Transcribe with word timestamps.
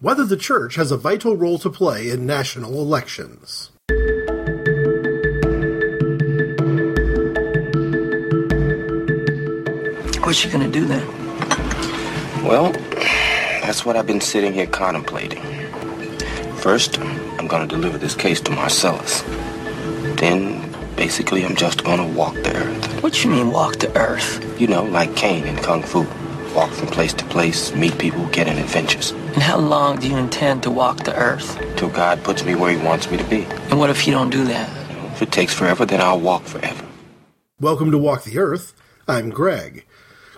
whether 0.00 0.24
the 0.24 0.36
church 0.36 0.76
has 0.76 0.92
a 0.92 0.96
vital 0.96 1.36
role 1.36 1.58
to 1.58 1.68
play 1.68 2.08
in 2.08 2.24
national 2.24 2.74
elections. 2.74 3.72
What's 10.22 10.38
she 10.38 10.48
gonna 10.50 10.68
do 10.68 10.84
then? 10.84 11.06
Well, 12.44 12.72
that's 13.62 13.84
what 13.84 13.96
I've 13.96 14.06
been 14.06 14.20
sitting 14.20 14.52
here 14.52 14.66
contemplating. 14.66 15.42
First, 16.58 17.00
I'm 17.00 17.48
gonna 17.48 17.66
deliver 17.66 17.98
this 17.98 18.14
case 18.14 18.40
to 18.42 18.52
Marcellus. 18.52 19.22
Then, 20.16 20.72
basically, 20.94 21.44
I'm 21.44 21.56
just 21.56 21.82
gonna 21.82 22.06
walk 22.06 22.34
the 22.34 22.54
earth. 22.56 23.02
What 23.02 23.24
you 23.24 23.30
mean 23.30 23.50
walk 23.50 23.78
the 23.78 23.96
earth? 23.98 24.60
You 24.60 24.68
know, 24.68 24.84
like 24.84 25.16
Caine 25.16 25.44
in 25.44 25.56
Kung 25.56 25.82
Fu. 25.82 26.06
Walk 26.54 26.70
from 26.70 26.88
place 26.88 27.12
to 27.14 27.24
place, 27.26 27.74
meet 27.74 27.98
people, 27.98 28.26
get 28.26 28.46
in 28.48 28.58
adventures. 28.58 29.12
And 29.38 29.44
how 29.44 29.58
long 29.58 30.00
do 30.00 30.08
you 30.08 30.16
intend 30.16 30.64
to 30.64 30.70
walk 30.72 31.04
the 31.04 31.14
earth? 31.14 31.64
Till 31.76 31.90
God 31.90 32.24
puts 32.24 32.44
me 32.44 32.56
where 32.56 32.76
he 32.76 32.84
wants 32.84 33.08
me 33.08 33.16
to 33.18 33.22
be. 33.22 33.44
And 33.70 33.78
what 33.78 33.88
if 33.88 34.04
you 34.04 34.12
don't 34.12 34.30
do 34.30 34.42
that? 34.46 34.68
If 35.12 35.22
it 35.22 35.30
takes 35.30 35.54
forever, 35.54 35.86
then 35.86 36.00
I'll 36.00 36.18
walk 36.18 36.42
forever. 36.42 36.84
Welcome 37.60 37.92
to 37.92 37.98
Walk 37.98 38.24
the 38.24 38.36
Earth. 38.36 38.74
I'm 39.06 39.30
Greg. 39.30 39.86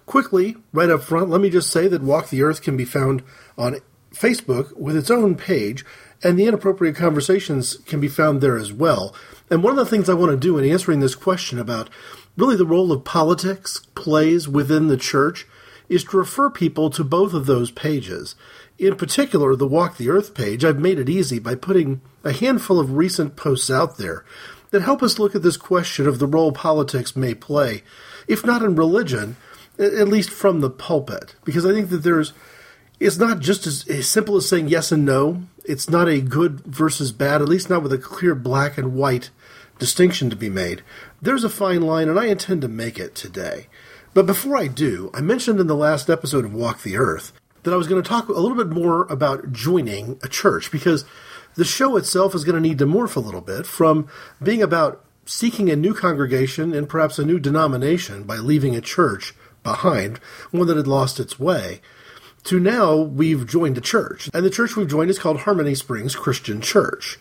Quickly, 0.04 0.58
right 0.74 0.90
up 0.90 1.02
front, 1.02 1.30
let 1.30 1.40
me 1.40 1.48
just 1.48 1.70
say 1.70 1.88
that 1.88 2.02
Walk 2.02 2.28
the 2.28 2.42
Earth 2.42 2.60
can 2.60 2.76
be 2.76 2.84
found 2.84 3.22
on 3.56 3.78
Facebook 4.12 4.76
with 4.76 4.96
its 4.96 5.10
own 5.10 5.34
page, 5.34 5.82
and 6.22 6.38
the 6.38 6.44
inappropriate 6.44 6.94
conversations 6.94 7.78
can 7.86 8.00
be 8.00 8.08
found 8.08 8.42
there 8.42 8.58
as 8.58 8.70
well. 8.70 9.14
And 9.48 9.62
one 9.62 9.78
of 9.78 9.78
the 9.78 9.90
things 9.90 10.10
I 10.10 10.14
want 10.14 10.32
to 10.32 10.36
do 10.36 10.58
in 10.58 10.70
answering 10.70 11.00
this 11.00 11.14
question 11.14 11.58
about 11.58 11.88
really 12.36 12.54
the 12.54 12.66
role 12.66 12.92
of 12.92 13.04
politics 13.04 13.80
plays 13.94 14.46
within 14.46 14.88
the 14.88 14.98
church 14.98 15.46
is 15.88 16.04
to 16.04 16.16
refer 16.16 16.48
people 16.48 16.88
to 16.88 17.02
both 17.02 17.34
of 17.34 17.46
those 17.46 17.70
pages. 17.70 18.36
In 18.80 18.96
particular, 18.96 19.54
the 19.54 19.66
Walk 19.66 19.98
the 19.98 20.08
Earth 20.08 20.32
page, 20.32 20.64
I've 20.64 20.78
made 20.78 20.98
it 20.98 21.10
easy 21.10 21.38
by 21.38 21.54
putting 21.54 22.00
a 22.24 22.32
handful 22.32 22.80
of 22.80 22.96
recent 22.96 23.36
posts 23.36 23.70
out 23.70 23.98
there 23.98 24.24
that 24.70 24.80
help 24.80 25.02
us 25.02 25.18
look 25.18 25.34
at 25.34 25.42
this 25.42 25.58
question 25.58 26.08
of 26.08 26.18
the 26.18 26.26
role 26.26 26.50
politics 26.50 27.14
may 27.14 27.34
play, 27.34 27.82
if 28.26 28.42
not 28.42 28.62
in 28.62 28.76
religion, 28.76 29.36
at 29.78 30.08
least 30.08 30.30
from 30.30 30.62
the 30.62 30.70
pulpit, 30.70 31.34
because 31.44 31.66
I 31.66 31.72
think 31.74 31.90
that 31.90 31.98
there's 31.98 32.32
it's 32.98 33.18
not 33.18 33.40
just 33.40 33.66
as, 33.66 33.86
as, 33.86 34.08
simple 34.08 34.36
as 34.36 34.48
saying 34.48 34.68
yes 34.68 34.92
and 34.92 35.04
no. 35.04 35.42
It's 35.64 35.90
not 35.90 36.08
a 36.08 36.22
good 36.22 36.60
versus 36.60 37.12
bad, 37.12 37.42
at 37.42 37.48
least 37.48 37.68
not 37.68 37.82
with 37.82 37.92
a 37.92 37.98
clear 37.98 38.34
black 38.34 38.78
and 38.78 38.94
white 38.94 39.28
distinction 39.78 40.30
to 40.30 40.36
be 40.36 40.48
made. 40.48 40.82
There's 41.20 41.44
a 41.44 41.50
fine 41.50 41.82
line, 41.82 42.08
and 42.08 42.18
I 42.18 42.26
intend 42.26 42.62
to 42.62 42.68
make 42.68 42.98
it 42.98 43.14
today. 43.14 43.68
But 44.14 44.26
before 44.26 44.56
I 44.56 44.68
do, 44.68 45.10
I 45.12 45.20
mentioned 45.20 45.60
in 45.60 45.66
the 45.66 45.76
last 45.76 46.08
episode 46.08 46.46
of 46.46 46.54
Walk 46.54 46.82
the 46.82 46.96
Earth 46.96 47.32
that 47.62 47.74
I 47.74 47.76
was 47.76 47.86
going 47.86 48.02
to 48.02 48.08
talk 48.08 48.28
a 48.28 48.32
little 48.32 48.56
bit 48.56 48.68
more 48.68 49.02
about 49.04 49.52
joining 49.52 50.18
a 50.22 50.28
church 50.28 50.70
because 50.70 51.04
the 51.56 51.64
show 51.64 51.96
itself 51.96 52.34
is 52.34 52.44
going 52.44 52.54
to 52.54 52.60
need 52.60 52.78
to 52.78 52.86
morph 52.86 53.16
a 53.16 53.20
little 53.20 53.40
bit 53.40 53.66
from 53.66 54.08
being 54.42 54.62
about 54.62 55.04
seeking 55.26 55.70
a 55.70 55.76
new 55.76 55.94
congregation 55.94 56.74
and 56.74 56.88
perhaps 56.88 57.18
a 57.18 57.24
new 57.24 57.38
denomination 57.38 58.24
by 58.24 58.36
leaving 58.36 58.74
a 58.74 58.80
church 58.80 59.34
behind, 59.62 60.18
one 60.50 60.66
that 60.66 60.76
had 60.76 60.86
lost 60.86 61.20
its 61.20 61.38
way, 61.38 61.80
to 62.44 62.58
now 62.58 62.96
we've 62.96 63.46
joined 63.46 63.76
a 63.76 63.82
church. 63.82 64.30
And 64.32 64.44
the 64.44 64.50
church 64.50 64.76
we've 64.76 64.88
joined 64.88 65.10
is 65.10 65.18
called 65.18 65.40
Harmony 65.40 65.74
Springs 65.74 66.16
Christian 66.16 66.60
Church. 66.60 67.18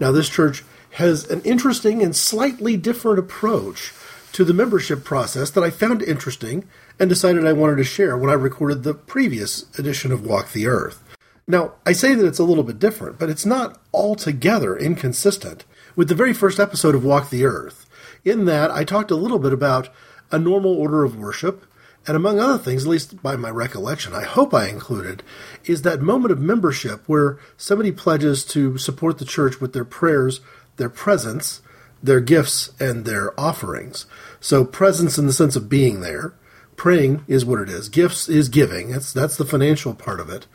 Now, 0.00 0.12
this 0.12 0.28
church 0.28 0.64
has 0.92 1.30
an 1.30 1.42
interesting 1.42 2.02
and 2.02 2.14
slightly 2.14 2.76
different 2.76 3.18
approach 3.18 3.92
to 4.36 4.44
the 4.44 4.52
membership 4.52 5.02
process 5.02 5.48
that 5.48 5.64
I 5.64 5.70
found 5.70 6.02
interesting 6.02 6.68
and 7.00 7.08
decided 7.08 7.46
I 7.46 7.54
wanted 7.54 7.76
to 7.76 7.84
share 7.84 8.18
when 8.18 8.28
I 8.28 8.34
recorded 8.34 8.82
the 8.82 8.92
previous 8.92 9.64
edition 9.78 10.12
of 10.12 10.26
Walk 10.26 10.52
the 10.52 10.66
Earth. 10.66 11.02
Now, 11.48 11.72
I 11.86 11.92
say 11.92 12.14
that 12.14 12.26
it's 12.26 12.38
a 12.38 12.44
little 12.44 12.62
bit 12.62 12.78
different, 12.78 13.18
but 13.18 13.30
it's 13.30 13.46
not 13.46 13.80
altogether 13.94 14.76
inconsistent 14.76 15.64
with 15.96 16.10
the 16.10 16.14
very 16.14 16.34
first 16.34 16.60
episode 16.60 16.94
of 16.94 17.02
Walk 17.02 17.30
the 17.30 17.46
Earth, 17.46 17.86
in 18.26 18.44
that 18.44 18.70
I 18.70 18.84
talked 18.84 19.10
a 19.10 19.16
little 19.16 19.38
bit 19.38 19.54
about 19.54 19.88
a 20.30 20.38
normal 20.38 20.74
order 20.74 21.02
of 21.02 21.16
worship 21.16 21.64
and 22.06 22.14
among 22.14 22.38
other 22.38 22.58
things, 22.58 22.84
at 22.84 22.90
least 22.90 23.22
by 23.22 23.36
my 23.36 23.48
recollection, 23.48 24.12
I 24.12 24.24
hope 24.24 24.52
I 24.52 24.68
included, 24.68 25.22
is 25.64 25.80
that 25.80 26.02
moment 26.02 26.30
of 26.30 26.40
membership 26.42 27.04
where 27.06 27.38
somebody 27.56 27.90
pledges 27.90 28.44
to 28.48 28.76
support 28.76 29.16
the 29.16 29.24
church 29.24 29.62
with 29.62 29.72
their 29.72 29.86
prayers, 29.86 30.42
their 30.76 30.90
presence, 30.90 31.62
their 32.02 32.20
gifts, 32.20 32.70
and 32.78 33.04
their 33.04 33.38
offerings. 33.38 34.06
So, 34.40 34.64
presence 34.64 35.18
in 35.18 35.26
the 35.26 35.32
sense 35.32 35.56
of 35.56 35.68
being 35.68 36.00
there. 36.00 36.34
Praying 36.76 37.24
is 37.26 37.44
what 37.44 37.60
it 37.60 37.70
is. 37.70 37.88
Gifts 37.88 38.28
is 38.28 38.48
giving. 38.48 38.90
That's, 38.90 39.12
that's 39.12 39.36
the 39.36 39.46
financial 39.46 39.94
part 39.94 40.20
of 40.20 40.28
it. 40.28 40.46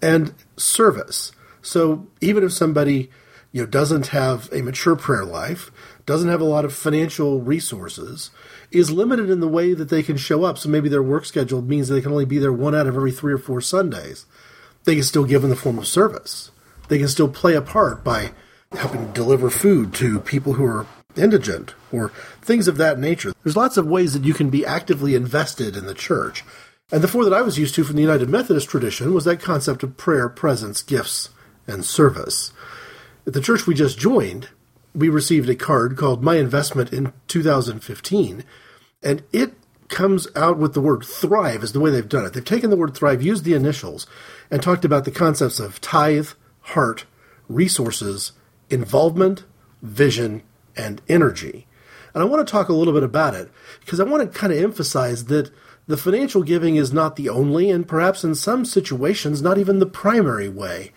And 0.00 0.32
service. 0.56 1.32
So, 1.60 2.06
even 2.20 2.42
if 2.42 2.52
somebody 2.52 3.10
you 3.52 3.62
know, 3.62 3.66
doesn't 3.66 4.08
have 4.08 4.48
a 4.52 4.62
mature 4.62 4.96
prayer 4.96 5.24
life, 5.24 5.70
doesn't 6.06 6.28
have 6.28 6.40
a 6.40 6.44
lot 6.44 6.64
of 6.64 6.74
financial 6.74 7.40
resources, 7.40 8.30
is 8.70 8.90
limited 8.90 9.30
in 9.30 9.40
the 9.40 9.48
way 9.48 9.74
that 9.74 9.88
they 9.88 10.02
can 10.02 10.16
show 10.16 10.44
up. 10.44 10.58
So 10.58 10.68
maybe 10.68 10.88
their 10.88 11.02
work 11.02 11.24
schedule 11.24 11.62
means 11.62 11.88
they 11.88 12.00
can 12.00 12.12
only 12.12 12.24
be 12.24 12.38
there 12.38 12.52
one 12.52 12.74
out 12.74 12.86
of 12.86 12.96
every 12.96 13.12
three 13.12 13.32
or 13.32 13.38
four 13.38 13.60
Sundays. 13.60 14.26
They 14.84 14.94
can 14.94 15.04
still 15.04 15.24
give 15.24 15.44
in 15.44 15.50
the 15.50 15.56
form 15.56 15.78
of 15.78 15.86
service. 15.86 16.50
They 16.88 16.98
can 16.98 17.08
still 17.08 17.28
play 17.28 17.54
a 17.54 17.62
part 17.62 18.04
by 18.04 18.32
helping 18.72 19.12
deliver 19.12 19.50
food 19.50 19.94
to 19.94 20.20
people 20.20 20.54
who 20.54 20.64
are 20.64 20.86
indigent 21.18 21.74
or 21.92 22.10
things 22.40 22.68
of 22.68 22.76
that 22.76 22.98
nature. 22.98 23.32
There's 23.42 23.56
lots 23.56 23.76
of 23.76 23.86
ways 23.86 24.12
that 24.12 24.24
you 24.24 24.34
can 24.34 24.50
be 24.50 24.64
actively 24.64 25.14
invested 25.14 25.76
in 25.76 25.86
the 25.86 25.94
church. 25.94 26.44
And 26.90 27.02
the 27.02 27.08
four 27.08 27.24
that 27.24 27.34
I 27.34 27.42
was 27.42 27.58
used 27.58 27.74
to 27.74 27.84
from 27.84 27.96
the 27.96 28.02
United 28.02 28.28
Methodist 28.28 28.68
tradition 28.68 29.12
was 29.12 29.24
that 29.24 29.40
concept 29.40 29.82
of 29.82 29.96
prayer, 29.96 30.28
presence, 30.28 30.82
gifts, 30.82 31.30
and 31.66 31.84
service. 31.84 32.52
At 33.26 33.34
the 33.34 33.42
church 33.42 33.66
we 33.66 33.74
just 33.74 33.98
joined, 33.98 34.48
we 34.94 35.08
received 35.10 35.50
a 35.50 35.54
card 35.54 35.96
called 35.96 36.22
My 36.22 36.36
Investment 36.36 36.92
in 36.92 37.12
2015, 37.26 38.44
and 39.02 39.22
it 39.32 39.52
comes 39.88 40.28
out 40.34 40.58
with 40.58 40.74
the 40.74 40.80
word 40.80 41.04
thrive 41.04 41.62
is 41.62 41.72
the 41.72 41.80
way 41.80 41.90
they've 41.90 42.08
done 42.08 42.24
it. 42.24 42.32
They've 42.32 42.44
taken 42.44 42.70
the 42.70 42.76
word 42.76 42.94
thrive, 42.94 43.22
used 43.22 43.44
the 43.44 43.54
initials, 43.54 44.06
and 44.50 44.62
talked 44.62 44.84
about 44.84 45.04
the 45.04 45.10
concepts 45.10 45.60
of 45.60 45.80
tithe, 45.80 46.28
heart, 46.60 47.04
resources, 47.48 48.32
involvement, 48.70 49.44
vision, 49.82 50.42
and 50.78 51.02
energy. 51.08 51.66
And 52.14 52.22
I 52.22 52.26
want 52.26 52.46
to 52.46 52.50
talk 52.50 52.68
a 52.68 52.74
little 52.74 52.94
bit 52.94 53.02
about 53.02 53.34
it 53.34 53.50
because 53.80 54.00
I 54.00 54.04
want 54.04 54.32
to 54.32 54.38
kind 54.38 54.52
of 54.52 54.58
emphasize 54.58 55.26
that 55.26 55.52
the 55.86 55.96
financial 55.96 56.42
giving 56.42 56.76
is 56.76 56.92
not 56.92 57.16
the 57.16 57.28
only, 57.28 57.70
and 57.70 57.88
perhaps 57.88 58.22
in 58.22 58.34
some 58.34 58.64
situations, 58.64 59.42
not 59.42 59.58
even 59.58 59.78
the 59.78 59.86
primary 59.86 60.48
way 60.48 60.92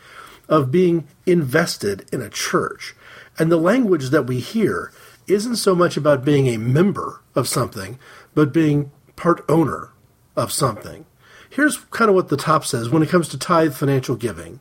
of 0.50 0.72
being 0.72 1.08
invested 1.26 2.06
in 2.12 2.22
a 2.22 2.30
church. 2.30 2.94
And 3.40 3.52
the 3.52 3.58
language 3.58 4.10
that 4.10 4.28
we 4.28 4.40
hear 4.40 4.92
isn't 5.28 5.56
so 5.56 5.74
much 5.76 5.96
about 5.96 6.26
being 6.26 6.48
a 6.48 6.58
member 6.58 7.22
of 7.36 7.48
something, 7.48 7.98
but 8.34 8.54
being 8.54 8.92
part 9.16 9.46
owner 9.48 9.92
of 10.36 10.52
something. 10.52 11.06
Here's 11.50 11.78
kind 11.78 12.10
of 12.10 12.16
what 12.16 12.30
the 12.30 12.38
top 12.38 12.66
says 12.66 12.90
when 12.90 13.04
it 13.04 13.10
comes 13.10 13.28
to 13.30 13.38
tithe 13.38 13.74
financial 13.74 14.16
giving. 14.16 14.60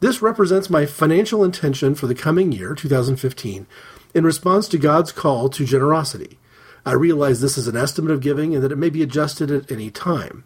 This 0.00 0.22
represents 0.22 0.70
my 0.70 0.86
financial 0.86 1.42
intention 1.42 1.94
for 1.94 2.06
the 2.06 2.14
coming 2.14 2.52
year, 2.52 2.74
2015, 2.74 3.66
in 4.14 4.24
response 4.24 4.68
to 4.68 4.78
God's 4.78 5.10
call 5.10 5.48
to 5.48 5.64
generosity. 5.64 6.38
I 6.86 6.92
realize 6.92 7.40
this 7.40 7.58
is 7.58 7.66
an 7.66 7.76
estimate 7.76 8.12
of 8.12 8.20
giving 8.20 8.54
and 8.54 8.62
that 8.62 8.72
it 8.72 8.78
may 8.78 8.90
be 8.90 9.02
adjusted 9.02 9.50
at 9.50 9.70
any 9.70 9.90
time. 9.90 10.44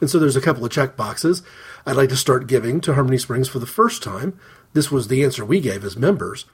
And 0.00 0.10
so 0.10 0.18
there's 0.18 0.36
a 0.36 0.40
couple 0.40 0.64
of 0.64 0.70
check 0.70 0.96
boxes. 0.96 1.42
I'd 1.86 1.96
like 1.96 2.08
to 2.10 2.16
start 2.16 2.46
giving 2.46 2.80
to 2.82 2.94
Harmony 2.94 3.18
Springs 3.18 3.48
for 3.48 3.58
the 3.60 3.66
first 3.66 4.02
time. 4.02 4.38
This 4.72 4.90
was 4.90 5.08
the 5.08 5.24
answer 5.24 5.44
we 5.44 5.60
gave 5.60 5.84
as 5.84 5.96
members. 5.96 6.46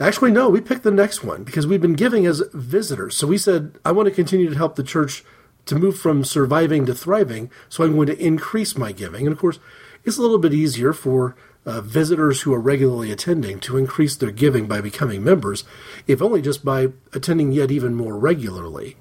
Actually, 0.00 0.32
no, 0.32 0.48
we 0.48 0.60
picked 0.60 0.82
the 0.82 0.90
next 0.90 1.22
one 1.22 1.44
because 1.44 1.66
we've 1.66 1.80
been 1.80 1.94
giving 1.94 2.26
as 2.26 2.42
visitors. 2.52 3.16
So 3.16 3.28
we 3.28 3.38
said, 3.38 3.78
I 3.84 3.92
want 3.92 4.08
to 4.08 4.14
continue 4.14 4.50
to 4.50 4.56
help 4.56 4.74
the 4.74 4.82
church 4.82 5.24
to 5.66 5.76
move 5.76 5.96
from 5.96 6.24
surviving 6.24 6.84
to 6.86 6.94
thriving, 6.94 7.50
so 7.68 7.84
I'm 7.84 7.94
going 7.94 8.08
to 8.08 8.18
increase 8.18 8.76
my 8.76 8.92
giving. 8.92 9.26
And 9.26 9.32
of 9.32 9.38
course, 9.38 9.58
it's 10.04 10.18
a 10.18 10.22
little 10.22 10.38
bit 10.38 10.52
easier 10.52 10.92
for 10.92 11.36
uh, 11.66 11.80
visitors 11.80 12.42
who 12.42 12.52
are 12.52 12.60
regularly 12.60 13.10
attending 13.10 13.58
to 13.60 13.76
increase 13.76 14.16
their 14.16 14.30
giving 14.30 14.66
by 14.66 14.80
becoming 14.80 15.24
members, 15.24 15.64
if 16.06 16.20
only 16.20 16.42
just 16.42 16.64
by 16.64 16.88
attending 17.12 17.52
yet 17.52 17.70
even 17.70 17.94
more 17.94 18.18
regularly. 18.18 18.96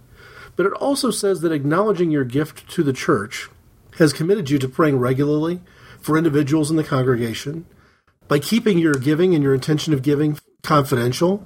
But 0.55 0.65
it 0.65 0.73
also 0.73 1.11
says 1.11 1.41
that 1.41 1.51
acknowledging 1.51 2.11
your 2.11 2.23
gift 2.23 2.69
to 2.71 2.83
the 2.83 2.93
church 2.93 3.49
has 3.97 4.13
committed 4.13 4.49
you 4.49 4.59
to 4.59 4.69
praying 4.69 4.97
regularly 4.97 5.61
for 5.99 6.17
individuals 6.17 6.69
in 6.69 6.77
the 6.77 6.83
congregation, 6.83 7.65
by 8.27 8.39
keeping 8.39 8.77
your 8.77 8.93
giving 8.93 9.33
and 9.33 9.43
your 9.43 9.53
intention 9.53 9.93
of 9.93 10.01
giving 10.01 10.37
confidential, 10.63 11.45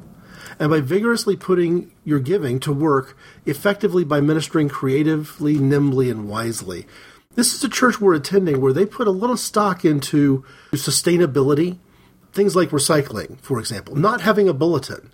and 0.59 0.69
by 0.69 0.79
vigorously 0.79 1.35
putting 1.35 1.91
your 2.03 2.19
giving 2.19 2.59
to 2.59 2.71
work 2.71 3.17
effectively 3.45 4.03
by 4.03 4.19
ministering 4.21 4.69
creatively, 4.69 5.57
nimbly, 5.57 6.09
and 6.09 6.27
wisely. 6.27 6.85
This 7.37 7.53
is 7.53 7.63
a 7.63 7.69
church 7.69 8.01
we're 8.01 8.15
attending 8.15 8.59
where 8.59 8.73
they 8.73 8.87
put 8.87 9.05
a 9.05 9.11
little 9.11 9.37
stock 9.37 9.85
into 9.85 10.43
sustainability, 10.71 11.77
things 12.33 12.55
like 12.55 12.71
recycling, 12.71 13.39
for 13.41 13.59
example, 13.59 13.95
not 13.95 14.21
having 14.21 14.49
a 14.49 14.55
bulletin. 14.55 15.11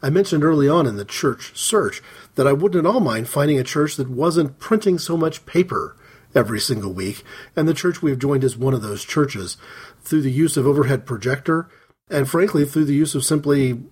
I 0.00 0.08
mentioned 0.08 0.42
early 0.42 0.70
on 0.70 0.86
in 0.86 0.96
the 0.96 1.04
church 1.04 1.54
search 1.54 2.02
that 2.36 2.46
I 2.46 2.54
wouldn't 2.54 2.86
at 2.86 2.90
all 2.90 3.00
mind 3.00 3.28
finding 3.28 3.58
a 3.58 3.62
church 3.62 3.96
that 3.96 4.08
wasn't 4.08 4.58
printing 4.58 4.98
so 4.98 5.18
much 5.18 5.44
paper 5.44 5.94
every 6.34 6.60
single 6.60 6.94
week, 6.94 7.22
and 7.54 7.68
the 7.68 7.74
church 7.74 8.00
we 8.00 8.08
have 8.08 8.20
joined 8.20 8.42
is 8.42 8.56
one 8.56 8.72
of 8.72 8.80
those 8.80 9.04
churches 9.04 9.58
through 10.00 10.22
the 10.22 10.32
use 10.32 10.56
of 10.56 10.66
overhead 10.66 11.04
projector 11.04 11.68
and 12.08 12.26
frankly 12.26 12.64
through 12.64 12.86
the 12.86 12.94
use 12.94 13.14
of 13.14 13.22
simply 13.22 13.82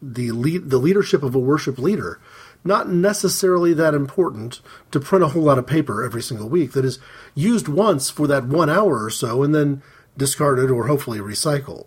the 0.00 0.30
lead, 0.30 0.70
the 0.70 0.78
leadership 0.78 1.24
of 1.24 1.34
a 1.34 1.40
worship 1.40 1.76
leader. 1.76 2.20
Not 2.64 2.88
necessarily 2.88 3.74
that 3.74 3.94
important 3.94 4.60
to 4.92 5.00
print 5.00 5.24
a 5.24 5.28
whole 5.28 5.42
lot 5.42 5.58
of 5.58 5.66
paper 5.66 6.04
every 6.04 6.22
single 6.22 6.48
week 6.48 6.72
that 6.72 6.84
is 6.84 6.98
used 7.34 7.66
once 7.66 8.08
for 8.08 8.26
that 8.28 8.46
one 8.46 8.70
hour 8.70 9.02
or 9.04 9.10
so 9.10 9.42
and 9.42 9.54
then 9.54 9.82
discarded 10.16 10.70
or 10.70 10.86
hopefully 10.86 11.18
recycled. 11.18 11.86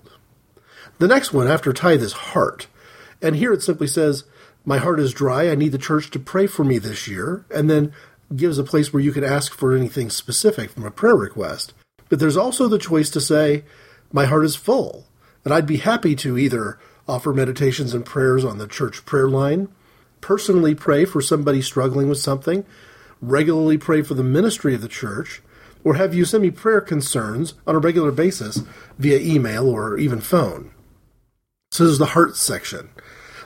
The 0.98 1.08
next 1.08 1.34
one 1.34 1.48
after 1.48 1.74
tithe 1.74 2.02
is 2.02 2.14
heart. 2.14 2.68
And 3.22 3.36
here 3.36 3.54
it 3.54 3.62
simply 3.62 3.88
says, 3.88 4.24
My 4.66 4.78
heart 4.78 5.00
is 5.00 5.14
dry. 5.14 5.50
I 5.50 5.56
need 5.56 5.72
the 5.72 5.78
church 5.78 6.12
to 6.12 6.20
pray 6.20 6.48
for 6.48 6.64
me 6.64 6.78
this 6.78 7.08
year. 7.08 7.46
And 7.54 7.70
then 7.70 7.94
gives 8.36 8.58
a 8.58 8.64
place 8.64 8.92
where 8.92 9.04
you 9.04 9.12
can 9.12 9.24
ask 9.24 9.54
for 9.54 9.76
anything 9.76 10.10
specific 10.10 10.72
from 10.72 10.86
a 10.86 10.92
prayer 10.92 11.16
request. 11.16 11.74
But 12.10 12.20
there's 12.20 12.38
also 12.38 12.68
the 12.68 12.78
choice 12.78 13.10
to 13.12 13.22
say, 13.22 13.64
My 14.12 14.26
heart 14.26 14.46
is 14.46 14.56
full. 14.56 15.06
And 15.44 15.54
I'd 15.54 15.68
be 15.68 15.78
happy 15.78 16.16
to 16.18 16.38
either 16.38 16.80
offer 17.08 17.34
meditations 17.34 17.94
and 17.94 18.06
prayers 18.06 18.44
on 18.44 18.58
the 18.58 18.68
church 18.68 19.06
prayer 19.06 19.30
line, 19.30 19.68
personally 20.26 20.74
pray 20.74 21.06
for 21.06 21.22
somebody 21.22 21.62
struggling 21.62 22.10
with 22.10 22.18
something, 22.18 22.66
regularly 23.22 23.78
pray 23.78 24.02
for 24.02 24.16
the 24.16 24.24
ministry 24.24 24.74
of 24.74 24.82
the 24.82 24.88
church, 24.88 25.44
or 25.84 25.94
have 25.94 26.16
you 26.16 26.26
send 26.26 26.42
me 26.42 26.50
prayer 26.50 26.82
concerns 26.82 27.54
on 27.68 27.76
a 27.76 27.80
regular 27.80 28.12
basis 28.12 28.64
via 28.98 29.20
email 29.20 29.70
or 29.70 30.00
even 30.00 30.20
phone. 30.20 30.72
So 31.70 31.84
there's 31.84 32.00
the 32.00 32.08
heart 32.08 32.36
section. 32.36 32.90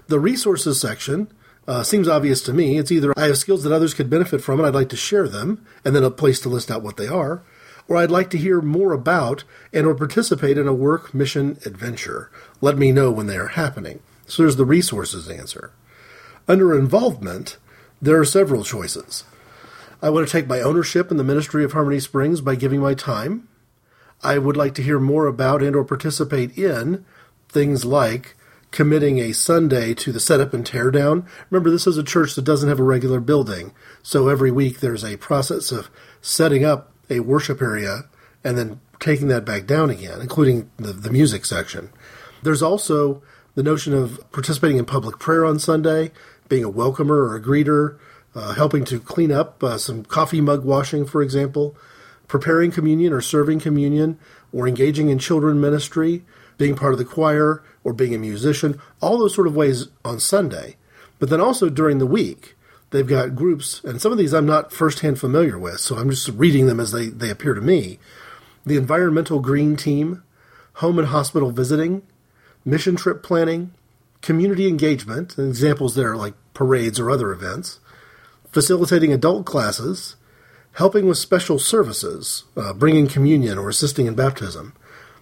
The 0.07 0.21
resources 0.21 0.79
section 0.79 1.29
uh, 1.67 1.83
seems 1.83 2.07
obvious 2.07 2.41
to 2.43 2.53
me. 2.53 2.77
It's 2.77 2.93
either 2.93 3.11
I 3.17 3.25
have 3.25 3.37
skills 3.37 3.63
that 3.63 3.73
others 3.73 3.93
could 3.93 4.09
benefit 4.09 4.39
from 4.41 4.59
and 4.59 4.65
I'd 4.65 4.73
like 4.73 4.89
to 4.89 4.95
share 4.95 5.27
them, 5.27 5.65
and 5.83 5.93
then 5.93 6.05
a 6.05 6.09
place 6.09 6.39
to 6.41 6.49
list 6.49 6.71
out 6.71 6.81
what 6.81 6.95
they 6.95 7.09
are, 7.09 7.43
or 7.89 7.97
I'd 7.97 8.09
like 8.09 8.29
to 8.29 8.37
hear 8.37 8.61
more 8.61 8.93
about 8.93 9.43
and 9.73 9.85
or 9.85 9.95
participate 9.95 10.57
in 10.57 10.65
a 10.65 10.73
work 10.73 11.13
mission 11.13 11.59
adventure. 11.65 12.31
Let 12.61 12.77
me 12.77 12.93
know 12.93 13.11
when 13.11 13.27
they 13.27 13.35
are 13.35 13.47
happening. 13.47 13.99
So 14.27 14.43
there's 14.43 14.55
the 14.55 14.63
resources 14.63 15.27
answer. 15.27 15.73
Under 16.49 16.75
involvement, 16.75 17.57
there 18.01 18.19
are 18.19 18.25
several 18.25 18.63
choices. 18.63 19.23
I 20.01 20.09
want 20.09 20.27
to 20.27 20.31
take 20.31 20.47
my 20.47 20.61
ownership 20.61 21.11
in 21.11 21.17
the 21.17 21.23
ministry 21.23 21.63
of 21.63 21.73
Harmony 21.73 21.99
Springs 21.99 22.41
by 22.41 22.55
giving 22.55 22.79
my 22.79 22.95
time. 22.95 23.47
I 24.23 24.39
would 24.39 24.57
like 24.57 24.73
to 24.75 24.81
hear 24.81 24.99
more 24.99 25.27
about 25.27 25.61
and 25.61 25.75
or 25.75 25.85
participate 25.85 26.57
in 26.57 27.05
things 27.49 27.85
like 27.85 28.35
committing 28.71 29.19
a 29.19 29.31
Sunday 29.31 29.93
to 29.93 30.11
the 30.11 30.19
setup 30.19 30.51
and 30.55 30.65
teardown. 30.65 31.27
Remember, 31.51 31.69
this 31.69 31.85
is 31.85 31.97
a 31.97 32.03
church 32.03 32.33
that 32.33 32.45
doesn't 32.45 32.67
have 32.69 32.79
a 32.79 32.83
regular 32.83 33.19
building, 33.19 33.71
so 34.01 34.27
every 34.27 34.49
week 34.49 34.79
there's 34.79 35.05
a 35.05 35.17
process 35.17 35.71
of 35.71 35.91
setting 36.19 36.65
up 36.65 36.91
a 37.11 37.19
worship 37.19 37.61
area 37.61 38.05
and 38.43 38.57
then 38.57 38.81
taking 38.99 39.27
that 39.27 39.45
back 39.45 39.67
down 39.67 39.91
again, 39.91 40.19
including 40.19 40.71
the, 40.77 40.93
the 40.93 41.11
music 41.11 41.45
section. 41.45 41.91
There's 42.41 42.63
also 42.63 43.21
the 43.55 43.63
notion 43.63 43.93
of 43.93 44.19
participating 44.31 44.77
in 44.77 44.85
public 44.85 45.19
prayer 45.19 45.45
on 45.45 45.59
Sunday, 45.59 46.11
being 46.49 46.63
a 46.63 46.69
welcomer 46.69 47.15
or 47.15 47.35
a 47.35 47.41
greeter, 47.41 47.97
uh, 48.35 48.53
helping 48.53 48.83
to 48.85 48.99
clean 48.99 49.31
up 49.31 49.63
uh, 49.63 49.77
some 49.77 50.03
coffee 50.03 50.41
mug 50.41 50.65
washing, 50.65 51.05
for 51.05 51.21
example, 51.21 51.75
preparing 52.27 52.71
communion 52.71 53.13
or 53.13 53.21
serving 53.21 53.59
communion, 53.59 54.19
or 54.51 54.67
engaging 54.67 55.09
in 55.09 55.19
children 55.19 55.61
ministry, 55.61 56.23
being 56.57 56.75
part 56.75 56.93
of 56.93 56.99
the 56.99 57.05
choir, 57.05 57.63
or 57.83 57.93
being 57.93 58.13
a 58.13 58.19
musician, 58.19 58.79
all 59.01 59.17
those 59.17 59.33
sort 59.33 59.47
of 59.47 59.55
ways 59.55 59.87
on 60.03 60.19
Sunday. 60.19 60.75
But 61.17 61.29
then 61.29 61.41
also 61.41 61.69
during 61.69 61.97
the 61.99 62.05
week, 62.05 62.55
they've 62.89 63.07
got 63.07 63.35
groups, 63.35 63.81
and 63.83 64.01
some 64.01 64.11
of 64.11 64.17
these 64.17 64.33
I'm 64.33 64.45
not 64.45 64.73
firsthand 64.73 65.19
familiar 65.19 65.57
with, 65.57 65.79
so 65.79 65.97
I'm 65.97 66.09
just 66.09 66.29
reading 66.29 66.65
them 66.65 66.79
as 66.79 66.91
they, 66.91 67.07
they 67.07 67.29
appear 67.29 67.53
to 67.53 67.61
me. 67.61 67.99
The 68.65 68.77
Environmental 68.77 69.39
Green 69.39 69.75
Team, 69.75 70.23
Home 70.73 70.99
and 70.99 71.07
Hospital 71.07 71.51
Visiting, 71.51 72.03
Mission 72.65 72.95
Trip 72.95 73.23
Planning, 73.23 73.73
Community 74.21 74.67
Engagement, 74.67 75.37
and 75.37 75.47
examples 75.47 75.95
there 75.95 76.15
like 76.15 76.33
parades 76.53 76.99
or 76.99 77.09
other 77.09 77.31
events, 77.31 77.79
facilitating 78.51 79.13
adult 79.13 79.45
classes, 79.45 80.15
helping 80.73 81.07
with 81.07 81.17
special 81.17 81.59
services, 81.59 82.43
uh, 82.55 82.73
bringing 82.73 83.07
communion 83.07 83.57
or 83.57 83.69
assisting 83.69 84.05
in 84.05 84.15
baptism, 84.15 84.73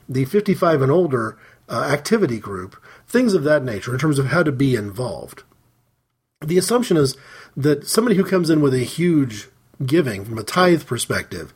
the 0.07 0.25
55 0.25 0.81
and 0.81 0.91
older 0.91 1.37
uh, 1.69 1.89
activity 1.91 2.39
group, 2.39 2.75
things 3.07 3.33
of 3.33 3.43
that 3.43 3.63
nature 3.63 3.93
in 3.93 3.99
terms 3.99 4.19
of 4.19 4.27
how 4.27 4.43
to 4.43 4.51
be 4.51 4.75
involved. 4.75 5.43
The 6.41 6.57
assumption 6.57 6.97
is 6.97 7.17
that 7.55 7.87
somebody 7.87 8.15
who 8.15 8.23
comes 8.23 8.49
in 8.49 8.61
with 8.61 8.73
a 8.73 8.79
huge 8.79 9.49
giving 9.85 10.25
from 10.25 10.37
a 10.37 10.43
tithe 10.43 10.85
perspective 10.85 11.53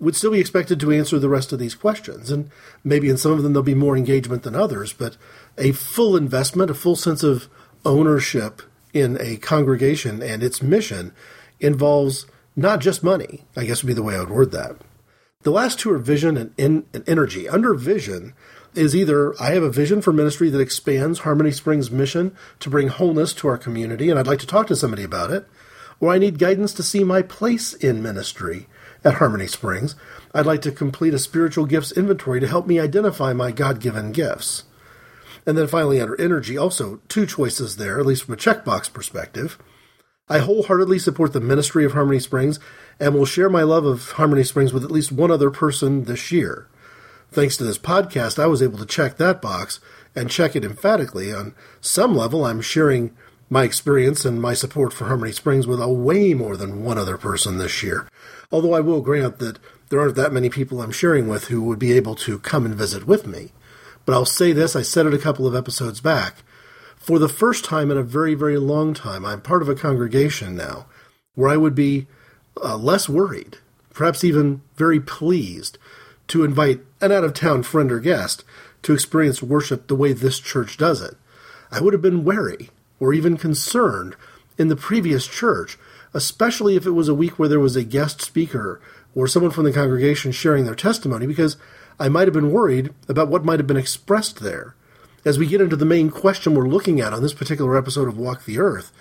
would 0.00 0.14
still 0.14 0.32
be 0.32 0.40
expected 0.40 0.78
to 0.80 0.92
answer 0.92 1.18
the 1.18 1.28
rest 1.28 1.52
of 1.52 1.58
these 1.58 1.74
questions. 1.74 2.30
And 2.30 2.50
maybe 2.84 3.08
in 3.08 3.16
some 3.16 3.32
of 3.32 3.42
them 3.42 3.52
there'll 3.52 3.64
be 3.64 3.74
more 3.74 3.96
engagement 3.96 4.42
than 4.42 4.54
others, 4.54 4.92
but 4.92 5.16
a 5.56 5.72
full 5.72 6.16
investment, 6.16 6.70
a 6.70 6.74
full 6.74 6.96
sense 6.96 7.22
of 7.22 7.48
ownership 7.84 8.62
in 8.92 9.18
a 9.20 9.36
congregation 9.36 10.22
and 10.22 10.42
its 10.42 10.62
mission 10.62 11.12
involves 11.60 12.26
not 12.56 12.80
just 12.80 13.04
money, 13.04 13.44
I 13.56 13.64
guess 13.64 13.82
would 13.82 13.88
be 13.88 13.94
the 13.94 14.02
way 14.02 14.16
I 14.16 14.20
would 14.20 14.30
word 14.30 14.52
that. 14.52 14.76
The 15.42 15.50
last 15.50 15.78
two 15.78 15.92
are 15.92 15.98
vision 15.98 16.36
and, 16.36 16.52
in, 16.58 16.86
and 16.92 17.08
energy. 17.08 17.48
Under 17.48 17.74
vision 17.74 18.34
is 18.74 18.94
either 18.94 19.40
I 19.40 19.52
have 19.52 19.62
a 19.62 19.70
vision 19.70 20.02
for 20.02 20.12
ministry 20.12 20.50
that 20.50 20.60
expands 20.60 21.20
Harmony 21.20 21.52
Springs' 21.52 21.90
mission 21.90 22.36
to 22.60 22.70
bring 22.70 22.88
wholeness 22.88 23.32
to 23.34 23.48
our 23.48 23.58
community, 23.58 24.10
and 24.10 24.18
I'd 24.18 24.26
like 24.26 24.40
to 24.40 24.46
talk 24.46 24.66
to 24.68 24.76
somebody 24.76 25.04
about 25.04 25.30
it, 25.30 25.46
or 26.00 26.12
I 26.12 26.18
need 26.18 26.38
guidance 26.38 26.72
to 26.74 26.82
see 26.82 27.04
my 27.04 27.22
place 27.22 27.72
in 27.72 28.02
ministry 28.02 28.66
at 29.04 29.14
Harmony 29.14 29.46
Springs. 29.46 29.94
I'd 30.34 30.46
like 30.46 30.62
to 30.62 30.72
complete 30.72 31.14
a 31.14 31.18
spiritual 31.18 31.66
gifts 31.66 31.92
inventory 31.92 32.40
to 32.40 32.48
help 32.48 32.66
me 32.66 32.80
identify 32.80 33.32
my 33.32 33.52
God 33.52 33.80
given 33.80 34.12
gifts. 34.12 34.64
And 35.48 35.56
then 35.56 35.66
finally, 35.66 35.98
under 35.98 36.20
energy, 36.20 36.58
also 36.58 37.00
two 37.08 37.24
choices 37.24 37.78
there, 37.78 37.98
at 37.98 38.04
least 38.04 38.24
from 38.24 38.34
a 38.34 38.36
checkbox 38.36 38.92
perspective. 38.92 39.58
I 40.28 40.40
wholeheartedly 40.40 40.98
support 40.98 41.32
the 41.32 41.40
ministry 41.40 41.86
of 41.86 41.94
Harmony 41.94 42.20
Springs 42.20 42.60
and 43.00 43.14
will 43.14 43.24
share 43.24 43.48
my 43.48 43.62
love 43.62 43.86
of 43.86 44.10
Harmony 44.10 44.44
Springs 44.44 44.74
with 44.74 44.84
at 44.84 44.90
least 44.90 45.10
one 45.10 45.30
other 45.30 45.50
person 45.50 46.04
this 46.04 46.30
year. 46.30 46.68
Thanks 47.32 47.56
to 47.56 47.64
this 47.64 47.78
podcast, 47.78 48.38
I 48.38 48.44
was 48.44 48.60
able 48.60 48.76
to 48.76 48.84
check 48.84 49.16
that 49.16 49.40
box 49.40 49.80
and 50.14 50.30
check 50.30 50.54
it 50.54 50.66
emphatically. 50.66 51.32
On 51.32 51.54
some 51.80 52.14
level, 52.14 52.44
I'm 52.44 52.60
sharing 52.60 53.16
my 53.48 53.64
experience 53.64 54.26
and 54.26 54.42
my 54.42 54.52
support 54.52 54.92
for 54.92 55.06
Harmony 55.06 55.32
Springs 55.32 55.66
with 55.66 55.80
a 55.80 55.88
way 55.88 56.34
more 56.34 56.58
than 56.58 56.84
one 56.84 56.98
other 56.98 57.16
person 57.16 57.56
this 57.56 57.82
year. 57.82 58.06
Although 58.52 58.74
I 58.74 58.80
will 58.80 59.00
grant 59.00 59.38
that 59.38 59.58
there 59.88 59.98
aren't 59.98 60.16
that 60.16 60.30
many 60.30 60.50
people 60.50 60.82
I'm 60.82 60.92
sharing 60.92 61.26
with 61.26 61.44
who 61.44 61.62
would 61.62 61.78
be 61.78 61.92
able 61.92 62.16
to 62.16 62.38
come 62.38 62.66
and 62.66 62.74
visit 62.74 63.06
with 63.06 63.26
me. 63.26 63.52
But 64.08 64.14
I'll 64.14 64.24
say 64.24 64.54
this 64.54 64.74
I 64.74 64.80
said 64.80 65.04
it 65.04 65.12
a 65.12 65.18
couple 65.18 65.46
of 65.46 65.54
episodes 65.54 66.00
back. 66.00 66.36
For 66.96 67.18
the 67.18 67.28
first 67.28 67.62
time 67.62 67.90
in 67.90 67.98
a 67.98 68.02
very, 68.02 68.32
very 68.32 68.56
long 68.56 68.94
time, 68.94 69.22
I'm 69.22 69.42
part 69.42 69.60
of 69.60 69.68
a 69.68 69.74
congregation 69.74 70.56
now 70.56 70.86
where 71.34 71.50
I 71.50 71.58
would 71.58 71.74
be 71.74 72.06
uh, 72.56 72.78
less 72.78 73.06
worried, 73.06 73.58
perhaps 73.92 74.24
even 74.24 74.62
very 74.76 74.98
pleased, 74.98 75.76
to 76.28 76.42
invite 76.42 76.80
an 77.02 77.12
out 77.12 77.22
of 77.22 77.34
town 77.34 77.64
friend 77.64 77.92
or 77.92 78.00
guest 78.00 78.44
to 78.84 78.94
experience 78.94 79.42
worship 79.42 79.88
the 79.88 79.94
way 79.94 80.14
this 80.14 80.40
church 80.40 80.78
does 80.78 81.02
it. 81.02 81.18
I 81.70 81.82
would 81.82 81.92
have 81.92 82.00
been 82.00 82.24
wary 82.24 82.70
or 82.98 83.12
even 83.12 83.36
concerned 83.36 84.16
in 84.56 84.68
the 84.68 84.74
previous 84.74 85.26
church, 85.26 85.76
especially 86.14 86.76
if 86.76 86.86
it 86.86 86.92
was 86.92 87.08
a 87.08 87.14
week 87.14 87.38
where 87.38 87.50
there 87.50 87.60
was 87.60 87.76
a 87.76 87.84
guest 87.84 88.22
speaker 88.22 88.80
or 89.14 89.28
someone 89.28 89.52
from 89.52 89.64
the 89.64 89.72
congregation 89.74 90.32
sharing 90.32 90.64
their 90.64 90.74
testimony, 90.74 91.26
because 91.26 91.58
I 92.00 92.08
might 92.08 92.26
have 92.26 92.34
been 92.34 92.52
worried 92.52 92.92
about 93.08 93.28
what 93.28 93.44
might 93.44 93.58
have 93.58 93.66
been 93.66 93.76
expressed 93.76 94.40
there. 94.40 94.74
As 95.24 95.38
we 95.38 95.46
get 95.46 95.60
into 95.60 95.76
the 95.76 95.84
main 95.84 96.10
question 96.10 96.54
we're 96.54 96.68
looking 96.68 97.00
at 97.00 97.12
on 97.12 97.22
this 97.22 97.34
particular 97.34 97.76
episode 97.76 98.08
of 98.08 98.16
Walk 98.16 98.44
the 98.44 98.58
Earth, 98.58 98.92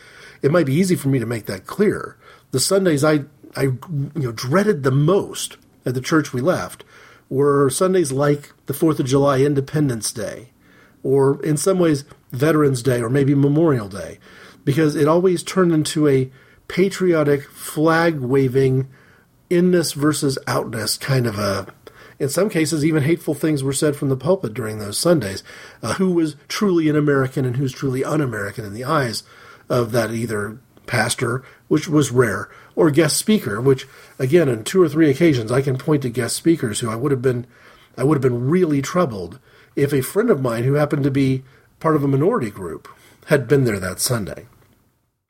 it 0.41 0.51
might 0.51 0.65
be 0.65 0.73
easy 0.73 0.95
for 0.95 1.09
me 1.09 1.19
to 1.19 1.25
make 1.25 1.45
that 1.45 1.67
clear. 1.67 2.17
The 2.51 2.59
Sundays 2.59 3.03
I, 3.03 3.25
I 3.55 3.63
you 3.63 4.11
know, 4.15 4.31
dreaded 4.31 4.83
the 4.83 4.91
most 4.91 5.57
at 5.85 5.93
the 5.93 6.01
church 6.01 6.33
we 6.33 6.41
left 6.41 6.83
were 7.29 7.69
Sundays 7.69 8.11
like 8.11 8.53
the 8.65 8.73
4th 8.73 8.99
of 8.99 9.05
July 9.05 9.41
Independence 9.41 10.11
Day, 10.11 10.49
or 11.03 11.43
in 11.43 11.57
some 11.57 11.79
ways 11.79 12.05
Veterans 12.31 12.81
Day, 12.81 13.01
or 13.01 13.09
maybe 13.09 13.35
Memorial 13.35 13.87
Day, 13.87 14.19
because 14.65 14.95
it 14.95 15.07
always 15.07 15.43
turned 15.43 15.71
into 15.71 16.07
a 16.07 16.31
patriotic, 16.67 17.43
flag 17.43 18.19
waving, 18.19 18.87
inness 19.49 19.93
versus 19.93 20.37
outness 20.47 20.97
kind 20.97 21.25
of 21.25 21.39
a 21.39 21.67
in 22.19 22.29
some 22.29 22.49
cases, 22.49 22.83
even 22.83 23.03
hateful 23.03 23.33
things 23.33 23.63
were 23.63 23.73
said 23.73 23.95
from 23.95 24.09
the 24.09 24.17
pulpit 24.17 24.53
during 24.53 24.79
those 24.79 24.97
Sundays. 24.97 25.43
Uh, 25.83 25.93
who 25.93 26.11
was 26.11 26.35
truly 26.47 26.89
an 26.89 26.95
American 26.95 27.45
and 27.45 27.57
who's 27.57 27.71
truly 27.71 28.03
un 28.03 28.21
American 28.21 28.65
in 28.65 28.73
the 28.73 28.83
eyes 28.83 29.23
of 29.69 29.91
that 29.91 30.11
either 30.11 30.59
pastor, 30.87 31.43
which 31.67 31.87
was 31.87 32.11
rare, 32.11 32.49
or 32.75 32.89
guest 32.89 33.17
speaker, 33.17 33.61
which, 33.61 33.87
again, 34.17 34.49
on 34.49 34.63
two 34.63 34.81
or 34.81 34.89
three 34.89 35.09
occasions, 35.09 35.51
I 35.51 35.61
can 35.61 35.77
point 35.77 36.01
to 36.03 36.09
guest 36.09 36.35
speakers 36.35 36.79
who 36.79 36.89
I 36.89 36.95
would 36.95 37.11
have 37.11 37.21
been, 37.21 37.45
I 37.97 38.03
would 38.03 38.15
have 38.15 38.21
been 38.21 38.49
really 38.49 38.81
troubled 38.81 39.39
if 39.75 39.93
a 39.93 40.01
friend 40.01 40.29
of 40.29 40.41
mine 40.41 40.63
who 40.63 40.73
happened 40.73 41.03
to 41.03 41.11
be 41.11 41.43
part 41.79 41.95
of 41.95 42.03
a 42.03 42.07
minority 42.07 42.49
group 42.49 42.87
had 43.25 43.47
been 43.47 43.65
there 43.65 43.79
that 43.79 43.99
Sunday. 43.99 44.47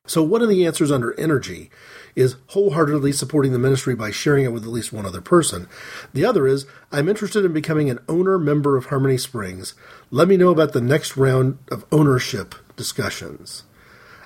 So, 0.06 0.24
one 0.24 0.42
of 0.42 0.48
the 0.48 0.66
answers 0.66 0.92
under 0.92 1.20
energy 1.20 1.70
is 2.18 2.36
wholeheartedly 2.48 3.12
supporting 3.12 3.52
the 3.52 3.60
ministry 3.60 3.94
by 3.94 4.10
sharing 4.10 4.44
it 4.44 4.52
with 4.52 4.64
at 4.64 4.70
least 4.70 4.92
one 4.92 5.06
other 5.06 5.22
person. 5.22 5.70
The 6.14 6.26
other 6.26 6.48
is, 6.48 6.66
I'm 6.92 7.08
interested 7.08 7.46
in 7.46 7.54
becoming 7.54 7.92
an 7.92 8.00
owner 8.10 8.40
member 8.40 8.76
of 8.76 8.88
Harmony 8.88 9.20
Springs. 9.20 9.76
Let 10.10 10.28
me 10.28 10.36
know 10.36 10.50
about 10.50 10.74
the 10.74 10.82
next 10.82 11.16
round 11.16 11.60
of 11.72 11.86
ownership 11.92 12.56
discussions. 12.76 13.64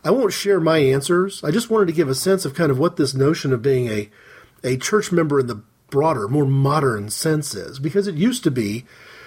I 0.05 0.11
won't 0.11 0.31
share 0.31 0.61
my 0.61 0.77
answers. 0.77 1.43
I 1.43 1.51
just 1.51 1.69
wanted 1.69 1.87
to 1.87 1.93
give 1.93 2.07
a 2.07 2.15
sense 2.15 2.45
of 2.45 2.55
kind 2.55 2.71
of 2.71 2.79
what 2.79 2.95
this 2.95 3.13
notion 3.13 3.51
of 3.51 3.61
being 3.61 3.89
a, 3.89 4.09
a 4.63 4.77
church 4.77 5.11
member 5.11 5.41
in 5.41 5.47
the 5.47 5.61
broader, 5.89 6.29
more 6.29 6.45
modern 6.45 7.09
sense 7.09 7.53
is, 7.53 7.77
because 7.77 8.07
it 8.07 8.15
used 8.15 8.45
to 8.45 8.51
be 8.51 8.85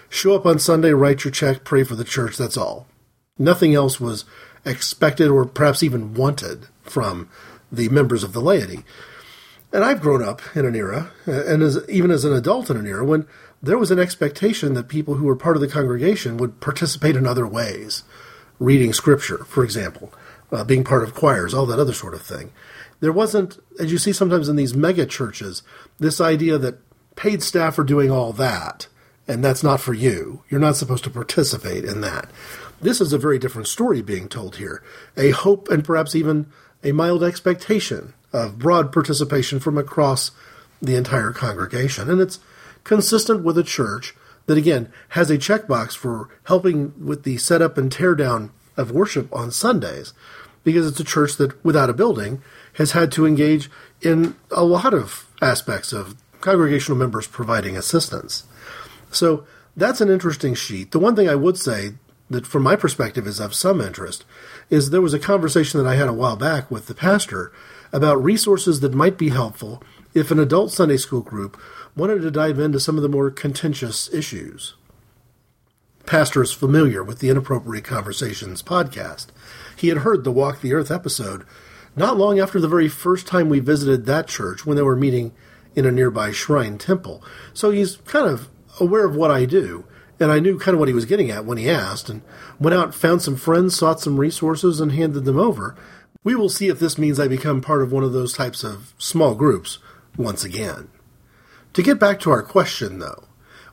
show 0.08 0.34
up 0.34 0.46
on 0.46 0.58
Sunday, 0.58 0.92
write 0.92 1.22
your 1.22 1.30
check, 1.30 1.64
pray 1.64 1.84
for 1.84 1.96
the 1.96 2.02
church, 2.02 2.38
that's 2.38 2.56
all. 2.56 2.86
Nothing 3.38 3.74
else 3.74 4.00
was 4.00 4.24
expected 4.64 5.28
or 5.28 5.44
perhaps 5.44 5.82
even 5.82 6.14
wanted 6.14 6.68
from 6.82 7.28
the 7.76 7.88
members 7.88 8.22
of 8.22 8.32
the 8.32 8.40
laity. 8.40 8.84
And 9.72 9.84
I've 9.84 10.00
grown 10.00 10.22
up 10.22 10.40
in 10.54 10.64
an 10.66 10.76
era, 10.76 11.10
and 11.26 11.62
as, 11.62 11.78
even 11.88 12.10
as 12.10 12.24
an 12.24 12.32
adult 12.32 12.70
in 12.70 12.76
an 12.76 12.86
era, 12.86 13.04
when 13.04 13.26
there 13.60 13.78
was 13.78 13.90
an 13.90 13.98
expectation 13.98 14.74
that 14.74 14.88
people 14.88 15.14
who 15.14 15.24
were 15.24 15.34
part 15.34 15.56
of 15.56 15.60
the 15.60 15.68
congregation 15.68 16.36
would 16.36 16.60
participate 16.60 17.16
in 17.16 17.26
other 17.26 17.46
ways, 17.46 18.04
reading 18.60 18.92
scripture, 18.92 19.44
for 19.44 19.64
example, 19.64 20.12
uh, 20.52 20.62
being 20.62 20.84
part 20.84 21.02
of 21.02 21.14
choirs, 21.14 21.52
all 21.52 21.66
that 21.66 21.80
other 21.80 21.92
sort 21.92 22.14
of 22.14 22.22
thing. 22.22 22.52
There 23.00 23.12
wasn't, 23.12 23.58
as 23.80 23.90
you 23.90 23.98
see 23.98 24.12
sometimes 24.12 24.48
in 24.48 24.56
these 24.56 24.74
mega 24.74 25.06
churches, 25.06 25.62
this 25.98 26.20
idea 26.20 26.56
that 26.58 26.78
paid 27.16 27.42
staff 27.42 27.78
are 27.78 27.84
doing 27.84 28.10
all 28.10 28.32
that, 28.34 28.86
and 29.26 29.42
that's 29.42 29.64
not 29.64 29.80
for 29.80 29.94
you. 29.94 30.44
You're 30.50 30.60
not 30.60 30.76
supposed 30.76 31.04
to 31.04 31.10
participate 31.10 31.84
in 31.84 32.00
that. 32.02 32.30
This 32.80 33.00
is 33.00 33.12
a 33.12 33.18
very 33.18 33.38
different 33.38 33.68
story 33.68 34.02
being 34.02 34.28
told 34.28 34.56
here. 34.56 34.82
A 35.16 35.30
hope 35.30 35.68
and 35.70 35.84
perhaps 35.84 36.14
even 36.14 36.46
a 36.84 36.92
mild 36.92 37.24
expectation 37.24 38.14
of 38.32 38.58
broad 38.58 38.92
participation 38.92 39.58
from 39.58 39.78
across 39.78 40.30
the 40.82 40.94
entire 40.94 41.32
congregation. 41.32 42.10
And 42.10 42.20
it's 42.20 42.38
consistent 42.84 43.42
with 43.42 43.56
a 43.56 43.62
church 43.62 44.14
that, 44.46 44.58
again, 44.58 44.92
has 45.10 45.30
a 45.30 45.38
checkbox 45.38 45.96
for 45.96 46.28
helping 46.44 46.92
with 47.02 47.22
the 47.22 47.38
setup 47.38 47.78
and 47.78 47.90
teardown 47.90 48.50
of 48.76 48.90
worship 48.90 49.34
on 49.34 49.50
Sundays, 49.50 50.12
because 50.62 50.86
it's 50.86 51.00
a 51.00 51.04
church 51.04 51.36
that, 51.36 51.64
without 51.64 51.88
a 51.88 51.94
building, 51.94 52.42
has 52.74 52.92
had 52.92 53.10
to 53.12 53.26
engage 53.26 53.70
in 54.02 54.34
a 54.50 54.64
lot 54.64 54.92
of 54.92 55.26
aspects 55.40 55.92
of 55.92 56.16
congregational 56.40 56.98
members 56.98 57.26
providing 57.26 57.76
assistance. 57.76 58.44
So 59.10 59.46
that's 59.76 60.00
an 60.00 60.10
interesting 60.10 60.54
sheet. 60.54 60.90
The 60.90 60.98
one 60.98 61.16
thing 61.16 61.28
I 61.28 61.34
would 61.34 61.56
say 61.56 61.92
that 62.34 62.46
from 62.46 62.62
my 62.62 62.76
perspective 62.76 63.26
is 63.26 63.40
of 63.40 63.54
some 63.54 63.80
interest 63.80 64.24
is 64.70 64.90
there 64.90 65.00
was 65.00 65.14
a 65.14 65.18
conversation 65.18 65.82
that 65.82 65.88
I 65.88 65.96
had 65.96 66.08
a 66.08 66.12
while 66.12 66.36
back 66.36 66.70
with 66.70 66.86
the 66.86 66.94
pastor 66.94 67.52
about 67.92 68.22
resources 68.22 68.80
that 68.80 68.94
might 68.94 69.16
be 69.16 69.30
helpful 69.30 69.82
if 70.14 70.30
an 70.30 70.38
adult 70.38 70.70
Sunday 70.70 70.96
school 70.96 71.22
group 71.22 71.60
wanted 71.96 72.22
to 72.22 72.30
dive 72.30 72.58
into 72.58 72.80
some 72.80 72.96
of 72.96 73.02
the 73.02 73.08
more 73.08 73.30
contentious 73.30 74.12
issues. 74.12 74.74
Pastor 76.06 76.42
is 76.42 76.52
familiar 76.52 77.02
with 77.02 77.20
the 77.20 77.30
Inappropriate 77.30 77.84
Conversations 77.84 78.62
podcast. 78.62 79.28
He 79.76 79.88
had 79.88 79.98
heard 79.98 80.22
the 80.22 80.32
Walk 80.32 80.60
the 80.60 80.74
Earth 80.74 80.90
episode 80.90 81.46
not 81.96 82.18
long 82.18 82.38
after 82.38 82.60
the 82.60 82.68
very 82.68 82.88
first 82.88 83.26
time 83.26 83.48
we 83.48 83.60
visited 83.60 84.04
that 84.04 84.28
church 84.28 84.66
when 84.66 84.76
they 84.76 84.82
were 84.82 84.96
meeting 84.96 85.32
in 85.74 85.86
a 85.86 85.92
nearby 85.92 86.32
shrine 86.32 86.78
temple. 86.78 87.22
So 87.52 87.70
he's 87.70 87.96
kind 87.98 88.28
of 88.28 88.48
aware 88.80 89.06
of 89.06 89.16
what 89.16 89.30
I 89.30 89.44
do 89.44 89.84
and 90.20 90.30
I 90.30 90.40
knew 90.40 90.58
kind 90.58 90.74
of 90.74 90.78
what 90.78 90.88
he 90.88 90.94
was 90.94 91.04
getting 91.04 91.30
at 91.30 91.44
when 91.44 91.58
he 91.58 91.68
asked, 91.68 92.08
and 92.08 92.22
went 92.58 92.74
out, 92.74 92.94
found 92.94 93.22
some 93.22 93.36
friends, 93.36 93.76
sought 93.76 94.00
some 94.00 94.18
resources, 94.18 94.80
and 94.80 94.92
handed 94.92 95.24
them 95.24 95.38
over. 95.38 95.76
We 96.22 96.34
will 96.34 96.48
see 96.48 96.68
if 96.68 96.78
this 96.78 96.98
means 96.98 97.20
I 97.20 97.28
become 97.28 97.60
part 97.60 97.82
of 97.82 97.92
one 97.92 98.04
of 98.04 98.12
those 98.12 98.32
types 98.32 98.64
of 98.64 98.94
small 98.98 99.34
groups 99.34 99.78
once 100.16 100.44
again. 100.44 100.88
To 101.74 101.82
get 101.82 101.98
back 101.98 102.20
to 102.20 102.30
our 102.30 102.42
question, 102.42 103.00
though, 103.00 103.24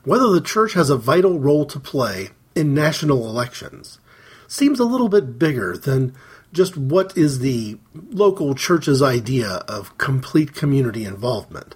whether 0.04 0.28
the 0.28 0.40
church 0.40 0.74
has 0.74 0.90
a 0.90 0.96
vital 0.96 1.38
role 1.38 1.64
to 1.66 1.78
play 1.78 2.30
in 2.54 2.74
national 2.74 3.28
elections 3.28 3.98
seems 4.48 4.80
a 4.80 4.84
little 4.84 5.08
bit 5.08 5.38
bigger 5.38 5.76
than 5.76 6.14
just 6.52 6.76
what 6.76 7.16
is 7.16 7.38
the 7.38 7.78
local 8.10 8.54
church's 8.54 9.00
idea 9.00 9.48
of 9.68 9.96
complete 9.96 10.54
community 10.54 11.04
involvement. 11.04 11.74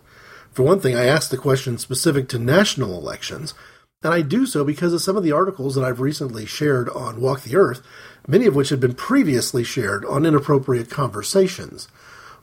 For 0.53 0.63
one 0.63 0.81
thing, 0.81 0.95
I 0.95 1.07
asked 1.07 1.31
the 1.31 1.39
question 1.39 1.79
specific 1.79 2.29
to 2.31 2.39
national 2.39 2.99
elections 2.99 3.55
and 4.03 4.13
I 4.13 4.23
do 4.23 4.47
so 4.47 4.65
because 4.65 4.93
of 4.93 5.03
some 5.03 5.17
of 5.17 5.23
the 5.23 5.33
articles 5.33 5.75
that 5.75 5.85
I've 5.85 6.01
recently 6.01 6.47
shared 6.47 6.89
on 6.91 7.21
Walk 7.21 7.43
the 7.43 7.57
Earth, 7.57 7.83
many 8.29 8.47
of 8.47 8.55
which 8.55 8.69
had 8.69 8.81
been 8.81 8.95
previously 8.95 9.65
shared 9.65 10.05
on 10.05 10.27
Inappropriate 10.27 10.91
Conversations. 10.91 11.89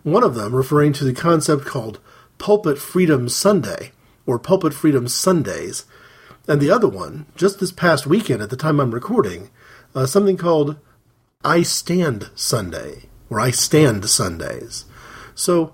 One 0.02 0.24
of 0.24 0.36
them 0.36 0.56
referring 0.56 0.94
to 0.94 1.06
the 1.06 1.14
concept 1.14 1.66
called 1.66 2.00
Pulpit 2.38 2.78
Freedom 2.78 3.30
Sunday, 3.30 3.92
or 4.26 4.40
Pulpit 4.40 4.74
Freedom 4.74 5.08
Sundays, 5.08 5.86
and 6.48 6.60
the 6.60 6.72
other 6.72 6.90
one, 6.90 7.28
just 7.36 7.60
this 7.60 7.72
past 7.72 8.08
weekend 8.08 8.42
at 8.42 8.50
the 8.50 8.58
time 8.58 8.80
I'm 8.80 8.94
recording, 8.94 9.50
uh, 9.96 10.06
something 10.06 10.38
called 10.38 10.78
I 11.46 11.62
Stand 11.62 12.30
Sunday, 12.36 13.04
or 13.30 13.40
I 13.40 13.52
Stand 13.52 14.10
Sundays. 14.10 14.86
So, 15.36 15.74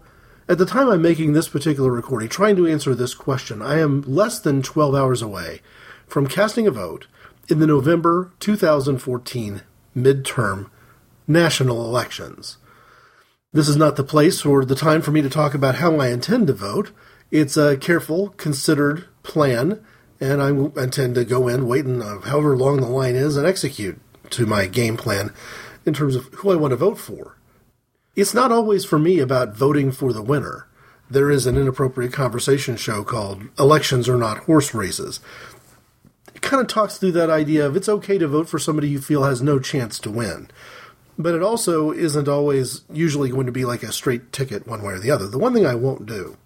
at 0.49 0.57
the 0.57 0.65
time 0.65 0.89
I'm 0.89 1.01
making 1.01 1.33
this 1.33 1.47
particular 1.47 1.91
recording, 1.91 2.27
trying 2.27 2.55
to 2.55 2.65
answer 2.65 2.95
this 2.95 3.13
question, 3.13 3.61
I 3.61 3.79
am 3.79 4.01
less 4.01 4.39
than 4.39 4.63
12 4.63 4.95
hours 4.95 5.21
away 5.21 5.61
from 6.07 6.25
casting 6.25 6.65
a 6.65 6.71
vote 6.71 7.05
in 7.47 7.59
the 7.59 7.67
November 7.67 8.31
2014 8.39 9.61
midterm 9.95 10.71
national 11.27 11.85
elections. 11.85 12.57
This 13.53 13.69
is 13.69 13.77
not 13.77 13.95
the 13.95 14.03
place 14.03 14.43
or 14.43 14.65
the 14.65 14.73
time 14.73 15.03
for 15.03 15.11
me 15.11 15.21
to 15.21 15.29
talk 15.29 15.53
about 15.53 15.75
how 15.75 15.99
I 15.99 16.07
intend 16.09 16.47
to 16.47 16.53
vote. 16.53 16.91
It's 17.29 17.55
a 17.55 17.77
careful, 17.77 18.29
considered 18.29 19.07
plan, 19.21 19.85
and 20.19 20.41
I 20.41 20.49
intend 20.81 21.13
to 21.15 21.25
go 21.25 21.47
in, 21.47 21.67
wait 21.67 21.85
and 21.85 22.01
uh, 22.01 22.21
however 22.21 22.57
long 22.57 22.81
the 22.81 22.87
line 22.87 23.15
is, 23.15 23.37
and 23.37 23.45
execute 23.45 23.99
to 24.31 24.47
my 24.47 24.65
game 24.65 24.97
plan 24.97 25.31
in 25.85 25.93
terms 25.93 26.15
of 26.15 26.25
who 26.33 26.49
I 26.49 26.55
want 26.55 26.71
to 26.71 26.77
vote 26.77 26.97
for. 26.97 27.38
It's 28.19 28.33
not 28.33 28.51
always 28.51 28.85
for 28.85 28.99
me 28.99 29.19
about 29.19 29.55
voting 29.55 29.91
for 29.91 30.11
the 30.11 30.21
winner. 30.21 30.67
There 31.09 31.31
is 31.31 31.47
an 31.47 31.57
inappropriate 31.57 32.13
conversation 32.13 32.75
show 32.75 33.03
called 33.03 33.43
Elections 33.57 34.09
Are 34.09 34.17
Not 34.17 34.39
Horse 34.39 34.73
Races 34.73 35.19
it 36.39 36.41
kind 36.41 36.61
of 36.61 36.67
talks 36.67 36.97
through 36.97 37.11
that 37.11 37.29
idea 37.29 37.65
of 37.65 37.75
it's 37.75 37.89
okay 37.89 38.17
to 38.17 38.25
vote 38.25 38.47
for 38.47 38.59
somebody 38.59 38.87
you 38.87 39.01
feel 39.01 39.23
has 39.23 39.41
no 39.41 39.59
chance 39.59 39.99
to 39.99 40.09
win. 40.09 40.49
But 41.17 41.35
it 41.35 41.43
also 41.43 41.91
isn't 41.91 42.29
always 42.29 42.83
usually 42.89 43.29
going 43.29 43.45
to 43.45 43.51
be 43.51 43.65
like 43.65 43.83
a 43.83 43.91
straight 43.91 44.31
ticket 44.31 44.65
one 44.65 44.81
way 44.81 44.93
or 44.93 44.99
the 44.99 45.11
other. 45.11 45.27
The 45.27 45.37
one 45.37 45.53
thing 45.53 45.65
I 45.65 45.75
won't 45.75 46.05
do 46.05 46.37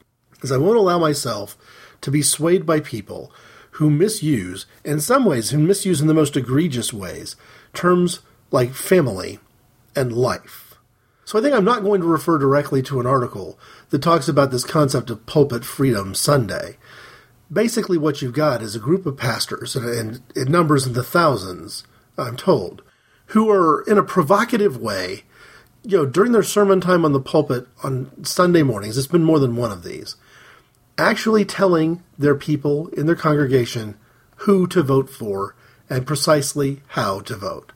is 0.42 0.52
I 0.52 0.58
won't 0.58 0.80
allow 0.80 0.98
myself 0.98 1.56
to 2.02 2.10
be 2.10 2.24
swayed 2.24 2.66
by 2.66 2.80
people 2.80 3.32
who 3.74 3.92
misuse, 3.92 4.66
in 4.84 5.00
some 5.00 5.26
ways, 5.26 5.52
who 5.52 5.60
misuse 5.60 6.02
in 6.02 6.08
the 6.08 6.14
most 6.16 6.36
egregious 6.36 6.92
ways, 6.92 7.36
terms 7.74 8.22
like 8.50 8.74
family 8.74 9.40
and 9.96 10.12
life. 10.12 10.63
So 11.34 11.40
I 11.40 11.42
think 11.42 11.56
I'm 11.56 11.66
not 11.66 11.82
going 11.82 12.00
to 12.02 12.06
refer 12.06 12.38
directly 12.38 12.84
to 12.84 13.00
an 13.00 13.08
article 13.08 13.58
that 13.90 14.04
talks 14.04 14.28
about 14.28 14.52
this 14.52 14.64
concept 14.64 15.10
of 15.10 15.26
pulpit 15.26 15.66
freedom 15.66 16.14
Sunday 16.14 16.78
basically 17.52 17.98
what 17.98 18.22
you've 18.22 18.34
got 18.36 18.62
is 18.62 18.76
a 18.76 18.80
group 18.80 19.08
of 19.08 19.18
pastors, 19.18 19.76
and, 19.76 20.22
it 20.36 20.48
numbers 20.48 20.86
in 20.86 20.94
the 20.94 21.02
thousands, 21.02 21.86
I'm 22.20 22.38
told, 22.38 22.84
who 23.28 23.50
are 23.50 23.82
in 23.88 23.98
a 23.98 24.04
provocative 24.04 24.78
way, 24.78 25.24
you 25.82 25.98
know, 25.98 26.06
during 26.06 26.34
their 26.34 26.44
sermon 26.44 26.80
time 26.80 27.04
on 27.04 27.14
the 27.14 27.20
pulpit 27.20 27.66
on 27.84 28.24
Sunday 28.24 28.62
mornings, 28.62 28.96
it's 28.96 29.08
been 29.08 29.24
more 29.24 29.40
than 29.40 29.56
one 29.56 29.72
of 29.72 29.84
these, 29.84 30.16
actually 31.00 31.46
telling 31.46 32.04
their 32.16 32.36
people 32.36 32.90
in 32.90 33.08
their 33.08 33.16
congregation 33.16 33.98
who 34.36 34.68
to 34.68 34.84
vote 34.84 35.10
for 35.10 35.56
and 35.90 36.06
precisely 36.06 36.84
how 36.90 37.22
to 37.22 37.36
vote. 37.36 37.72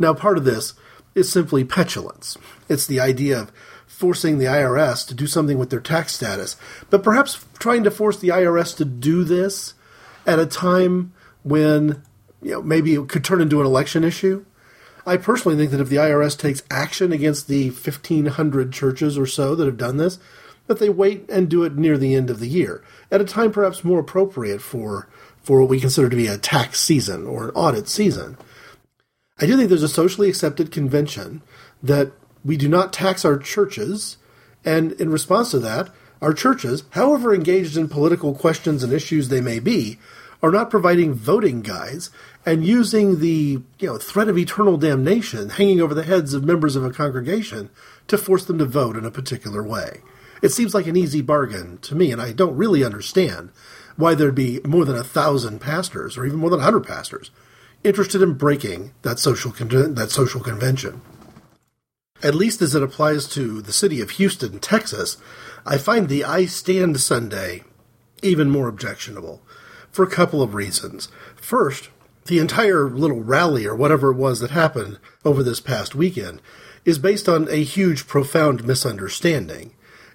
Now, 0.00 0.14
part 0.14 0.36
of 0.36 0.44
this 0.44 0.74
is 1.18 1.30
simply 1.30 1.64
petulance. 1.64 2.38
It's 2.68 2.86
the 2.86 3.00
idea 3.00 3.40
of 3.40 3.52
forcing 3.86 4.38
the 4.38 4.44
IRS 4.46 5.06
to 5.08 5.14
do 5.14 5.26
something 5.26 5.58
with 5.58 5.70
their 5.70 5.80
tax 5.80 6.14
status, 6.14 6.56
but 6.88 7.02
perhaps 7.02 7.44
trying 7.58 7.82
to 7.84 7.90
force 7.90 8.18
the 8.18 8.28
IRS 8.28 8.76
to 8.76 8.84
do 8.84 9.24
this 9.24 9.74
at 10.26 10.38
a 10.38 10.46
time 10.46 11.12
when 11.42 12.02
you 12.40 12.52
know 12.52 12.62
maybe 12.62 12.94
it 12.94 13.08
could 13.08 13.24
turn 13.24 13.40
into 13.40 13.60
an 13.60 13.66
election 13.66 14.04
issue. 14.04 14.44
I 15.04 15.16
personally 15.16 15.56
think 15.56 15.70
that 15.70 15.80
if 15.80 15.88
the 15.88 15.96
IRS 15.96 16.38
takes 16.38 16.62
action 16.70 17.12
against 17.12 17.48
the 17.48 17.70
1500 17.70 18.72
churches 18.72 19.16
or 19.16 19.26
so 19.26 19.54
that 19.54 19.64
have 19.64 19.78
done 19.78 19.96
this, 19.96 20.18
that 20.66 20.78
they 20.78 20.90
wait 20.90 21.28
and 21.30 21.48
do 21.48 21.64
it 21.64 21.76
near 21.76 21.96
the 21.96 22.14
end 22.14 22.28
of 22.28 22.40
the 22.40 22.48
year, 22.48 22.84
at 23.10 23.20
a 23.20 23.24
time 23.24 23.50
perhaps 23.50 23.82
more 23.82 24.00
appropriate 24.00 24.60
for 24.60 25.08
for 25.42 25.60
what 25.60 25.70
we 25.70 25.80
consider 25.80 26.10
to 26.10 26.16
be 26.16 26.26
a 26.26 26.36
tax 26.36 26.78
season 26.78 27.26
or 27.26 27.46
an 27.46 27.54
audit 27.54 27.88
season. 27.88 28.36
I 29.40 29.46
do 29.46 29.56
think 29.56 29.68
there's 29.68 29.82
a 29.82 29.88
socially 29.88 30.28
accepted 30.28 30.72
convention 30.72 31.42
that 31.82 32.12
we 32.44 32.56
do 32.56 32.68
not 32.68 32.92
tax 32.92 33.24
our 33.24 33.38
churches, 33.38 34.16
and 34.64 34.92
in 34.92 35.10
response 35.10 35.50
to 35.52 35.58
that, 35.60 35.90
our 36.20 36.32
churches, 36.32 36.84
however 36.90 37.34
engaged 37.34 37.76
in 37.76 37.88
political 37.88 38.34
questions 38.34 38.82
and 38.82 38.92
issues 38.92 39.28
they 39.28 39.40
may 39.40 39.60
be, 39.60 39.98
are 40.42 40.50
not 40.50 40.70
providing 40.70 41.14
voting 41.14 41.62
guides 41.62 42.10
and 42.46 42.64
using 42.64 43.20
the 43.20 43.60
you 43.78 43.86
know 43.86 43.98
threat 43.98 44.28
of 44.28 44.38
eternal 44.38 44.76
damnation 44.76 45.50
hanging 45.50 45.80
over 45.80 45.94
the 45.94 46.04
heads 46.04 46.32
of 46.32 46.44
members 46.44 46.76
of 46.76 46.84
a 46.84 46.90
congregation 46.90 47.70
to 48.06 48.16
force 48.16 48.44
them 48.44 48.58
to 48.58 48.64
vote 48.64 48.96
in 48.96 49.04
a 49.04 49.10
particular 49.10 49.62
way. 49.62 50.00
It 50.40 50.50
seems 50.50 50.74
like 50.74 50.86
an 50.86 50.96
easy 50.96 51.20
bargain 51.20 51.78
to 51.78 51.94
me, 51.94 52.12
and 52.12 52.22
I 52.22 52.32
don't 52.32 52.56
really 52.56 52.84
understand 52.84 53.50
why 53.96 54.14
there'd 54.14 54.34
be 54.34 54.60
more 54.64 54.84
than 54.84 54.96
a 54.96 55.02
thousand 55.02 55.60
pastors 55.60 56.16
or 56.16 56.24
even 56.24 56.38
more 56.38 56.50
than 56.50 56.60
a 56.60 56.64
hundred 56.64 56.86
pastors 56.86 57.30
interested 57.88 58.22
in 58.22 58.34
breaking 58.34 58.92
that 59.02 59.18
social 59.18 59.50
con- 59.50 59.94
that 59.94 60.10
social 60.10 60.40
convention. 60.40 61.00
At 62.22 62.34
least 62.34 62.62
as 62.62 62.74
it 62.74 62.82
applies 62.82 63.26
to 63.28 63.62
the 63.62 63.72
city 63.72 64.00
of 64.00 64.10
Houston, 64.10 64.58
Texas, 64.58 65.16
I 65.64 65.78
find 65.78 66.08
the 66.08 66.24
I 66.24 66.46
Stand 66.46 67.00
Sunday 67.00 67.64
even 68.22 68.50
more 68.50 68.68
objectionable 68.68 69.42
for 69.90 70.04
a 70.04 70.10
couple 70.10 70.42
of 70.42 70.54
reasons. 70.54 71.08
First, 71.36 71.90
the 72.26 72.38
entire 72.38 72.90
little 72.90 73.22
rally 73.22 73.66
or 73.66 73.74
whatever 73.74 74.10
it 74.10 74.16
was 74.16 74.40
that 74.40 74.50
happened 74.50 74.98
over 75.24 75.42
this 75.42 75.60
past 75.60 75.94
weekend 75.94 76.42
is 76.84 76.98
based 76.98 77.28
on 77.28 77.48
a 77.48 77.62
huge, 77.62 78.06
profound 78.06 78.64
misunderstanding, 78.64 79.72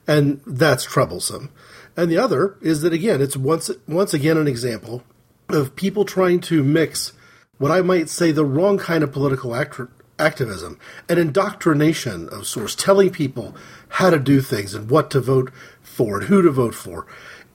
and 0.07 0.41
that's 0.45 0.83
troublesome. 0.83 1.49
And 1.95 2.11
the 2.11 2.17
other 2.17 2.57
is 2.61 2.81
that 2.81 2.93
again, 2.93 3.21
it's 3.21 3.37
once 3.37 3.71
once 3.87 4.13
again 4.13 4.37
an 4.37 4.47
example 4.47 5.03
of 5.49 5.75
people 5.75 6.05
trying 6.05 6.39
to 6.41 6.63
mix 6.63 7.13
what 7.57 7.71
I 7.71 7.81
might 7.81 8.09
say 8.09 8.31
the 8.31 8.45
wrong 8.45 8.77
kind 8.77 9.03
of 9.03 9.11
political 9.11 9.55
act- 9.55 9.79
activism, 10.19 10.79
an 11.09 11.17
indoctrination 11.17 12.29
of 12.29 12.47
sorts, 12.47 12.75
telling 12.75 13.09
people 13.09 13.55
how 13.89 14.09
to 14.09 14.19
do 14.19 14.41
things 14.41 14.73
and 14.73 14.89
what 14.89 15.09
to 15.11 15.19
vote 15.19 15.51
for 15.81 16.19
and 16.19 16.27
who 16.27 16.41
to 16.41 16.51
vote 16.51 16.75
for, 16.75 17.05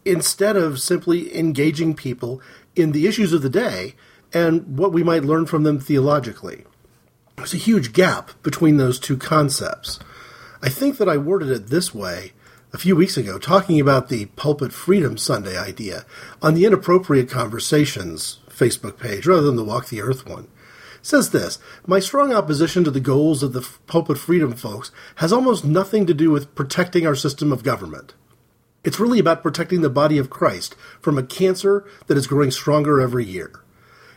instead 0.04 0.56
of 0.56 0.80
simply 0.80 1.36
engaging 1.36 1.94
people 1.94 2.40
in 2.74 2.92
the 2.92 3.06
issues 3.06 3.32
of 3.32 3.42
the 3.42 3.50
day 3.50 3.94
and 4.32 4.78
what 4.78 4.92
we 4.92 5.02
might 5.02 5.24
learn 5.24 5.46
from 5.46 5.62
them 5.64 5.80
theologically. 5.80 6.64
There's 7.36 7.54
a 7.54 7.58
huge 7.58 7.92
gap 7.92 8.30
between 8.42 8.76
those 8.76 8.98
two 8.98 9.16
concepts. 9.16 9.98
I 10.62 10.68
think 10.68 10.98
that 10.98 11.08
I 11.08 11.16
worded 11.16 11.50
it 11.50 11.68
this 11.68 11.94
way 11.94 12.32
a 12.72 12.78
few 12.78 12.94
weeks 12.96 13.16
ago, 13.16 13.38
talking 13.38 13.80
about 13.80 14.08
the 14.08 14.26
Pulpit 14.26 14.72
Freedom 14.72 15.16
Sunday 15.16 15.56
idea 15.56 16.04
on 16.42 16.54
the 16.54 16.66
Inappropriate 16.66 17.30
Conversations 17.30 18.40
Facebook 18.58 18.98
page 18.98 19.26
rather 19.26 19.42
than 19.42 19.56
the 19.56 19.64
Walk 19.64 19.88
the 19.88 20.02
Earth 20.02 20.26
one. 20.26 20.48
Says 21.00 21.30
this 21.30 21.58
My 21.86 22.00
strong 22.00 22.32
opposition 22.32 22.84
to 22.84 22.90
the 22.90 23.00
goals 23.00 23.42
of 23.42 23.52
the 23.52 23.66
Pulpit 23.86 24.18
Freedom 24.18 24.52
folks 24.54 24.90
has 25.16 25.32
almost 25.32 25.64
nothing 25.64 26.06
to 26.06 26.14
do 26.14 26.30
with 26.30 26.54
protecting 26.54 27.06
our 27.06 27.14
system 27.14 27.52
of 27.52 27.62
government. 27.62 28.14
It's 28.84 29.00
really 29.00 29.18
about 29.18 29.42
protecting 29.42 29.80
the 29.80 29.90
body 29.90 30.18
of 30.18 30.30
Christ 30.30 30.74
from 31.00 31.18
a 31.18 31.22
cancer 31.22 31.84
that 32.06 32.16
is 32.16 32.26
growing 32.26 32.50
stronger 32.50 33.00
every 33.00 33.24
year. 33.24 33.52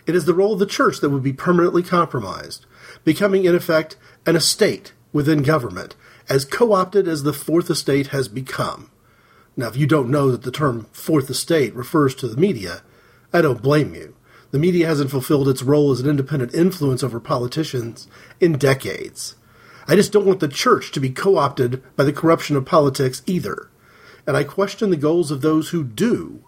It 0.05 0.15
is 0.15 0.25
the 0.25 0.33
role 0.33 0.53
of 0.53 0.59
the 0.59 0.65
church 0.65 0.99
that 0.99 1.09
would 1.09 1.23
be 1.23 1.33
permanently 1.33 1.83
compromised, 1.83 2.65
becoming, 3.03 3.45
in 3.45 3.55
effect, 3.55 3.97
an 4.25 4.35
estate 4.35 4.93
within 5.13 5.43
government, 5.43 5.95
as 6.29 6.45
co 6.45 6.73
opted 6.73 7.07
as 7.07 7.23
the 7.23 7.33
Fourth 7.33 7.69
Estate 7.69 8.07
has 8.07 8.27
become. 8.27 8.89
Now, 9.55 9.67
if 9.67 9.75
you 9.75 9.85
don't 9.85 10.09
know 10.09 10.31
that 10.31 10.43
the 10.43 10.51
term 10.51 10.87
Fourth 10.91 11.29
Estate 11.29 11.75
refers 11.75 12.15
to 12.15 12.27
the 12.27 12.37
media, 12.37 12.81
I 13.33 13.41
don't 13.41 13.61
blame 13.61 13.93
you. 13.93 14.15
The 14.51 14.59
media 14.59 14.85
hasn't 14.85 15.11
fulfilled 15.11 15.47
its 15.47 15.63
role 15.63 15.91
as 15.91 16.01
an 16.01 16.09
independent 16.09 16.53
influence 16.53 17.03
over 17.03 17.19
politicians 17.19 18.07
in 18.39 18.57
decades. 18.57 19.35
I 19.87 19.95
just 19.95 20.11
don't 20.11 20.25
want 20.25 20.41
the 20.41 20.47
church 20.47 20.91
to 20.91 20.99
be 20.99 21.09
co 21.09 21.37
opted 21.37 21.81
by 21.95 22.03
the 22.03 22.13
corruption 22.13 22.55
of 22.55 22.65
politics 22.65 23.21
either. 23.25 23.69
And 24.27 24.37
I 24.37 24.43
question 24.43 24.89
the 24.89 24.97
goals 24.97 25.31
of 25.31 25.41
those 25.41 25.69
who 25.69 25.83
do, 25.83 26.43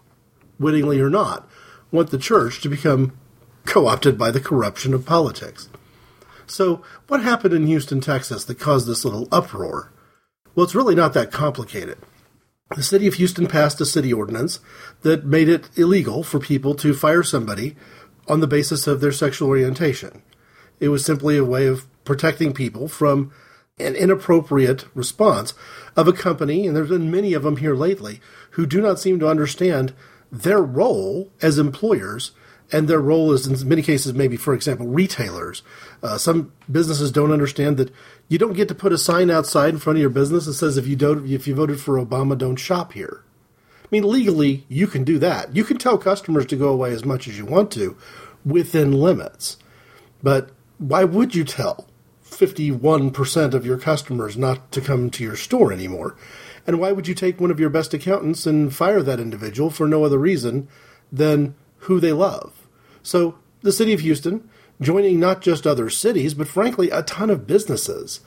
wittingly 0.58 1.00
or 1.00 1.10
not, 1.10 1.48
want 1.90 2.10
the 2.10 2.18
church 2.18 2.60
to 2.60 2.68
become 2.68 3.16
co 3.64 3.86
opted 3.86 4.16
by 4.18 4.30
the 4.30 4.40
corruption 4.40 4.94
of 4.94 5.06
politics. 5.06 5.68
So, 6.46 6.82
what 7.08 7.22
happened 7.22 7.54
in 7.54 7.66
Houston, 7.66 8.00
Texas 8.00 8.44
that 8.44 8.60
caused 8.60 8.86
this 8.86 9.04
little 9.04 9.28
uproar? 9.32 9.92
Well, 10.54 10.64
it's 10.64 10.74
really 10.74 10.94
not 10.94 11.14
that 11.14 11.32
complicated. 11.32 11.98
The 12.70 12.82
city 12.82 13.06
of 13.06 13.14
Houston 13.14 13.46
passed 13.46 13.80
a 13.80 13.86
city 13.86 14.12
ordinance 14.12 14.58
that 15.02 15.26
made 15.26 15.48
it 15.48 15.68
illegal 15.76 16.22
for 16.22 16.40
people 16.40 16.74
to 16.76 16.94
fire 16.94 17.22
somebody 17.22 17.76
on 18.26 18.40
the 18.40 18.46
basis 18.46 18.86
of 18.86 19.00
their 19.00 19.12
sexual 19.12 19.48
orientation. 19.48 20.22
It 20.80 20.88
was 20.88 21.04
simply 21.04 21.36
a 21.36 21.44
way 21.44 21.66
of 21.66 21.86
protecting 22.04 22.52
people 22.52 22.88
from 22.88 23.32
an 23.78 23.94
inappropriate 23.94 24.86
response 24.94 25.52
of 25.96 26.08
a 26.08 26.12
company, 26.12 26.66
and 26.66 26.74
there's 26.74 26.88
been 26.88 27.10
many 27.10 27.34
of 27.34 27.42
them 27.42 27.58
here 27.58 27.74
lately, 27.74 28.20
who 28.52 28.66
do 28.66 28.80
not 28.80 28.98
seem 28.98 29.18
to 29.20 29.28
understand 29.28 29.92
their 30.32 30.62
role 30.62 31.30
as 31.42 31.58
employers 31.58 32.32
and 32.72 32.88
their 32.88 33.00
role 33.00 33.32
is 33.32 33.46
in 33.46 33.68
many 33.68 33.82
cases 33.82 34.14
maybe 34.14 34.36
for 34.36 34.54
example 34.54 34.86
retailers. 34.86 35.62
Uh, 36.02 36.18
some 36.18 36.52
businesses 36.70 37.12
don't 37.12 37.32
understand 37.32 37.76
that 37.76 37.92
you 38.28 38.38
don't 38.38 38.54
get 38.54 38.68
to 38.68 38.74
put 38.74 38.92
a 38.92 38.98
sign 38.98 39.30
outside 39.30 39.74
in 39.74 39.78
front 39.78 39.96
of 39.96 40.00
your 40.00 40.10
business 40.10 40.46
that 40.46 40.54
says 40.54 40.76
if 40.76 40.86
you 40.86 40.96
don't 40.96 41.28
if 41.30 41.46
you 41.46 41.54
voted 41.54 41.80
for 41.80 42.02
obama 42.02 42.36
don't 42.36 42.56
shop 42.56 42.92
here. 42.92 43.22
I 43.82 43.88
mean 43.90 44.08
legally 44.08 44.64
you 44.68 44.86
can 44.86 45.04
do 45.04 45.18
that. 45.18 45.54
You 45.54 45.64
can 45.64 45.78
tell 45.78 45.98
customers 45.98 46.46
to 46.46 46.56
go 46.56 46.68
away 46.68 46.92
as 46.92 47.04
much 47.04 47.28
as 47.28 47.38
you 47.38 47.44
want 47.44 47.70
to 47.72 47.96
within 48.44 48.92
limits. 48.92 49.56
But 50.22 50.50
why 50.78 51.04
would 51.04 51.34
you 51.34 51.44
tell 51.44 51.86
51% 52.24 53.54
of 53.54 53.64
your 53.64 53.78
customers 53.78 54.36
not 54.36 54.72
to 54.72 54.80
come 54.80 55.10
to 55.10 55.22
your 55.22 55.36
store 55.36 55.72
anymore? 55.72 56.16
And 56.66 56.80
why 56.80 56.92
would 56.92 57.06
you 57.06 57.14
take 57.14 57.40
one 57.40 57.50
of 57.50 57.60
your 57.60 57.70
best 57.70 57.94
accountants 57.94 58.46
and 58.46 58.74
fire 58.74 59.02
that 59.02 59.20
individual 59.20 59.70
for 59.70 59.86
no 59.86 60.04
other 60.04 60.18
reason 60.18 60.68
than 61.12 61.54
who 61.84 62.00
they 62.00 62.12
love. 62.12 62.66
So 63.02 63.38
the 63.62 63.72
city 63.72 63.92
of 63.92 64.00
Houston 64.00 64.48
joining 64.80 65.20
not 65.20 65.40
just 65.40 65.66
other 65.66 65.88
cities, 65.88 66.34
but 66.34 66.48
frankly, 66.48 66.90
a 66.90 67.02
ton 67.02 67.30
of 67.30 67.46
businesses. 67.46 68.20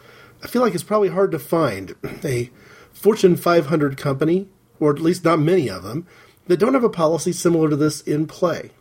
I 0.43 0.47
feel 0.47 0.61
like 0.61 0.73
it's 0.73 0.83
probably 0.83 1.09
hard 1.09 1.31
to 1.31 1.39
find 1.39 1.95
a 2.23 2.49
Fortune 2.91 3.35
500 3.35 3.97
company, 3.97 4.47
or 4.79 4.91
at 4.91 4.99
least 4.99 5.23
not 5.23 5.39
many 5.39 5.69
of 5.69 5.83
them, 5.83 6.07
that 6.47 6.57
don't 6.57 6.73
have 6.73 6.83
a 6.83 6.89
policy 6.89 7.31
similar 7.31 7.69
to 7.69 7.75
this 7.75 8.01
in 8.01 8.27
play. 8.27 8.71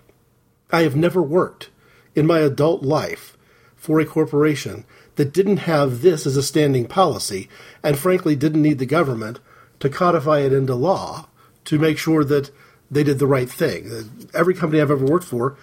I 0.71 0.83
have 0.83 0.97
never 0.97 1.23
worked 1.23 1.71
in 2.15 2.27
my 2.27 2.41
adult 2.41 2.83
life 2.83 3.37
for 3.75 4.01
a 4.01 4.07
corporation 4.07 4.85
that 5.17 5.33
didn't 5.33 5.59
have 5.59 6.03
this 6.03 6.27
as 6.27 6.37
a 6.37 6.43
standing 6.43 6.87
policy 6.87 7.49
and 7.83 7.99
frankly 7.99 8.37
didn't 8.37 8.63
need 8.63 8.79
the 8.79 8.87
government 8.87 9.39
to 9.81 9.89
codify 9.89 10.41
it 10.41 10.53
into 10.53 10.75
law 10.75 11.29
to 11.65 11.79
make 11.79 11.99
sure 11.99 12.25
that 12.25 12.51
they 12.91 13.05
did 13.05 13.19
the 13.19 13.27
right 13.27 13.51
thing. 13.51 14.29
Every 14.35 14.55
company 14.55 14.81
I've 14.81 14.91
ever 14.91 15.05
worked 15.05 15.25
for 15.25 15.57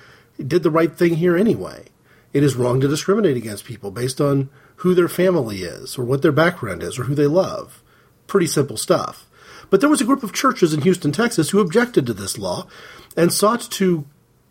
did 0.45 0.63
the 0.63 0.71
right 0.71 0.95
thing 0.95 1.15
here 1.15 1.37
anyway. 1.37 1.85
It 2.33 2.43
is 2.43 2.55
wrong 2.55 2.81
to 2.81 2.87
discriminate 2.87 3.37
against 3.37 3.65
people 3.65 3.91
based 3.91 4.19
on 4.19 4.49
who 4.77 4.95
their 4.95 5.07
family 5.07 5.61
is, 5.61 5.97
or 5.97 6.03
what 6.03 6.21
their 6.21 6.31
background 6.31 6.81
is, 6.81 6.97
or 6.97 7.03
who 7.03 7.15
they 7.15 7.27
love. 7.27 7.83
Pretty 8.27 8.47
simple 8.47 8.77
stuff. 8.77 9.27
But 9.69 9.81
there 9.81 9.89
was 9.89 10.01
a 10.01 10.05
group 10.05 10.23
of 10.23 10.33
churches 10.33 10.73
in 10.73 10.81
Houston, 10.81 11.11
Texas, 11.11 11.51
who 11.51 11.59
objected 11.59 12.05
to 12.07 12.13
this 12.13 12.37
law 12.37 12.67
and 13.15 13.31
sought 13.31 13.61
to 13.71 14.05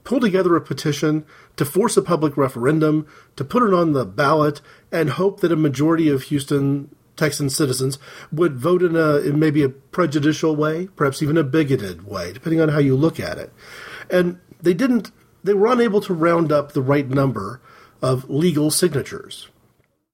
pull 0.04 0.20
together 0.20 0.56
a 0.56 0.60
petition 0.60 1.24
to 1.56 1.64
force 1.64 1.96
a 1.96 2.02
public 2.02 2.36
referendum, 2.36 3.06
to 3.36 3.44
put 3.44 3.62
it 3.62 3.74
on 3.74 3.92
the 3.92 4.04
ballot, 4.04 4.60
and 4.90 5.10
hope 5.10 5.40
that 5.40 5.52
a 5.52 5.56
majority 5.56 6.08
of 6.08 6.24
Houston 6.24 6.94
Texan 7.22 7.50
citizens 7.50 8.00
would 8.32 8.56
vote 8.56 8.82
in 8.82 8.96
a 8.96 9.18
in 9.18 9.38
maybe 9.38 9.62
a 9.62 9.68
prejudicial 9.68 10.56
way, 10.56 10.88
perhaps 10.96 11.22
even 11.22 11.36
a 11.36 11.44
bigoted 11.44 12.04
way, 12.04 12.32
depending 12.32 12.60
on 12.60 12.70
how 12.70 12.80
you 12.80 12.96
look 12.96 13.20
at 13.20 13.38
it. 13.38 13.52
And 14.10 14.40
they 14.60 14.74
didn't 14.74 15.12
they 15.44 15.54
were 15.54 15.72
unable 15.72 16.00
to 16.00 16.14
round 16.14 16.50
up 16.50 16.72
the 16.72 16.82
right 16.82 17.08
number 17.08 17.60
of 18.00 18.28
legal 18.28 18.72
signatures. 18.72 19.48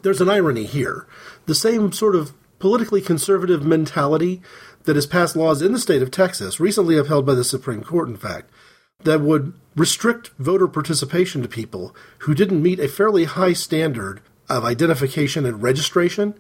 There's 0.02 0.20
an 0.20 0.28
irony 0.28 0.64
here. 0.64 1.06
The 1.46 1.54
same 1.54 1.92
sort 1.92 2.14
of 2.14 2.34
politically 2.58 3.00
conservative 3.00 3.64
mentality 3.64 4.42
that 4.84 4.96
has 4.96 5.06
passed 5.06 5.34
laws 5.34 5.62
in 5.62 5.72
the 5.72 5.78
state 5.78 6.02
of 6.02 6.10
Texas, 6.10 6.60
recently 6.60 6.98
upheld 6.98 7.24
by 7.24 7.34
the 7.34 7.44
Supreme 7.44 7.82
Court, 7.82 8.08
in 8.08 8.16
fact, 8.16 8.50
that 9.04 9.22
would 9.22 9.54
restrict 9.74 10.30
voter 10.38 10.68
participation 10.68 11.40
to 11.40 11.48
people 11.48 11.96
who 12.18 12.34
didn't 12.34 12.62
meet 12.62 12.80
a 12.80 12.88
fairly 12.88 13.24
high 13.24 13.54
standard 13.54 14.20
of 14.48 14.64
identification 14.64 15.46
and 15.46 15.62
registration 15.62 16.34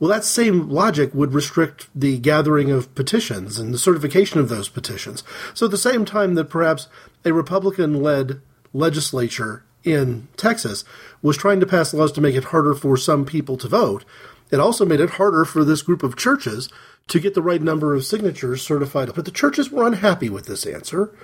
well, 0.00 0.08
that 0.08 0.24
same 0.24 0.70
logic 0.70 1.14
would 1.14 1.34
restrict 1.34 1.88
the 1.94 2.18
gathering 2.18 2.70
of 2.70 2.92
petitions 2.94 3.58
and 3.58 3.72
the 3.72 3.78
certification 3.78 4.40
of 4.40 4.48
those 4.48 4.68
petitions. 4.68 5.22
So, 5.52 5.66
at 5.66 5.70
the 5.70 5.78
same 5.78 6.06
time 6.06 6.34
that 6.34 6.48
perhaps 6.48 6.88
a 7.22 7.34
Republican 7.34 8.02
led 8.02 8.40
legislature 8.72 9.62
in 9.84 10.28
Texas 10.38 10.84
was 11.20 11.36
trying 11.36 11.60
to 11.60 11.66
pass 11.66 11.92
laws 11.92 12.12
to 12.12 12.20
make 12.22 12.34
it 12.34 12.44
harder 12.44 12.74
for 12.74 12.96
some 12.96 13.26
people 13.26 13.58
to 13.58 13.68
vote, 13.68 14.06
it 14.50 14.58
also 14.58 14.86
made 14.86 15.00
it 15.00 15.10
harder 15.10 15.44
for 15.44 15.64
this 15.64 15.82
group 15.82 16.02
of 16.02 16.16
churches 16.16 16.70
to 17.08 17.20
get 17.20 17.34
the 17.34 17.42
right 17.42 17.60
number 17.60 17.94
of 17.94 18.04
signatures 18.04 18.62
certified. 18.62 19.12
But 19.14 19.26
the 19.26 19.30
churches 19.30 19.70
were 19.70 19.86
unhappy 19.86 20.30
with 20.30 20.46
this 20.46 20.64
answer, 20.64 21.14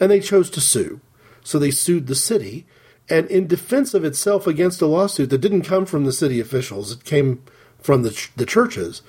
and 0.00 0.10
they 0.10 0.20
chose 0.20 0.50
to 0.50 0.60
sue. 0.60 1.00
So 1.44 1.60
they 1.60 1.70
sued 1.70 2.08
the 2.08 2.16
city, 2.16 2.66
and 3.08 3.28
in 3.28 3.46
defense 3.46 3.94
of 3.94 4.04
itself 4.04 4.48
against 4.48 4.82
a 4.82 4.86
lawsuit 4.86 5.30
that 5.30 5.38
didn't 5.38 5.62
come 5.62 5.86
from 5.86 6.04
the 6.04 6.12
city 6.12 6.40
officials, 6.40 6.90
it 6.90 7.04
came 7.04 7.44
from 7.86 8.02
the, 8.02 8.10
ch- 8.10 8.32
the 8.36 8.44
churches, 8.44 9.00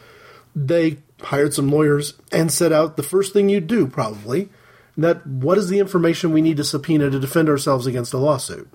they 0.55 0.99
hired 1.21 1.53
some 1.53 1.69
lawyers 1.69 2.13
and 2.31 2.51
set 2.51 2.71
out 2.71 2.95
the 2.95 3.03
first 3.03 3.33
thing 3.33 3.49
you 3.49 3.59
do, 3.59 3.87
probably, 3.87 4.49
that 4.95 5.25
what 5.25 5.57
is 5.57 5.67
the 5.67 5.79
information 5.79 6.31
we 6.31 6.41
need 6.41 6.57
to 6.57 6.63
subpoena 6.63 7.09
to 7.09 7.19
defend 7.19 7.49
ourselves 7.49 7.87
against 7.87 8.13
a 8.13 8.17
lawsuit? 8.17 8.69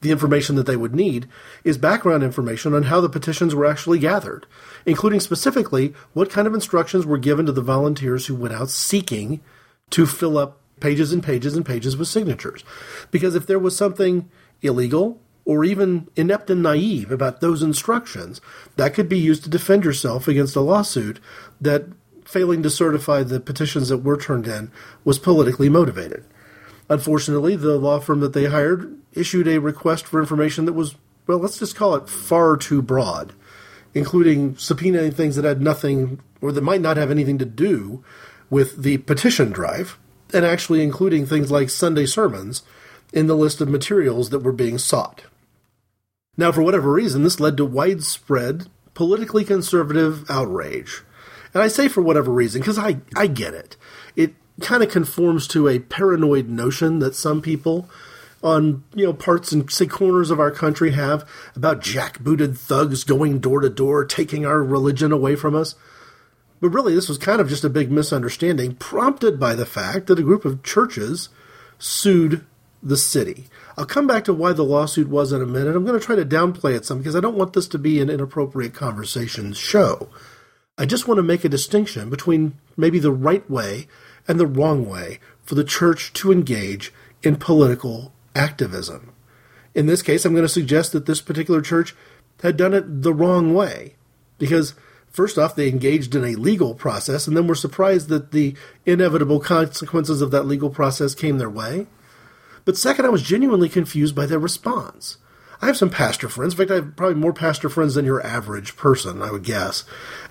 The 0.00 0.12
information 0.12 0.54
that 0.56 0.66
they 0.66 0.76
would 0.76 0.94
need 0.94 1.26
is 1.64 1.76
background 1.76 2.22
information 2.22 2.72
on 2.72 2.84
how 2.84 3.00
the 3.00 3.08
petitions 3.08 3.54
were 3.54 3.66
actually 3.66 3.98
gathered, 3.98 4.46
including 4.86 5.18
specifically 5.18 5.92
what 6.12 6.30
kind 6.30 6.46
of 6.46 6.54
instructions 6.54 7.04
were 7.04 7.18
given 7.18 7.46
to 7.46 7.52
the 7.52 7.62
volunteers 7.62 8.26
who 8.26 8.36
went 8.36 8.54
out 8.54 8.70
seeking 8.70 9.40
to 9.90 10.06
fill 10.06 10.38
up 10.38 10.60
pages 10.78 11.12
and 11.12 11.22
pages 11.22 11.56
and 11.56 11.66
pages 11.66 11.96
with 11.96 12.06
signatures. 12.06 12.62
Because 13.10 13.34
if 13.34 13.46
there 13.46 13.58
was 13.58 13.76
something 13.76 14.30
illegal 14.62 15.20
or 15.48 15.64
even 15.64 16.06
inept 16.14 16.50
and 16.50 16.62
naive 16.62 17.10
about 17.10 17.40
those 17.40 17.62
instructions, 17.62 18.38
that 18.76 18.92
could 18.92 19.08
be 19.08 19.18
used 19.18 19.42
to 19.42 19.48
defend 19.48 19.82
yourself 19.82 20.28
against 20.28 20.54
a 20.54 20.60
lawsuit 20.60 21.18
that 21.58 21.86
failing 22.26 22.62
to 22.62 22.68
certify 22.68 23.22
the 23.22 23.40
petitions 23.40 23.88
that 23.88 24.04
were 24.04 24.18
turned 24.18 24.46
in 24.46 24.70
was 25.06 25.18
politically 25.18 25.70
motivated. 25.70 26.22
Unfortunately, 26.90 27.56
the 27.56 27.78
law 27.78 27.98
firm 27.98 28.20
that 28.20 28.34
they 28.34 28.44
hired 28.44 28.94
issued 29.14 29.48
a 29.48 29.58
request 29.58 30.06
for 30.06 30.20
information 30.20 30.66
that 30.66 30.74
was, 30.74 30.96
well, 31.26 31.38
let's 31.38 31.58
just 31.58 31.74
call 31.74 31.94
it 31.94 32.10
far 32.10 32.58
too 32.58 32.82
broad, 32.82 33.32
including 33.94 34.54
subpoenaing 34.56 35.14
things 35.14 35.34
that 35.36 35.46
had 35.46 35.62
nothing 35.62 36.20
or 36.42 36.52
that 36.52 36.60
might 36.60 36.82
not 36.82 36.98
have 36.98 37.10
anything 37.10 37.38
to 37.38 37.46
do 37.46 38.04
with 38.50 38.82
the 38.82 38.98
petition 38.98 39.50
drive, 39.50 39.98
and 40.34 40.44
actually 40.44 40.82
including 40.82 41.24
things 41.24 41.50
like 41.50 41.70
Sunday 41.70 42.04
sermons 42.04 42.64
in 43.14 43.28
the 43.28 43.34
list 43.34 43.62
of 43.62 43.68
materials 43.70 44.28
that 44.28 44.40
were 44.40 44.52
being 44.52 44.76
sought. 44.76 45.22
Now, 46.38 46.52
for 46.52 46.62
whatever 46.62 46.92
reason, 46.92 47.24
this 47.24 47.40
led 47.40 47.56
to 47.56 47.66
widespread 47.66 48.68
politically 48.94 49.44
conservative 49.44 50.24
outrage. 50.30 51.02
And 51.52 51.62
I 51.62 51.68
say 51.68 51.88
for 51.88 52.00
whatever 52.00 52.32
reason, 52.32 52.60
because 52.60 52.78
I, 52.78 52.98
I 53.16 53.26
get 53.26 53.54
it. 53.54 53.76
It 54.14 54.34
kind 54.60 54.82
of 54.82 54.90
conforms 54.90 55.48
to 55.48 55.68
a 55.68 55.80
paranoid 55.80 56.48
notion 56.48 57.00
that 57.00 57.16
some 57.16 57.42
people 57.42 57.90
on 58.40 58.84
you 58.94 59.04
know 59.04 59.12
parts 59.12 59.50
and 59.50 59.68
say 59.68 59.84
corners 59.84 60.30
of 60.30 60.38
our 60.38 60.52
country 60.52 60.92
have 60.92 61.28
about 61.56 61.80
jackbooted 61.80 62.56
thugs 62.56 63.02
going 63.02 63.40
door 63.40 63.60
to 63.60 63.68
door 63.68 64.04
taking 64.04 64.46
our 64.46 64.62
religion 64.62 65.10
away 65.10 65.34
from 65.34 65.56
us. 65.56 65.74
But 66.60 66.70
really, 66.70 66.94
this 66.94 67.08
was 67.08 67.18
kind 67.18 67.40
of 67.40 67.48
just 67.48 67.64
a 67.64 67.70
big 67.70 67.90
misunderstanding 67.90 68.76
prompted 68.76 69.40
by 69.40 69.56
the 69.56 69.66
fact 69.66 70.06
that 70.06 70.20
a 70.20 70.24
group 70.24 70.44
of 70.44 70.62
churches 70.62 71.30
sued 71.78 72.44
the 72.82 72.96
city. 72.96 73.46
I'll 73.78 73.86
come 73.86 74.08
back 74.08 74.24
to 74.24 74.34
why 74.34 74.54
the 74.54 74.64
lawsuit 74.64 75.06
was 75.06 75.30
in 75.30 75.40
a 75.40 75.46
minute. 75.46 75.76
I'm 75.76 75.84
going 75.84 75.98
to 75.98 76.04
try 76.04 76.16
to 76.16 76.24
downplay 76.24 76.74
it 76.74 76.84
some 76.84 76.98
because 76.98 77.14
I 77.14 77.20
don't 77.20 77.36
want 77.36 77.52
this 77.52 77.68
to 77.68 77.78
be 77.78 78.00
an 78.00 78.10
inappropriate 78.10 78.74
conversation 78.74 79.52
show. 79.52 80.08
I 80.76 80.84
just 80.84 81.06
want 81.06 81.18
to 81.18 81.22
make 81.22 81.44
a 81.44 81.48
distinction 81.48 82.10
between 82.10 82.58
maybe 82.76 82.98
the 82.98 83.12
right 83.12 83.48
way 83.48 83.86
and 84.26 84.40
the 84.40 84.48
wrong 84.48 84.88
way 84.88 85.20
for 85.44 85.54
the 85.54 85.62
church 85.62 86.12
to 86.14 86.32
engage 86.32 86.92
in 87.22 87.36
political 87.36 88.12
activism. 88.34 89.12
In 89.76 89.86
this 89.86 90.02
case, 90.02 90.24
I'm 90.24 90.32
going 90.32 90.42
to 90.42 90.48
suggest 90.48 90.90
that 90.90 91.06
this 91.06 91.20
particular 91.20 91.62
church 91.62 91.94
had 92.42 92.56
done 92.56 92.74
it 92.74 93.02
the 93.02 93.14
wrong 93.14 93.54
way 93.54 93.94
because 94.38 94.74
first 95.08 95.38
off, 95.38 95.54
they 95.54 95.68
engaged 95.68 96.16
in 96.16 96.24
a 96.24 96.34
legal 96.34 96.74
process 96.74 97.28
and 97.28 97.36
then 97.36 97.46
were 97.46 97.54
surprised 97.54 98.08
that 98.08 98.32
the 98.32 98.56
inevitable 98.84 99.38
consequences 99.38 100.20
of 100.20 100.32
that 100.32 100.46
legal 100.46 100.68
process 100.68 101.14
came 101.14 101.38
their 101.38 101.48
way. 101.48 101.86
But 102.68 102.76
second, 102.76 103.06
I 103.06 103.08
was 103.08 103.22
genuinely 103.22 103.70
confused 103.70 104.14
by 104.14 104.26
their 104.26 104.38
response. 104.38 105.16
I 105.62 105.68
have 105.68 105.78
some 105.78 105.88
pastor 105.88 106.28
friends. 106.28 106.52
In 106.52 106.58
fact, 106.58 106.70
I 106.70 106.74
have 106.74 106.96
probably 106.96 107.14
more 107.14 107.32
pastor 107.32 107.70
friends 107.70 107.94
than 107.94 108.04
your 108.04 108.22
average 108.22 108.76
person, 108.76 109.22
I 109.22 109.30
would 109.30 109.42
guess. 109.42 109.84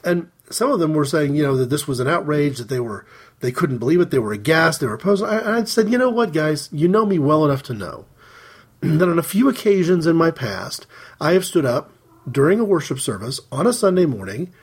And 0.04 0.30
some 0.52 0.72
of 0.72 0.80
them 0.80 0.94
were 0.94 1.04
saying, 1.04 1.34
you 1.34 1.42
know, 1.42 1.58
that 1.58 1.72
this 1.72 1.88
was 1.88 2.00
an 2.00 2.08
outrage, 2.08 2.60
that 2.60 2.70
they 2.70 2.80
were 2.80 3.08
they 3.40 3.52
couldn't 3.52 3.80
believe 3.80 4.02
it, 4.02 4.12
they 4.12 4.20
were 4.20 4.34
aghast, 4.34 4.80
they 4.80 4.86
were 4.86 4.94
opposed. 4.94 5.24
I, 5.24 5.58
I 5.58 5.64
said, 5.64 5.90
you 5.90 5.98
know 5.98 6.12
what, 6.12 6.32
guys, 6.32 6.70
you 6.72 6.88
know 6.88 7.08
me 7.08 7.18
well 7.18 7.44
enough 7.44 7.64
to 7.64 7.74
know 7.74 8.06
that 8.82 9.10
on 9.10 9.18
a 9.18 9.24
few 9.24 9.50
occasions 9.50 10.06
in 10.06 10.16
my 10.16 10.30
past, 10.30 10.86
I 11.20 11.32
have 11.32 11.44
stood 11.44 11.66
up 11.66 11.92
during 12.32 12.60
a 12.60 12.64
worship 12.64 13.00
service 13.00 13.40
on 13.52 13.66
a 13.66 13.74
Sunday 13.74 14.06
morning 14.06 14.54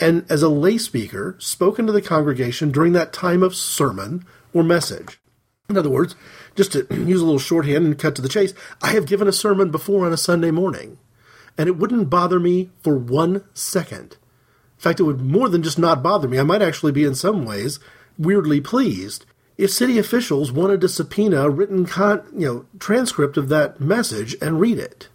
and 0.00 0.26
as 0.28 0.42
a 0.42 0.48
lay 0.48 0.78
speaker 0.78 1.36
spoken 1.38 1.86
to 1.86 1.92
the 1.92 2.02
congregation 2.02 2.72
during 2.72 2.92
that 2.94 3.12
time 3.12 3.44
of 3.44 3.54
sermon 3.54 4.26
or 4.52 4.64
message. 4.64 5.20
In 5.70 5.78
other 5.78 5.88
words, 5.88 6.16
just 6.54 6.72
to 6.72 6.86
use 6.90 7.20
a 7.20 7.24
little 7.24 7.38
shorthand 7.38 7.86
and 7.86 7.98
cut 7.98 8.14
to 8.16 8.22
the 8.22 8.28
chase, 8.28 8.54
I 8.82 8.92
have 8.92 9.06
given 9.06 9.28
a 9.28 9.32
sermon 9.32 9.70
before 9.70 10.06
on 10.06 10.12
a 10.12 10.16
Sunday 10.16 10.50
morning, 10.50 10.98
and 11.58 11.68
it 11.68 11.76
wouldn't 11.76 12.10
bother 12.10 12.40
me 12.40 12.70
for 12.82 12.96
one 12.96 13.44
second 13.54 14.16
in 14.80 14.82
fact, 14.82 14.98
it 14.98 15.02
would 15.02 15.20
more 15.20 15.50
than 15.50 15.62
just 15.62 15.78
not 15.78 16.02
bother 16.02 16.26
me. 16.26 16.38
I 16.38 16.42
might 16.42 16.62
actually 16.62 16.92
be 16.92 17.04
in 17.04 17.14
some 17.14 17.44
ways 17.44 17.80
weirdly 18.18 18.62
pleased 18.62 19.26
if 19.58 19.70
city 19.70 19.98
officials 19.98 20.50
wanted 20.50 20.80
to 20.80 20.88
subpoena 20.88 21.42
a 21.42 21.50
written 21.50 21.84
con- 21.84 22.26
you 22.32 22.46
know, 22.46 22.64
transcript 22.78 23.36
of 23.36 23.50
that 23.50 23.78
message 23.78 24.34
and 24.40 24.58
read 24.58 24.78
it. 24.78 25.10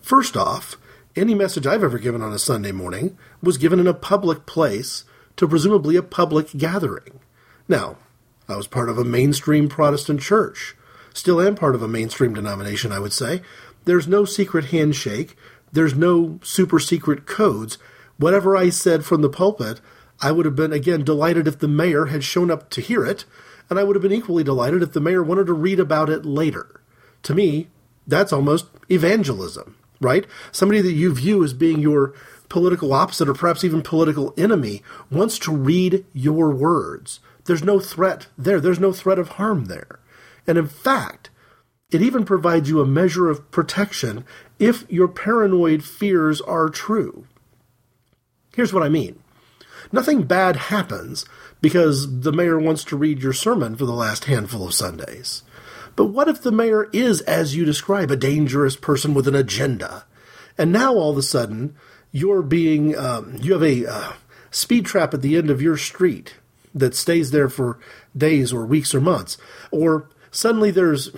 First 0.00 0.36
off, 0.36 0.76
any 1.14 1.36
message 1.36 1.68
I've 1.68 1.84
ever 1.84 2.00
given 2.00 2.20
on 2.20 2.32
a 2.32 2.38
Sunday 2.40 2.72
morning 2.72 3.16
was 3.40 3.58
given 3.58 3.78
in 3.78 3.86
a 3.86 3.94
public 3.94 4.44
place 4.44 5.04
to 5.36 5.46
presumably 5.46 5.94
a 5.94 6.02
public 6.02 6.48
gathering. 6.56 7.20
Now, 7.68 7.98
I 8.48 8.56
was 8.56 8.66
part 8.66 8.88
of 8.88 8.98
a 8.98 9.04
mainstream 9.04 9.68
Protestant 9.68 10.20
church. 10.20 10.76
Still 11.12 11.40
am 11.40 11.54
part 11.54 11.74
of 11.74 11.82
a 11.82 11.88
mainstream 11.88 12.34
denomination, 12.34 12.92
I 12.92 12.98
would 12.98 13.12
say. 13.12 13.42
There's 13.84 14.06
no 14.06 14.24
secret 14.24 14.66
handshake. 14.66 15.36
There's 15.72 15.94
no 15.94 16.38
super 16.42 16.78
secret 16.78 17.26
codes 17.26 17.78
whatever 18.18 18.56
I 18.56 18.70
said 18.70 19.04
from 19.04 19.22
the 19.22 19.28
pulpit, 19.28 19.80
I 20.20 20.32
would 20.32 20.46
have 20.46 20.56
been, 20.56 20.72
again, 20.72 21.04
delighted 21.04 21.46
if 21.46 21.58
the 21.58 21.68
mayor 21.68 22.06
had 22.06 22.24
shown 22.24 22.50
up 22.50 22.70
to 22.70 22.80
hear 22.80 23.04
it, 23.04 23.24
and 23.68 23.78
I 23.78 23.84
would 23.84 23.96
have 23.96 24.02
been 24.02 24.12
equally 24.12 24.44
delighted 24.44 24.82
if 24.82 24.92
the 24.92 25.00
mayor 25.00 25.22
wanted 25.22 25.46
to 25.46 25.52
read 25.52 25.80
about 25.80 26.08
it 26.08 26.24
later. 26.24 26.80
To 27.24 27.34
me, 27.34 27.68
that's 28.06 28.32
almost 28.32 28.66
evangelism, 28.90 29.76
right? 30.00 30.26
Somebody 30.52 30.80
that 30.82 30.92
you 30.92 31.12
view 31.14 31.44
as 31.44 31.52
being 31.52 31.80
your 31.80 32.14
political 32.48 32.92
opposite 32.92 33.28
or 33.28 33.34
perhaps 33.34 33.64
even 33.64 33.82
political 33.82 34.32
enemy 34.36 34.82
wants 35.10 35.38
to 35.40 35.54
read 35.54 36.04
your 36.12 36.50
words. 36.50 37.20
There's 37.46 37.64
no 37.64 37.80
threat 37.80 38.26
there, 38.36 38.60
there's 38.60 38.80
no 38.80 38.92
threat 38.92 39.18
of 39.18 39.30
harm 39.30 39.66
there. 39.66 40.00
And 40.46 40.58
in 40.58 40.66
fact, 40.66 41.30
it 41.90 42.02
even 42.02 42.24
provides 42.24 42.68
you 42.68 42.80
a 42.80 42.86
measure 42.86 43.28
of 43.28 43.50
protection 43.50 44.24
if 44.58 44.84
your 44.90 45.08
paranoid 45.08 45.84
fears 45.84 46.40
are 46.40 46.68
true. 46.68 47.26
Here's 48.54 48.72
what 48.72 48.82
I 48.82 48.88
mean. 48.88 49.22
Nothing 49.92 50.24
bad 50.24 50.56
happens 50.56 51.24
because 51.60 52.20
the 52.22 52.32
mayor 52.32 52.58
wants 52.58 52.82
to 52.84 52.96
read 52.96 53.22
your 53.22 53.32
sermon 53.32 53.76
for 53.76 53.86
the 53.86 53.92
last 53.92 54.24
handful 54.24 54.66
of 54.66 54.74
Sundays. 54.74 55.42
But 55.94 56.06
what 56.06 56.28
if 56.28 56.42
the 56.42 56.52
mayor 56.52 56.88
is, 56.92 57.20
as 57.22 57.56
you 57.56 57.64
describe, 57.64 58.10
a 58.10 58.16
dangerous 58.16 58.76
person 58.76 59.14
with 59.14 59.28
an 59.28 59.34
agenda? 59.34 60.04
And 60.58 60.72
now 60.72 60.94
all 60.94 61.10
of 61.10 61.18
a 61.18 61.22
sudden, 61.22 61.76
you're 62.10 62.42
being, 62.42 62.96
um, 62.96 63.36
you 63.40 63.52
have 63.52 63.62
a 63.62 63.86
uh, 63.86 64.12
speed 64.50 64.86
trap 64.86 65.14
at 65.14 65.22
the 65.22 65.36
end 65.36 65.50
of 65.50 65.62
your 65.62 65.76
street 65.76 66.34
that 66.76 66.94
stays 66.94 67.30
there 67.30 67.48
for 67.48 67.78
days 68.16 68.52
or 68.52 68.66
weeks 68.66 68.94
or 68.94 69.00
months. 69.00 69.38
Or 69.70 70.08
suddenly 70.30 70.70
there's 70.70 71.10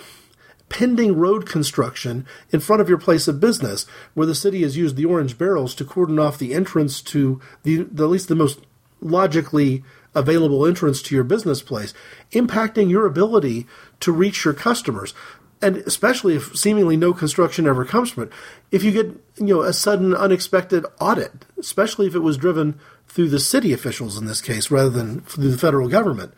pending 0.68 1.16
road 1.16 1.48
construction 1.48 2.26
in 2.50 2.60
front 2.60 2.80
of 2.80 2.88
your 2.88 2.98
place 2.98 3.26
of 3.26 3.40
business, 3.40 3.86
where 4.14 4.26
the 4.26 4.34
city 4.34 4.62
has 4.62 4.76
used 4.76 4.96
the 4.96 5.04
orange 5.04 5.36
barrels 5.36 5.74
to 5.74 5.84
cordon 5.84 6.18
off 6.18 6.38
the 6.38 6.54
entrance 6.54 7.02
to 7.02 7.40
the, 7.62 7.84
the 7.84 8.04
at 8.04 8.10
least 8.10 8.28
the 8.28 8.34
most 8.34 8.60
logically 9.00 9.82
available 10.14 10.66
entrance 10.66 11.02
to 11.02 11.14
your 11.14 11.24
business 11.24 11.62
place, 11.62 11.94
impacting 12.32 12.90
your 12.90 13.06
ability 13.06 13.66
to 14.00 14.12
reach 14.12 14.44
your 14.44 14.54
customers. 14.54 15.14
And 15.60 15.78
especially 15.78 16.36
if 16.36 16.56
seemingly 16.56 16.96
no 16.96 17.12
construction 17.12 17.66
ever 17.66 17.84
comes 17.84 18.10
from 18.10 18.24
it, 18.24 18.32
if 18.70 18.84
you 18.84 18.92
get 18.92 19.06
you 19.36 19.54
know 19.54 19.62
a 19.62 19.72
sudden 19.72 20.14
unexpected 20.14 20.86
audit, 21.00 21.46
especially 21.58 22.06
if 22.06 22.14
it 22.14 22.20
was 22.20 22.36
driven 22.36 22.78
through 23.08 23.28
the 23.28 23.40
city 23.40 23.72
officials 23.72 24.16
in 24.16 24.26
this 24.26 24.40
case 24.40 24.70
rather 24.70 24.90
than 24.90 25.22
through 25.22 25.50
the 25.50 25.58
federal 25.58 25.88
government, 25.88 26.32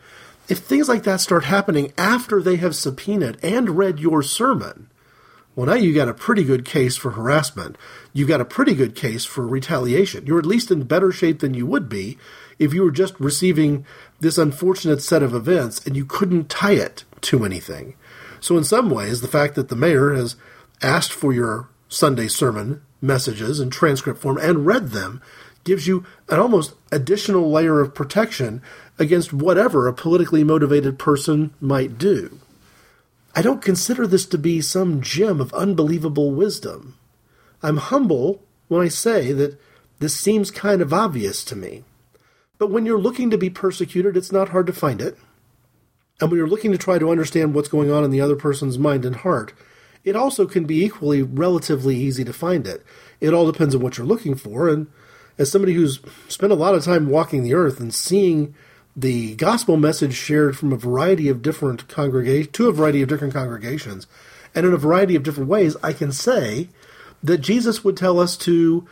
if 0.47 0.59
things 0.59 0.89
like 0.89 1.03
that 1.03 1.21
start 1.21 1.45
happening 1.45 1.93
after 1.97 2.41
they 2.41 2.55
have 2.55 2.75
subpoenaed 2.75 3.37
and 3.43 3.77
read 3.77 3.99
your 3.99 4.23
sermon, 4.23 4.89
well, 5.55 5.67
now 5.67 5.73
you 5.73 5.93
got 5.93 6.07
a 6.07 6.13
pretty 6.13 6.43
good 6.43 6.63
case 6.63 6.95
for 6.95 7.11
harassment. 7.11 7.77
You've 8.13 8.29
got 8.29 8.41
a 8.41 8.45
pretty 8.45 8.73
good 8.73 8.95
case 8.95 9.25
for 9.25 9.45
retaliation. 9.45 10.25
You're 10.25 10.39
at 10.39 10.45
least 10.45 10.71
in 10.71 10.83
better 10.83 11.11
shape 11.11 11.39
than 11.39 11.53
you 11.53 11.65
would 11.65 11.89
be 11.89 12.17
if 12.57 12.73
you 12.73 12.83
were 12.83 12.91
just 12.91 13.19
receiving 13.19 13.85
this 14.21 14.37
unfortunate 14.37 15.01
set 15.01 15.21
of 15.21 15.33
events 15.33 15.85
and 15.85 15.97
you 15.97 16.05
couldn't 16.05 16.49
tie 16.49 16.73
it 16.73 17.03
to 17.21 17.43
anything. 17.43 17.95
So, 18.41 18.57
in 18.57 18.65
some 18.65 18.89
ways, 18.89 19.21
the 19.21 19.27
fact 19.27 19.55
that 19.55 19.69
the 19.69 19.75
mayor 19.75 20.13
has 20.13 20.35
asked 20.81 21.13
for 21.13 21.31
your 21.31 21.69
Sunday 21.87 22.27
sermon 22.27 22.81
messages 23.01 23.59
in 23.59 23.69
transcript 23.69 24.19
form 24.19 24.37
and 24.37 24.65
read 24.65 24.89
them 24.89 25.21
gives 25.63 25.87
you 25.87 26.05
an 26.27 26.39
almost 26.39 26.73
additional 26.91 27.51
layer 27.51 27.79
of 27.79 27.93
protection 27.93 28.61
against 28.97 29.31
whatever 29.31 29.87
a 29.87 29.93
politically 29.93 30.43
motivated 30.43 30.97
person 30.97 31.53
might 31.61 31.97
do. 31.97 32.39
I 33.35 33.41
don't 33.41 33.61
consider 33.61 34.05
this 34.05 34.25
to 34.27 34.37
be 34.37 34.59
some 34.59 35.01
gem 35.01 35.39
of 35.39 35.53
unbelievable 35.53 36.31
wisdom. 36.31 36.97
I'm 37.63 37.77
humble 37.77 38.43
when 38.67 38.81
I 38.81 38.89
say 38.89 39.31
that 39.33 39.59
this 39.99 40.17
seems 40.17 40.51
kind 40.51 40.81
of 40.81 40.93
obvious 40.93 41.43
to 41.45 41.55
me. 41.55 41.83
But 42.57 42.71
when 42.71 42.85
you're 42.85 42.99
looking 42.99 43.29
to 43.29 43.37
be 43.37 43.49
persecuted, 43.49 44.17
it's 44.17 44.31
not 44.31 44.49
hard 44.49 44.67
to 44.67 44.73
find 44.73 45.01
it. 45.01 45.17
And 46.21 46.29
when 46.29 46.37
you're 46.37 46.47
looking 46.47 46.71
to 46.71 46.77
try 46.77 46.99
to 46.99 47.11
understand 47.11 47.53
what's 47.53 47.67
going 47.67 47.91
on 47.91 48.03
in 48.03 48.11
the 48.11 48.21
other 48.21 48.35
person's 48.35 48.77
mind 48.77 49.03
and 49.03 49.17
heart, 49.17 49.53
it 50.03 50.15
also 50.15 50.45
can 50.45 50.65
be 50.65 50.85
equally 50.85 51.21
relatively 51.21 51.95
easy 51.97 52.23
to 52.23 52.33
find 52.33 52.65
it. 52.67 52.83
It 53.19 53.33
all 53.33 53.51
depends 53.51 53.75
on 53.75 53.81
what 53.81 53.97
you're 53.97 54.07
looking 54.07 54.35
for. 54.35 54.69
And 54.69 54.87
as 55.37 55.51
somebody 55.51 55.73
who's 55.73 55.99
spent 56.27 56.51
a 56.51 56.55
lot 56.55 56.75
of 56.75 56.85
time 56.85 57.09
walking 57.09 57.43
the 57.43 57.55
earth 57.55 57.79
and 57.79 57.93
seeing 57.93 58.55
the 58.95 59.35
gospel 59.35 59.77
message 59.77 60.13
shared 60.13 60.57
from 60.57 60.71
a 60.71 60.77
variety 60.77 61.27
of 61.27 61.41
different 61.41 61.87
congregations 61.87 62.53
to 62.53 62.69
a 62.69 62.73
variety 62.73 63.01
of 63.01 63.09
different 63.09 63.33
congregations 63.33 64.05
and 64.53 64.65
in 64.65 64.73
a 64.73 64.77
variety 64.77 65.15
of 65.15 65.23
different 65.23 65.49
ways, 65.49 65.77
I 65.81 65.93
can 65.93 66.11
say 66.11 66.69
that 67.23 67.39
Jesus 67.39 67.83
would 67.83 67.95
tell 67.95 68.19
us 68.19 68.35
to 68.37 68.87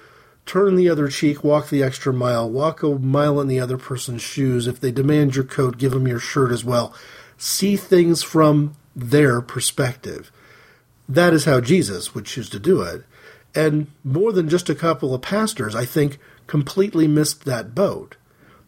turn 0.46 0.76
the 0.76 0.90
other 0.90 1.10
cheek, 1.10 1.44
walk 1.44 1.70
the 1.70 1.84
extra 1.84 2.14
mile, 2.14 2.50
walk 2.50 2.82
a 2.82 2.90
mile 2.90 3.40
in 3.40 3.48
the 3.48 3.60
other 3.60 3.78
person's 3.78 4.22
shoes. 4.22 4.68
If 4.68 4.80
they 4.80 4.92
demand 4.92 5.36
your 5.36 5.44
coat, 5.44 5.78
give 5.78 5.92
them 5.92 6.08
your 6.08 6.20
shirt 6.20 6.52
as 6.52 6.64
well. 6.64 6.94
See 7.40 7.78
things 7.78 8.22
from 8.22 8.76
their 8.96 9.42
perspective. 9.42 10.32
That 11.08 11.34
is 11.34 11.46
how 11.46 11.62
Jesus 11.62 12.14
would 12.14 12.26
choose 12.26 12.50
to 12.50 12.60
do 12.60 12.82
it. 12.82 13.04
And 13.56 13.88
more 14.04 14.32
than 14.32 14.50
just 14.50 14.70
a 14.70 14.76
couple 14.76 15.16
of 15.16 15.22
pastors, 15.22 15.74
I 15.74 15.86
think, 15.86 16.20
completely 16.46 17.08
missed 17.08 17.46
that 17.46 17.74
boat. 17.74 18.18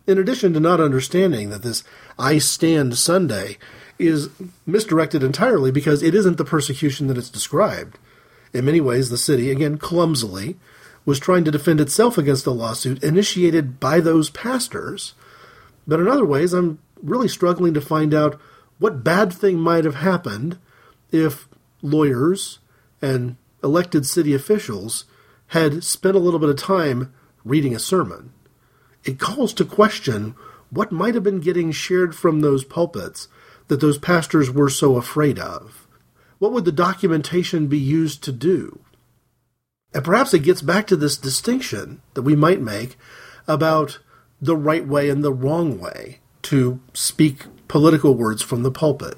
In 0.08 0.18
addition 0.18 0.54
to 0.54 0.60
not 0.60 0.80
understanding 0.80 1.50
that 1.50 1.62
this 1.62 1.84
I 2.18 2.40
Stand 2.40 2.98
Sunday 2.98 3.58
is 4.00 4.30
misdirected 4.66 5.22
entirely 5.22 5.70
because 5.70 6.02
it 6.02 6.16
isn't 6.16 6.38
the 6.38 6.46
persecution 6.46 7.08
that 7.08 7.18
it's 7.18 7.30
described. 7.30 8.00
In 8.54 8.66
many 8.66 8.82
ways, 8.82 9.10
the 9.10 9.18
city, 9.18 9.52
again 9.52 9.78
clumsily, 9.78 10.56
was 11.06 11.20
trying 11.20 11.44
to 11.44 11.52
defend 11.52 11.82
itself 11.82 12.18
against 12.18 12.46
a 12.46 12.52
lawsuit 12.52 13.04
initiated 13.04 13.80
by 13.80 14.00
those 14.00 14.30
pastors. 14.30 15.14
But 15.88 16.00
in 16.00 16.08
other 16.08 16.26
ways, 16.26 16.54
I'm 16.54 16.80
really 17.04 17.28
struggling 17.28 17.74
to 17.74 17.82
find 17.82 18.14
out 18.14 18.40
what 18.82 19.04
bad 19.04 19.32
thing 19.32 19.60
might 19.60 19.86
have 19.86 19.94
happened 19.94 20.58
if 21.12 21.48
lawyers 21.84 22.58
and 23.00 23.36
elected 23.63 24.08
city 24.08 24.34
officials 24.34 25.06
had 25.50 25.84
spent 25.84 26.15
a 26.15 26.20
little 26.20 26.39
bit 26.39 26.50
of 26.50 26.58
time 26.58 27.13
reading 27.46 27.76
a 27.76 27.80
sermon. 27.80 28.34
It 29.04 29.20
calls 29.20 29.54
to 29.54 29.65
question 29.65 30.34
what 30.72 30.91
might 30.91 31.13
have 31.13 31.22
been 31.22 31.41
getting 31.41 31.72
shared 31.72 32.15
from 32.15 32.41
those 32.41 32.65
pulpits 32.65 33.28
that 33.67 33.82
those 33.82 34.00
pastors 34.00 34.50
were 34.50 34.70
so 34.70 34.98
afraid 34.98 35.38
of. 35.38 35.88
What 36.39 36.52
would 36.52 36.65
the 36.65 36.72
documentation 36.72 37.67
be 37.67 37.78
used 37.78 38.24
to 38.24 38.32
do? 38.32 38.80
And 39.94 40.04
perhaps 40.04 40.34
it 40.34 40.39
gets 40.39 40.63
back 40.63 40.88
to 40.88 40.96
this 40.96 41.17
distinction 41.17 42.02
that 42.15 42.24
we 42.24 42.36
might 42.36 42.62
make 42.62 42.98
about 43.48 44.00
the 44.41 44.58
right 44.58 44.88
way 44.88 45.08
and 45.08 45.24
the 45.24 45.32
wrong 45.32 45.80
way 45.80 46.17
to 46.41 46.80
speak 46.94 47.46
political 47.72 48.14
words 48.14 48.42
from 48.42 48.64
the 48.64 48.72
pulpit. 48.72 49.18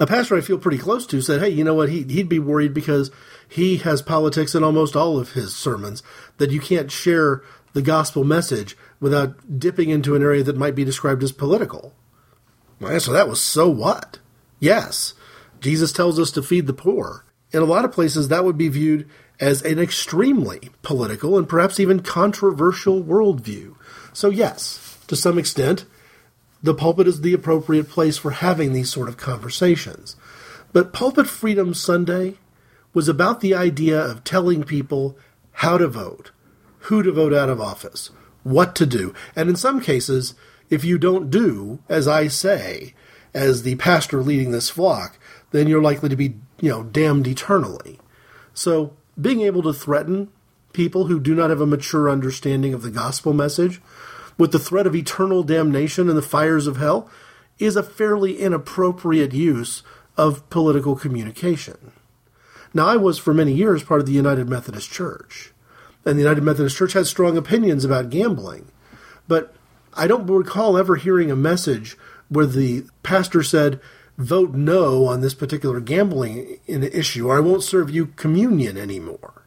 A 0.00 0.08
pastor 0.08 0.36
I 0.36 0.40
feel 0.40 0.58
pretty 0.58 0.76
close 0.76 1.06
to 1.06 1.22
said, 1.22 1.40
hey, 1.40 1.50
you 1.50 1.62
know 1.62 1.74
what? 1.74 1.88
He, 1.88 2.02
he'd 2.02 2.28
be 2.28 2.40
worried 2.40 2.74
because 2.74 3.12
he 3.48 3.76
has 3.76 4.02
politics 4.02 4.56
in 4.56 4.64
almost 4.64 4.96
all 4.96 5.20
of 5.20 5.34
his 5.34 5.54
sermons, 5.54 6.02
that 6.38 6.50
you 6.50 6.60
can't 6.60 6.90
share 6.90 7.42
the 7.72 7.80
gospel 7.80 8.24
message 8.24 8.76
without 8.98 9.60
dipping 9.60 9.90
into 9.90 10.16
an 10.16 10.22
area 10.22 10.42
that 10.42 10.56
might 10.56 10.74
be 10.74 10.84
described 10.84 11.22
as 11.22 11.30
political. 11.30 11.94
My 12.80 12.92
answer 12.92 13.12
that 13.12 13.28
was, 13.28 13.40
so 13.40 13.68
what? 13.68 14.18
Yes, 14.58 15.14
Jesus 15.60 15.92
tells 15.92 16.18
us 16.18 16.32
to 16.32 16.42
feed 16.42 16.66
the 16.66 16.72
poor. 16.72 17.24
In 17.52 17.62
a 17.62 17.66
lot 17.66 17.84
of 17.84 17.92
places, 17.92 18.26
that 18.28 18.44
would 18.44 18.58
be 18.58 18.68
viewed 18.68 19.08
as 19.38 19.62
an 19.62 19.78
extremely 19.78 20.70
political 20.82 21.38
and 21.38 21.48
perhaps 21.48 21.78
even 21.78 22.02
controversial 22.02 23.00
worldview. 23.00 23.76
So, 24.12 24.30
yes, 24.30 24.98
to 25.06 25.14
some 25.14 25.38
extent, 25.38 25.84
the 26.64 26.74
pulpit 26.74 27.06
is 27.06 27.20
the 27.20 27.34
appropriate 27.34 27.90
place 27.90 28.16
for 28.16 28.30
having 28.30 28.72
these 28.72 28.90
sort 28.90 29.10
of 29.10 29.18
conversations. 29.18 30.16
But 30.72 30.94
Pulpit 30.94 31.26
Freedom 31.26 31.74
Sunday 31.74 32.38
was 32.94 33.06
about 33.06 33.42
the 33.42 33.54
idea 33.54 34.00
of 34.00 34.24
telling 34.24 34.64
people 34.64 35.18
how 35.52 35.76
to 35.76 35.86
vote, 35.86 36.30
who 36.78 37.02
to 37.02 37.12
vote 37.12 37.34
out 37.34 37.50
of 37.50 37.60
office, 37.60 38.10
what 38.44 38.74
to 38.76 38.86
do. 38.86 39.12
And 39.36 39.50
in 39.50 39.56
some 39.56 39.78
cases, 39.78 40.34
if 40.70 40.86
you 40.86 40.96
don't 40.96 41.28
do 41.28 41.80
as 41.90 42.08
I 42.08 42.28
say, 42.28 42.94
as 43.34 43.62
the 43.62 43.74
pastor 43.74 44.22
leading 44.22 44.52
this 44.52 44.70
flock, 44.70 45.18
then 45.50 45.66
you're 45.66 45.82
likely 45.82 46.08
to 46.08 46.16
be, 46.16 46.36
you 46.62 46.70
know, 46.70 46.82
damned 46.82 47.26
eternally. 47.26 48.00
So, 48.54 48.96
being 49.20 49.42
able 49.42 49.62
to 49.64 49.74
threaten 49.74 50.30
people 50.72 51.06
who 51.06 51.20
do 51.20 51.34
not 51.34 51.50
have 51.50 51.60
a 51.60 51.66
mature 51.66 52.08
understanding 52.08 52.72
of 52.72 52.80
the 52.80 52.90
gospel 52.90 53.34
message 53.34 53.82
with 54.38 54.52
the 54.52 54.58
threat 54.58 54.86
of 54.86 54.94
eternal 54.94 55.42
damnation 55.42 56.08
and 56.08 56.18
the 56.18 56.22
fires 56.22 56.66
of 56.66 56.76
hell 56.76 57.08
is 57.58 57.76
a 57.76 57.82
fairly 57.82 58.38
inappropriate 58.38 59.32
use 59.32 59.82
of 60.16 60.48
political 60.50 60.96
communication. 60.96 61.92
Now, 62.72 62.86
I 62.86 62.96
was 62.96 63.18
for 63.18 63.32
many 63.32 63.52
years 63.52 63.84
part 63.84 64.00
of 64.00 64.06
the 64.06 64.12
United 64.12 64.48
Methodist 64.48 64.90
Church, 64.90 65.52
and 66.04 66.16
the 66.18 66.22
United 66.22 66.42
Methodist 66.42 66.76
Church 66.76 66.92
has 66.94 67.08
strong 67.08 67.36
opinions 67.36 67.84
about 67.84 68.10
gambling, 68.10 68.66
but 69.28 69.54
I 69.94 70.06
don't 70.06 70.26
recall 70.26 70.76
ever 70.76 70.96
hearing 70.96 71.30
a 71.30 71.36
message 71.36 71.96
where 72.28 72.46
the 72.46 72.84
pastor 73.02 73.42
said, 73.42 73.80
vote 74.18 74.54
no 74.54 75.06
on 75.06 75.20
this 75.20 75.34
particular 75.34 75.80
gambling 75.80 76.58
issue, 76.66 77.28
or 77.28 77.36
I 77.36 77.40
won't 77.40 77.62
serve 77.62 77.90
you 77.90 78.06
communion 78.06 78.76
anymore. 78.76 79.42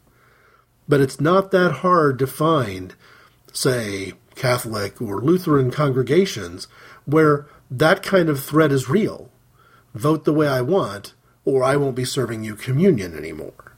But 0.88 1.02
it's 1.02 1.19
not 1.19 1.52
that 1.52 1.71
hard 1.71 2.17
to 2.19 2.28
find, 2.28 2.95
say, 3.52 4.13
Catholic 4.38 5.02
or 5.02 5.19
Lutheran 5.19 5.71
congregations 5.71 6.67
where 7.06 7.47
that 7.69 8.04
kind 8.04 8.30
of 8.30 8.41
threat 8.41 8.71
is 8.71 8.89
real. 8.89 9.30
Vote 9.93 10.23
the 10.23 10.34
way 10.34 10.47
I 10.47 10.62
want, 10.62 11.13
or 11.43 11.63
I 11.63 11.76
won't 11.76 11.95
be 11.95 12.06
serving 12.06 12.43
you 12.43 12.56
communion 12.56 13.17
anymore. 13.17 13.73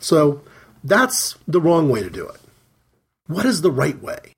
So 0.00 0.42
that's 0.82 1.36
the 1.46 1.60
wrong 1.60 1.88
way 1.88 2.02
to 2.02 2.10
do 2.10 2.28
it. 2.28 2.40
What 3.26 3.46
is 3.46 3.62
the 3.62 3.70
right 3.70 4.00
way? 4.02 4.34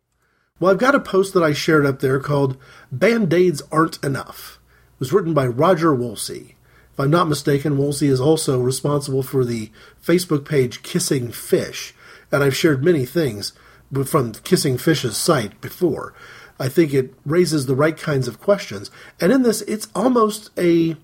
Well, 0.60 0.70
I've 0.70 0.78
got 0.78 0.94
a 0.94 1.00
post 1.00 1.34
that 1.34 1.42
I 1.42 1.52
shared 1.52 1.86
up 1.86 2.00
there 2.00 2.20
called 2.20 2.56
Band 2.92 3.32
Aids 3.32 3.62
Aren't 3.72 4.02
Enough. 4.04 4.60
It 4.94 5.00
was 5.00 5.12
written 5.12 5.34
by 5.34 5.46
Roger 5.46 5.94
Wolsey. 5.94 6.54
If 6.92 7.00
I'm 7.00 7.10
not 7.10 7.28
mistaken, 7.28 7.76
Wolsey 7.76 8.06
is 8.06 8.20
also 8.20 8.60
responsible 8.60 9.24
for 9.24 9.44
the 9.44 9.72
Facebook 10.00 10.44
page 10.44 10.82
Kissing 10.84 11.32
Fish, 11.32 11.92
and 12.30 12.44
I've 12.44 12.54
shared 12.54 12.84
many 12.84 13.04
things 13.04 13.52
from 14.02 14.32
Kissing 14.32 14.78
Fish's 14.78 15.16
site 15.16 15.60
before. 15.60 16.14
I 16.58 16.68
think 16.68 16.92
it 16.92 17.14
raises 17.24 17.66
the 17.66 17.74
right 17.74 17.96
kinds 17.96 18.28
of 18.28 18.40
questions. 18.40 18.90
And 19.20 19.32
in 19.32 19.42
this, 19.42 19.62
it's 19.62 19.88
almost 19.94 20.50
a 20.58 20.96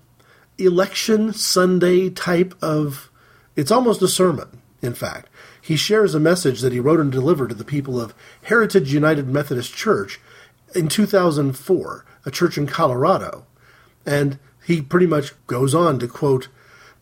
election 0.57 1.33
Sunday 1.33 2.09
type 2.09 2.53
of. 2.61 3.09
It's 3.55 3.71
almost 3.71 4.01
a 4.01 4.07
sermon, 4.07 4.61
in 4.81 4.93
fact. 4.93 5.29
He 5.61 5.75
shares 5.75 6.15
a 6.15 6.19
message 6.19 6.61
that 6.61 6.73
he 6.73 6.79
wrote 6.79 6.99
and 6.99 7.11
delivered 7.11 7.49
to 7.49 7.55
the 7.55 7.63
people 7.63 7.99
of 7.99 8.15
Heritage 8.43 8.93
United 8.93 9.27
Methodist 9.27 9.73
Church 9.73 10.19
in 10.73 10.87
2004, 10.87 12.05
a 12.25 12.31
church 12.31 12.57
in 12.57 12.65
Colorado. 12.65 13.45
And 14.05 14.39
he 14.65 14.81
pretty 14.81 15.05
much 15.05 15.33
goes 15.47 15.75
on 15.75 15.99
to 15.99 16.07
quote 16.07 16.47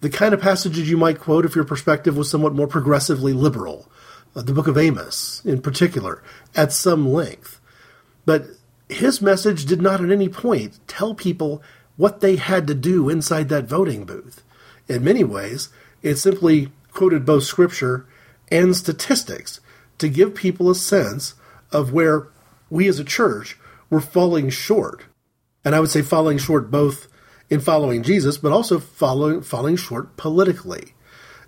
the 0.01 0.09
kind 0.09 0.33
of 0.33 0.41
passages 0.41 0.89
you 0.89 0.97
might 0.97 1.19
quote 1.19 1.45
if 1.45 1.55
your 1.55 1.65
perspective 1.65 2.17
was 2.17 2.29
somewhat 2.29 2.55
more 2.55 2.67
progressively 2.67 3.33
liberal 3.33 3.89
the 4.33 4.53
book 4.53 4.67
of 4.67 4.77
Amos 4.77 5.41
in 5.45 5.61
particular, 5.61 6.23
at 6.55 6.71
some 6.71 7.11
length. 7.11 7.59
But 8.25 8.45
his 8.87 9.21
message 9.21 9.65
did 9.65 9.81
not 9.81 10.03
at 10.03 10.11
any 10.11 10.29
point 10.29 10.79
tell 10.87 11.13
people 11.13 11.61
what 11.97 12.21
they 12.21 12.37
had 12.37 12.67
to 12.67 12.73
do 12.73 13.09
inside 13.09 13.49
that 13.49 13.65
voting 13.65 14.05
booth. 14.05 14.43
In 14.87 15.03
many 15.03 15.23
ways, 15.23 15.69
it 16.01 16.15
simply 16.15 16.71
quoted 16.91 17.25
both 17.25 17.43
scripture 17.43 18.05
and 18.51 18.75
statistics 18.75 19.59
to 19.97 20.09
give 20.09 20.33
people 20.33 20.69
a 20.69 20.75
sense 20.75 21.35
of 21.71 21.93
where 21.93 22.27
we 22.69 22.87
as 22.87 22.99
a 22.99 23.03
church 23.03 23.57
were 23.89 24.01
falling 24.01 24.49
short. 24.49 25.05
And 25.63 25.75
I 25.75 25.79
would 25.79 25.89
say 25.89 26.01
falling 26.01 26.37
short 26.37 26.71
both 26.71 27.07
in 27.49 27.59
following 27.59 28.01
Jesus, 28.01 28.37
but 28.37 28.51
also 28.51 28.79
following, 28.79 29.41
falling 29.41 29.75
short 29.75 30.15
politically. 30.17 30.93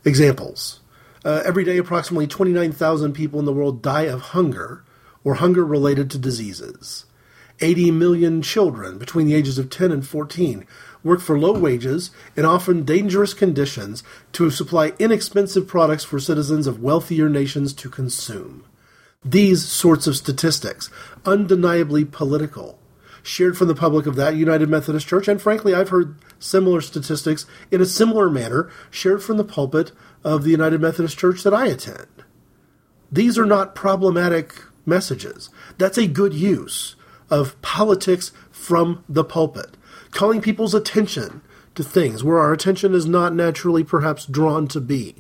Examples 0.04 0.81
uh, 1.24 1.42
every 1.46 1.64
day, 1.64 1.78
approximately 1.78 2.28
29,000 2.28 3.14
people 3.14 3.40
in 3.40 3.46
the 3.46 3.54
world 3.54 3.82
die 3.82 4.04
of 4.04 4.22
hunger 4.22 4.84
or 5.24 5.36
hunger 5.36 5.66
related 5.66 6.10
to 6.12 6.18
diseases. 6.18 7.06
80 7.60 7.92
million 7.92 8.42
children 8.42 8.98
between 8.98 9.28
the 9.28 9.36
ages 9.36 9.60
of 9.60 9.70
10 9.70 9.92
and 9.92 10.08
14 10.08 10.66
work 11.04 11.22
for 11.22 11.40
low 11.40 11.58
wages 11.58 12.12
in 12.36 12.46
often 12.46 12.84
dangerous 12.84 13.34
conditions 13.34 14.04
to 14.34 14.50
supply 14.50 14.94
inexpensive 15.00 15.68
products 15.68 16.04
for 16.04 16.20
citizens 16.20 16.68
of 16.68 16.82
wealthier 16.82 17.30
nations 17.30 17.74
to 17.74 17.90
consume. 17.90 18.66
These 19.24 19.66
sorts 19.66 20.08
of 20.08 20.16
statistics, 20.16 20.90
undeniably 21.26 22.06
political, 22.06 22.80
shared 23.24 23.56
from 23.56 23.68
the 23.68 23.76
public 23.76 24.08
of 24.08 24.16
that 24.16 24.36
United 24.36 24.68
Methodist 24.68 25.08
Church, 25.08 25.28
and 25.28 25.40
frankly, 25.40 25.76
I've 25.76 25.90
heard 25.90 26.16
similar 26.40 26.82
statistics 26.82 27.46
in 27.70 27.82
a 27.82 27.86
similar 27.86 28.30
manner 28.30 28.72
shared 28.90 29.22
from 29.22 29.38
the 29.38 29.44
pulpit 29.44 29.92
of 30.24 30.44
the 30.44 30.52
United 30.52 30.82
Methodist 30.82 31.18
Church 31.18 31.44
that 31.44 31.54
I 31.54 31.68
attend. 31.68 32.08
These 33.12 33.38
are 33.38 33.46
not 33.46 33.76
problematic 33.76 34.62
messages. 34.86 35.50
That's 35.78 35.98
a 35.98 36.08
good 36.08 36.34
use 36.34 36.96
of 37.30 37.60
politics 37.62 38.32
from 38.52 39.04
the 39.08 39.24
pulpit 39.24 39.78
calling 40.12 40.42
people's 40.42 40.74
attention 40.74 41.42
to 41.74 41.84
things 41.84 42.24
where 42.24 42.40
our 42.40 42.54
attention 42.54 42.94
is 42.94 43.06
not 43.06 43.34
naturally 43.34 43.84
perhaps 43.84 44.26
drawn 44.26 44.68
to 44.68 44.82
be, 44.82 45.16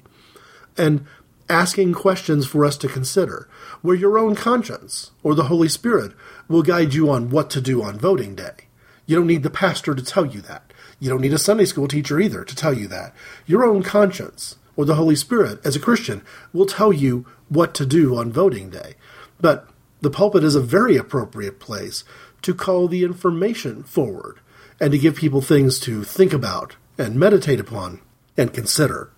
and 0.78 1.06
asking 1.50 1.94
questions 1.94 2.46
for 2.46 2.64
us 2.64 2.78
to 2.78 2.88
consider, 2.88 3.50
where 3.82 3.96
your 3.96 4.18
own 4.18 4.36
conscience 4.36 5.12
or 5.24 5.34
the 5.34 5.46
Holy 5.46 5.68
Spirit 5.68 6.14
will 6.48 6.62
guide 6.62 6.94
you 6.94 7.10
on 7.10 7.30
what 7.30 7.50
to 7.50 7.62
do 7.62 7.82
on 7.82 7.98
voting 7.98 8.36
day. 8.36 8.68
You 9.06 9.18
don't 9.18 9.28
need 9.28 9.44
the 9.44 9.50
pastor 9.50 9.96
to 9.96 10.04
tell 10.04 10.26
you 10.26 10.42
that. 10.42 10.72
You 11.00 11.10
don't 11.10 11.22
need 11.22 11.34
a 11.34 11.40
Sunday 11.40 11.66
school 11.66 11.88
teacher 11.88 12.20
either 12.20 12.44
to 12.44 12.56
tell 12.56 12.74
you 12.74 12.88
that. 12.90 13.14
Your 13.46 13.66
own 13.66 13.82
conscience 13.82 14.58
or 14.82 14.86
the 14.86 14.96
Holy 14.96 15.16
Spirit, 15.16 15.64
as 15.64 15.76
a 15.76 15.80
Christian, 15.80 16.24
will 16.54 16.66
tell 16.66 16.92
you 16.92 17.26
what 17.50 17.76
to 17.76 17.86
do 17.86 18.18
on 18.18 18.32
voting 18.32 18.70
day. 18.72 18.96
But 19.40 19.70
the 20.02 20.10
pulpit 20.10 20.44
is 20.44 20.56
a 20.56 20.62
very 20.62 20.98
appropriate 20.98 21.60
place 21.60 22.04
to 22.42 22.56
call 22.56 22.88
the 22.88 23.04
information 23.04 23.84
forward 23.84 24.40
and 24.80 24.92
to 24.92 24.98
give 24.98 25.16
people 25.16 25.42
things 25.42 25.80
to 25.82 26.04
think 26.04 26.34
about 26.34 26.76
and 26.98 27.16
meditate 27.16 27.60
upon 27.60 28.02
and 28.36 28.54
consider. 28.54 29.12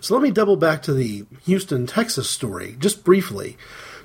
So 0.00 0.14
let 0.14 0.22
me 0.22 0.30
double 0.30 0.56
back 0.56 0.82
to 0.82 0.92
the 0.92 1.24
Houston, 1.44 1.86
Texas 1.86 2.30
story 2.30 2.76
just 2.78 3.02
briefly 3.02 3.56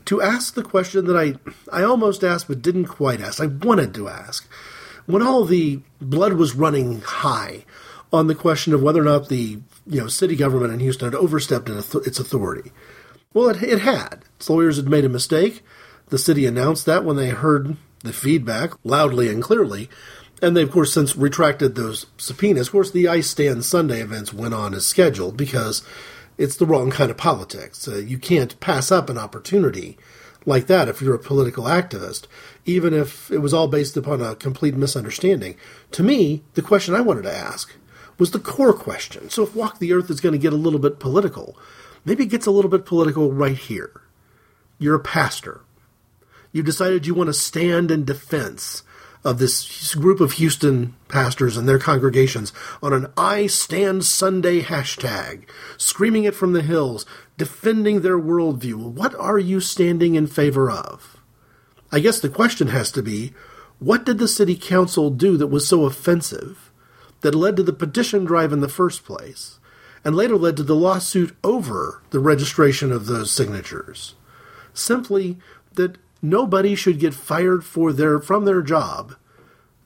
to 0.06 0.22
ask 0.22 0.56
the 0.56 0.64
question 0.64 1.06
that 1.06 1.16
I, 1.16 1.36
I 1.72 1.84
almost 1.84 2.24
asked 2.24 2.48
but 2.48 2.64
didn't 2.64 2.88
quite 2.88 3.22
ask. 3.22 3.40
I 3.40 3.46
wanted 3.46 3.94
to 3.94 4.08
ask. 4.08 4.50
When 5.06 5.22
all 5.22 5.46
the 5.46 5.82
blood 6.02 6.34
was 6.34 6.56
running 6.56 7.02
high 7.02 7.66
on 8.12 8.28
the 8.28 8.36
question 8.36 8.74
of 8.74 8.82
whether 8.82 9.02
or 9.02 9.06
not 9.06 9.30
the 9.30 9.60
you 9.88 10.02
know 10.02 10.08
city 10.08 10.36
government 10.36 10.74
in 10.74 10.80
Houston 10.80 11.12
had 11.12 11.20
overstepped 11.20 11.70
its 11.70 12.20
authority, 12.20 12.72
well, 13.34 13.50
it, 13.50 13.62
it 13.62 13.80
had. 13.80 14.24
Its 14.38 14.50
lawyers 14.50 14.78
had 14.78 14.90
made 14.90 15.06
a 15.06 15.10
mistake. 15.10 15.64
The 16.08 16.18
city 16.18 16.46
announced 16.46 16.86
that 16.86 17.04
when 17.06 17.16
they 17.16 17.30
heard 17.30 17.78
the 18.04 18.14
feedback 18.14 18.72
loudly 18.84 19.30
and 19.30 19.44
clearly, 19.44 19.90
and 20.42 20.56
they, 20.56 20.64
of 20.64 20.72
course, 20.72 20.94
since 20.94 21.16
retracted 21.16 21.76
those 21.76 22.06
subpoenas. 22.18 22.68
Of 22.68 22.72
course, 22.72 22.92
the 22.92 23.08
I 23.08 23.22
Stand 23.22 23.66
Sunday 23.66 24.02
events 24.02 24.34
went 24.34 24.54
on 24.54 24.74
as 24.74 24.86
scheduled 24.86 25.38
because 25.38 25.84
it's 26.38 26.56
the 26.56 26.66
wrong 26.66 26.90
kind 26.90 27.12
of 27.12 27.18
politics. 27.18 27.88
Uh, 27.88 27.98
you 27.98 28.18
can't 28.18 28.60
pass 28.60 28.92
up 28.92 29.10
an 29.10 29.18
opportunity 29.18 29.98
like 30.46 30.68
that 30.68 30.88
if 30.88 31.02
you're 31.02 31.14
a 31.14 31.20
political 31.20 31.66
activist, 31.66 32.26
even 32.66 32.94
if 32.94 33.30
it 33.30 33.40
was 33.40 33.54
all 33.54 33.68
based 33.68 33.98
upon 33.98 34.22
a 34.22 34.36
complete 34.36 34.76
misunderstanding. 34.76 35.56
To 35.92 36.04
me, 36.04 36.44
the 36.54 36.62
question 36.62 36.96
I 36.96 37.02
wanted 37.02 37.24
to 37.24 37.36
ask 37.36 37.76
was 38.20 38.32
the 38.32 38.40
core 38.40 38.74
question. 38.74 39.30
So 39.30 39.44
if 39.44 39.56
Walk 39.56 39.80
the 39.80 39.94
Earth 39.94 40.10
is 40.10 40.22
going 40.22 40.34
to 40.34 40.40
get 40.40 40.54
a 40.54 40.58
little 40.58 40.80
bit 40.80 41.00
political, 41.00 41.58
maybe 42.06 42.24
it 42.24 42.30
gets 42.30 42.46
a 42.46 42.52
little 42.52 42.70
bit 42.70 42.86
political 42.86 43.32
right 43.32 43.58
here. 43.58 44.02
You're 44.78 44.96
a 44.96 45.00
pastor. 45.00 45.62
You 46.52 46.62
decided 46.64 47.08
you 47.08 47.14
want 47.14 47.28
to 47.28 47.34
stand 47.34 47.92
in 47.92 48.06
defense 48.06 48.84
of 49.24 49.38
this 49.38 49.96
group 49.96 50.22
of 50.22 50.34
Houston 50.34 50.96
pastors 51.10 51.58
and 51.58 51.68
their 51.68 51.80
congregations 51.80 52.54
on 52.82 52.94
an 52.94 53.08
I 53.18 53.48
Stand 53.48 54.06
Sunday 54.06 54.62
hashtag, 54.62 55.44
screaming 55.78 56.24
it 56.24 56.36
from 56.36 56.54
the 56.54 56.62
hills, 56.62 57.06
defending 57.38 58.02
their 58.02 58.18
worldview. 58.18 58.76
What 58.76 59.14
are 59.16 59.40
you 59.40 59.60
standing 59.60 60.16
in 60.16 60.28
favor 60.28 60.72
of? 60.72 61.18
I 61.92 62.00
guess 62.00 62.20
the 62.20 62.30
question 62.30 62.68
has 62.68 62.92
to 62.94 63.02
be 63.02 63.34
what 63.80 64.06
did 64.06 64.20
the 64.20 64.28
city 64.28 64.56
council 64.56 65.10
do 65.10 65.38
that 65.38 65.48
was 65.48 65.68
so 65.68 65.86
offensive 65.86 66.69
that 67.22 67.36
led 67.36 67.56
to 67.58 67.64
the 67.64 67.74
petition 67.74 68.26
drive 68.26 68.54
in 68.54 68.62
the 68.62 68.70
first 68.70 69.04
place 69.04 69.60
and 70.04 70.16
later 70.16 70.38
led 70.38 70.58
to 70.58 70.64
the 70.64 70.76
lawsuit 70.76 71.36
over 71.44 72.02
the 72.12 72.20
registration 72.20 72.92
of 72.92 73.06
those 73.06 73.32
signatures? 73.32 74.16
Simply 74.74 75.38
that 75.74 75.98
nobody 76.22 76.76
should 76.76 77.00
get 77.00 77.14
fired 77.14 77.64
for 77.64 77.94
their 77.94 78.20
from 78.20 78.46
their 78.46 78.62
job 78.62 79.16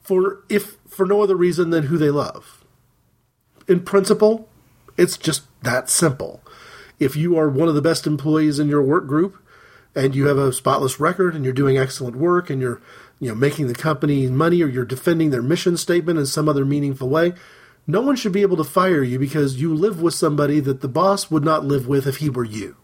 for 0.02 0.44
if 0.48 0.76
for 0.88 1.06
no 1.06 1.22
other 1.22 1.36
reason 1.36 1.70
than 1.70 1.84
who 1.84 1.98
they 1.98 2.10
love. 2.10 2.64
In 3.66 3.80
principle, 3.80 4.48
it's 4.96 5.16
just 5.16 5.44
that 5.62 5.88
simple. 5.88 6.42
If 6.98 7.16
you 7.16 7.36
are 7.38 7.48
one 7.48 7.68
of 7.68 7.74
the 7.74 7.82
best 7.82 8.06
employees 8.06 8.58
in 8.58 8.68
your 8.68 8.82
work 8.82 9.06
group 9.06 9.38
and 9.94 10.14
you 10.14 10.26
have 10.26 10.38
a 10.38 10.52
spotless 10.52 11.00
record 11.00 11.34
and 11.34 11.44
you're 11.44 11.54
doing 11.54 11.78
excellent 11.78 12.16
work 12.16 12.50
and 12.50 12.60
you're 12.60 12.80
you 13.20 13.28
know 13.28 13.34
making 13.34 13.66
the 13.66 13.74
company 13.74 14.26
money 14.26 14.62
or 14.62 14.66
you're 14.66 14.84
defending 14.84 15.30
their 15.30 15.42
mission 15.42 15.76
statement 15.76 16.18
in 16.18 16.26
some 16.26 16.48
other 16.48 16.64
meaningful 16.64 17.08
way, 17.08 17.34
no 17.86 18.00
one 18.00 18.16
should 18.16 18.32
be 18.32 18.42
able 18.42 18.56
to 18.56 18.64
fire 18.64 19.02
you 19.02 19.18
because 19.18 19.60
you 19.60 19.74
live 19.74 20.00
with 20.00 20.14
somebody 20.14 20.60
that 20.60 20.80
the 20.80 20.88
boss 20.88 21.30
would 21.30 21.44
not 21.44 21.64
live 21.64 21.86
with 21.86 22.06
if 22.06 22.18
he 22.18 22.30
were 22.30 22.44
you. 22.44 22.76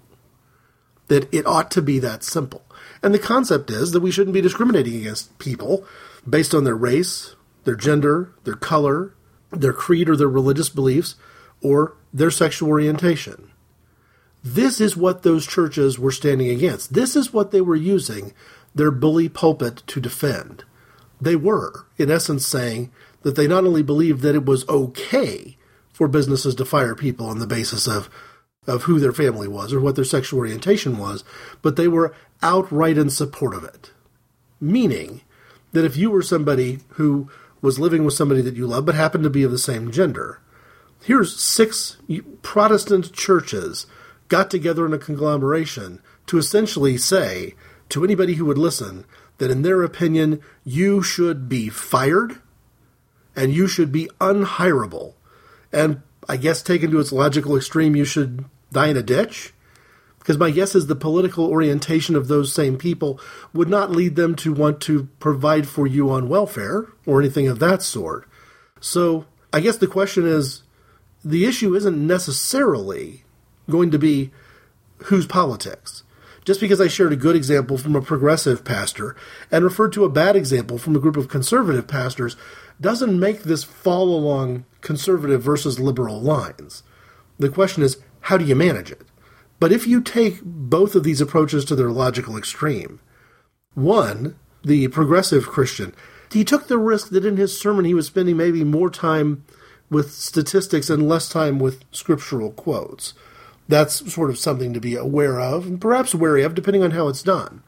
That 1.08 1.32
it 1.34 1.46
ought 1.46 1.70
to 1.72 1.82
be 1.82 1.98
that 1.98 2.22
simple. 2.22 2.62
And 3.02 3.14
the 3.14 3.18
concept 3.18 3.70
is 3.70 3.92
that 3.92 4.00
we 4.00 4.10
shouldn't 4.10 4.34
be 4.34 4.42
discriminating 4.42 4.96
against 4.96 5.38
people 5.38 5.84
based 6.28 6.54
on 6.54 6.64
their 6.64 6.76
race, 6.76 7.34
their 7.64 7.74
gender, 7.74 8.32
their 8.44 8.54
color, 8.54 9.14
their 9.50 9.72
creed 9.72 10.08
or 10.08 10.16
their 10.16 10.28
religious 10.28 10.68
beliefs, 10.68 11.16
or 11.62 11.96
their 12.12 12.30
sexual 12.30 12.68
orientation. 12.68 13.50
This 14.42 14.80
is 14.80 14.96
what 14.96 15.22
those 15.22 15.46
churches 15.46 15.98
were 15.98 16.12
standing 16.12 16.48
against. 16.48 16.94
This 16.94 17.16
is 17.16 17.32
what 17.32 17.50
they 17.50 17.60
were 17.60 17.76
using 17.76 18.32
their 18.74 18.90
bully 18.90 19.28
pulpit 19.28 19.82
to 19.86 20.00
defend. 20.00 20.64
They 21.20 21.36
were, 21.36 21.86
in 21.98 22.10
essence, 22.10 22.46
saying 22.46 22.90
that 23.22 23.36
they 23.36 23.46
not 23.46 23.64
only 23.64 23.82
believed 23.82 24.22
that 24.22 24.34
it 24.34 24.46
was 24.46 24.68
okay 24.68 25.56
for 25.92 26.08
businesses 26.08 26.54
to 26.54 26.64
fire 26.64 26.94
people 26.94 27.26
on 27.26 27.38
the 27.38 27.46
basis 27.46 27.86
of 27.86 28.08
of 28.66 28.84
who 28.84 29.00
their 29.00 29.12
family 29.12 29.48
was 29.48 29.72
or 29.72 29.80
what 29.80 29.96
their 29.96 30.04
sexual 30.04 30.38
orientation 30.38 30.98
was, 30.98 31.24
but 31.62 31.76
they 31.76 31.88
were 31.88 32.14
outright 32.42 32.98
in 32.98 33.08
support 33.08 33.54
of 33.54 33.64
it. 33.64 33.90
Meaning 34.60 35.22
that 35.72 35.84
if 35.84 35.96
you 35.96 36.10
were 36.10 36.22
somebody 36.22 36.80
who 36.90 37.28
was 37.62 37.78
living 37.78 38.04
with 38.04 38.14
somebody 38.14 38.42
that 38.42 38.56
you 38.56 38.66
love 38.66 38.84
but 38.84 38.94
happened 38.94 39.24
to 39.24 39.30
be 39.30 39.42
of 39.42 39.50
the 39.50 39.58
same 39.58 39.90
gender, 39.90 40.40
here's 41.02 41.40
six 41.40 41.96
Protestant 42.42 43.12
churches 43.12 43.86
got 44.28 44.50
together 44.50 44.86
in 44.86 44.92
a 44.92 44.98
conglomeration 44.98 46.00
to 46.26 46.38
essentially 46.38 46.96
say 46.96 47.54
to 47.90 48.04
anybody 48.04 48.34
who 48.34 48.44
would 48.44 48.58
listen 48.58 49.04
that 49.38 49.50
in 49.50 49.62
their 49.62 49.82
opinion 49.82 50.40
you 50.64 51.02
should 51.02 51.48
be 51.48 51.68
fired 51.68 52.40
and 53.36 53.52
you 53.52 53.66
should 53.66 53.92
be 53.92 54.08
unhirable 54.20 55.14
and 55.72 56.02
I 56.28 56.36
guess 56.36 56.62
taken 56.62 56.90
to 56.90 57.00
its 57.00 57.12
logical 57.12 57.56
extreme 57.56 57.96
you 57.96 58.04
should 58.04 58.44
die 58.72 58.88
in 58.88 58.96
a 58.96 59.02
ditch 59.02 59.52
because 60.20 60.38
my 60.38 60.50
guess 60.50 60.74
is 60.74 60.86
the 60.86 60.94
political 60.94 61.46
orientation 61.46 62.14
of 62.14 62.28
those 62.28 62.52
same 62.52 62.76
people 62.76 63.18
would 63.52 63.68
not 63.68 63.90
lead 63.90 64.16
them 64.16 64.34
to 64.36 64.52
want 64.52 64.80
to 64.82 65.08
provide 65.18 65.66
for 65.66 65.86
you 65.86 66.10
on 66.10 66.28
welfare 66.28 66.86
or 67.06 67.20
anything 67.20 67.48
of 67.48 67.58
that 67.58 67.82
sort. 67.82 68.28
So 68.80 69.24
I 69.52 69.60
guess 69.60 69.78
the 69.78 69.86
question 69.86 70.26
is 70.26 70.62
the 71.24 71.46
issue 71.46 71.74
isn't 71.74 72.06
necessarily 72.06 73.24
going 73.68 73.90
to 73.90 73.98
be 73.98 74.30
whose 75.04 75.26
politics. 75.26 76.02
Just 76.50 76.60
because 76.60 76.80
I 76.80 76.88
shared 76.88 77.12
a 77.12 77.16
good 77.16 77.36
example 77.36 77.78
from 77.78 77.94
a 77.94 78.02
progressive 78.02 78.64
pastor 78.64 79.14
and 79.52 79.62
referred 79.62 79.92
to 79.92 80.04
a 80.04 80.08
bad 80.08 80.34
example 80.34 80.78
from 80.78 80.96
a 80.96 80.98
group 80.98 81.16
of 81.16 81.28
conservative 81.28 81.86
pastors 81.86 82.34
doesn't 82.80 83.20
make 83.20 83.44
this 83.44 83.62
fall 83.62 84.12
along 84.12 84.64
conservative 84.80 85.40
versus 85.42 85.78
liberal 85.78 86.20
lines. 86.20 86.82
The 87.38 87.50
question 87.50 87.84
is, 87.84 87.98
how 88.22 88.36
do 88.36 88.44
you 88.44 88.56
manage 88.56 88.90
it? 88.90 89.02
But 89.60 89.70
if 89.70 89.86
you 89.86 90.00
take 90.00 90.40
both 90.42 90.96
of 90.96 91.04
these 91.04 91.20
approaches 91.20 91.64
to 91.66 91.76
their 91.76 91.92
logical 91.92 92.36
extreme, 92.36 92.98
one, 93.74 94.34
the 94.64 94.88
progressive 94.88 95.46
Christian, 95.46 95.94
he 96.32 96.42
took 96.42 96.66
the 96.66 96.78
risk 96.78 97.10
that 97.10 97.24
in 97.24 97.36
his 97.36 97.56
sermon 97.56 97.84
he 97.84 97.94
was 97.94 98.08
spending 98.08 98.36
maybe 98.36 98.64
more 98.64 98.90
time 98.90 99.44
with 99.88 100.10
statistics 100.10 100.90
and 100.90 101.08
less 101.08 101.28
time 101.28 101.60
with 101.60 101.84
scriptural 101.92 102.50
quotes. 102.50 103.14
That's 103.70 104.12
sort 104.12 104.30
of 104.30 104.38
something 104.38 104.74
to 104.74 104.80
be 104.80 104.96
aware 104.96 105.38
of 105.38 105.64
and 105.64 105.80
perhaps 105.80 106.12
wary 106.12 106.42
of, 106.42 106.56
depending 106.56 106.82
on 106.82 106.90
how 106.90 107.06
it's 107.06 107.22
done. 107.22 107.62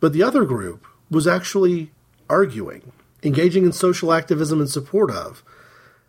But 0.00 0.12
the 0.12 0.24
other 0.24 0.44
group 0.44 0.88
was 1.08 1.28
actually 1.28 1.92
arguing, 2.28 2.90
engaging 3.22 3.64
in 3.64 3.70
social 3.70 4.12
activism 4.12 4.60
in 4.60 4.66
support 4.66 5.12
of, 5.12 5.44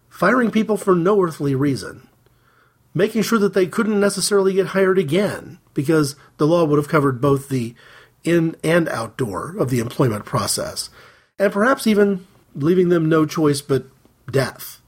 firing 0.10 0.50
people 0.50 0.76
for 0.76 0.96
no 0.96 1.22
earthly 1.22 1.54
reason, 1.54 2.08
making 2.96 3.22
sure 3.22 3.38
that 3.38 3.54
they 3.54 3.68
couldn't 3.68 4.00
necessarily 4.00 4.54
get 4.54 4.68
hired 4.68 4.98
again 4.98 5.60
because 5.76 6.16
the 6.38 6.48
law 6.48 6.66
would 6.66 6.80
have 6.80 6.88
covered 6.88 7.22
both 7.22 7.48
the 7.48 7.76
in 8.24 8.56
and 8.64 8.90
outdoor 8.90 9.56
of 9.56 9.70
the 9.70 9.80
employment 9.80 10.26
process, 10.26 10.90
and 11.38 11.54
perhaps 11.54 11.86
even 11.86 12.26
leaving 12.56 12.90
them 12.90 13.08
no 13.08 13.28
choice 13.28 13.62
but 13.62 13.86
death. 14.32 14.82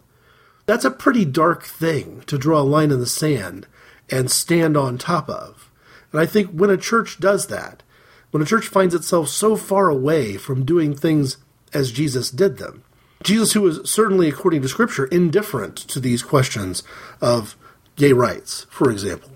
That's 0.65 0.85
a 0.85 0.89
pretty 0.89 1.23
dark 1.23 1.63
thing 1.65 2.23
to 2.25 2.39
draw 2.39 2.61
a 2.61 2.63
line 2.63 2.89
in 2.89 2.99
the 2.99 3.05
sand 3.05 3.67
and 4.09 4.31
stand 4.31 4.77
on 4.77 4.97
top 4.97 5.29
of. 5.29 5.71
And 6.11 6.21
I 6.21 6.25
think 6.25 6.51
when 6.51 6.69
a 6.69 6.77
church 6.77 7.19
does 7.19 7.47
that, 7.47 7.83
when 8.31 8.43
a 8.43 8.45
church 8.45 8.67
finds 8.67 8.93
itself 8.93 9.29
so 9.29 9.55
far 9.55 9.89
away 9.89 10.37
from 10.37 10.65
doing 10.65 10.95
things 10.95 11.37
as 11.73 11.91
Jesus 11.91 12.29
did 12.29 12.57
them, 12.57 12.83
Jesus, 13.23 13.53
who 13.53 13.61
was 13.61 13.89
certainly, 13.89 14.29
according 14.29 14.61
to 14.61 14.67
Scripture, 14.67 15.05
indifferent 15.05 15.75
to 15.75 15.99
these 15.99 16.21
questions 16.21 16.83
of 17.19 17.55
gay 17.95 18.13
rights, 18.13 18.65
for 18.69 18.89
example. 18.91 19.31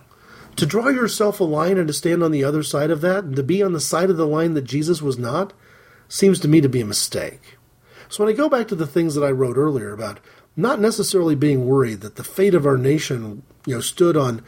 To 0.58 0.66
draw 0.66 0.90
yourself 0.90 1.40
a 1.40 1.46
line 1.46 1.78
and 1.78 1.88
to 1.88 1.94
stand 1.94 2.22
on 2.22 2.32
the 2.32 2.44
other 2.44 2.64
side 2.64 2.92
of 2.92 3.02
that, 3.02 3.24
and 3.24 3.36
to 3.36 3.44
be 3.44 3.64
on 3.64 3.74
the 3.74 3.80
side 3.80 4.10
of 4.10 4.18
the 4.18 4.28
line 4.28 4.54
that 4.54 4.66
Jesus 4.66 5.02
was 5.02 5.18
not, 5.18 5.54
seems 6.08 6.40
to 6.42 6.48
me 6.48 6.62
to 6.62 6.70
be 6.70 6.82
a 6.82 6.86
mistake. 6.86 7.58
So 8.10 8.24
when 8.24 8.34
I 8.34 8.36
go 8.36 8.50
back 8.50 8.68
to 8.68 8.76
the 8.76 8.86
things 8.86 9.16
that 9.16 9.24
I 9.24 9.32
wrote 9.32 9.58
earlier 9.58 9.94
about 9.94 10.20
not 10.56 10.80
necessarily 10.80 11.36
being 11.36 11.66
worried 11.66 12.02
that 12.02 12.18
the 12.18 12.24
fate 12.24 12.54
of 12.54 12.66
our 12.66 12.78
nation, 12.78 13.44
you 13.66 13.76
know, 13.76 13.82
stood 13.82 14.18
on 14.18 14.44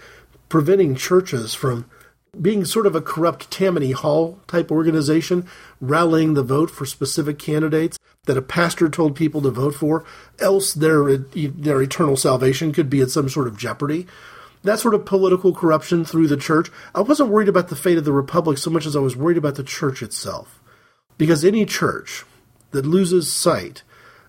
preventing 0.50 0.96
churches 0.96 1.54
from 1.54 1.86
being 2.40 2.66
sort 2.66 2.88
of 2.88 2.96
a 2.96 3.02
corrupt 3.02 3.52
Tammany 3.52 3.92
Hall 3.92 4.40
type 4.48 4.72
organization, 4.72 5.48
rallying 5.80 6.34
the 6.34 6.44
vote 6.44 6.72
for 6.72 6.86
specific 6.86 7.38
candidates 7.38 8.00
that 8.26 8.38
a 8.38 8.42
pastor 8.42 8.90
told 8.90 9.16
people 9.16 9.42
to 9.42 9.52
vote 9.52 9.76
for, 9.76 10.04
else 10.40 10.74
their 10.74 11.18
their 11.18 11.82
eternal 11.82 12.18
salvation 12.18 12.72
could 12.72 12.90
be 12.90 13.02
in 13.02 13.10
some 13.10 13.30
sort 13.30 13.48
of 13.48 13.58
jeopardy. 13.58 14.08
That 14.64 14.80
sort 14.80 14.94
of 14.94 15.06
political 15.06 15.54
corruption 15.54 16.06
through 16.06 16.28
the 16.28 16.38
church. 16.38 16.72
I 16.96 17.02
wasn't 17.02 17.30
worried 17.30 17.50
about 17.50 17.68
the 17.68 17.76
fate 17.76 17.98
of 17.98 18.06
the 18.06 18.14
republic 18.14 18.58
so 18.58 18.72
much 18.72 18.86
as 18.86 18.96
I 18.96 19.00
was 19.00 19.16
worried 19.16 19.38
about 19.38 19.56
the 19.56 19.64
church 19.64 20.02
itself. 20.02 20.62
Because 21.18 21.44
any 21.44 21.66
church 21.66 22.24
that 22.72 22.86
loses 22.86 23.32
sight 23.32 23.84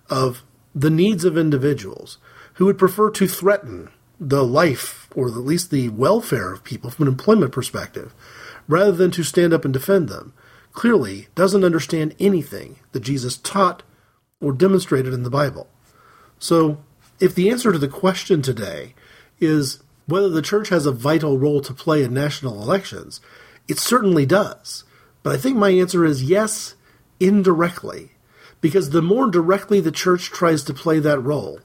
of 0.09 0.43
the 0.75 0.89
needs 0.89 1.23
of 1.23 1.37
individuals 1.37 2.17
who 2.55 2.65
would 2.65 2.77
prefer 2.77 3.09
to 3.11 3.27
threaten 3.27 3.89
the 4.19 4.43
life 4.43 5.09
or 5.15 5.27
at 5.27 5.35
least 5.35 5.71
the 5.71 5.89
welfare 5.89 6.53
of 6.53 6.63
people 6.63 6.89
from 6.89 7.07
an 7.07 7.13
employment 7.13 7.51
perspective 7.51 8.13
rather 8.67 8.91
than 8.91 9.11
to 9.11 9.23
stand 9.23 9.53
up 9.53 9.65
and 9.65 9.73
defend 9.73 10.09
them 10.09 10.33
clearly 10.73 11.27
doesn't 11.35 11.63
understand 11.63 12.15
anything 12.19 12.77
that 12.91 12.99
Jesus 13.01 13.37
taught 13.37 13.83
or 14.41 14.51
demonstrated 14.51 15.13
in 15.13 15.23
the 15.23 15.29
Bible. 15.29 15.67
So, 16.37 16.83
if 17.19 17.33
the 17.33 17.49
answer 17.49 17.71
to 17.71 17.77
the 17.77 17.87
question 17.87 18.41
today 18.41 18.93
is 19.39 19.79
whether 20.05 20.29
the 20.29 20.41
church 20.41 20.69
has 20.69 20.85
a 20.85 20.91
vital 20.91 21.37
role 21.37 21.61
to 21.61 21.73
play 21.73 22.03
in 22.03 22.13
national 22.13 22.61
elections, 22.61 23.21
it 23.67 23.79
certainly 23.79 24.25
does. 24.25 24.83
But 25.23 25.33
I 25.33 25.37
think 25.37 25.57
my 25.57 25.69
answer 25.69 26.05
is 26.05 26.23
yes, 26.23 26.75
indirectly. 27.19 28.11
Because 28.61 28.89
the 28.89 29.01
more 29.01 29.27
directly 29.27 29.79
the 29.79 29.91
church 29.91 30.29
tries 30.29 30.63
to 30.63 30.73
play 30.73 30.99
that 30.99 31.19
role, 31.19 31.59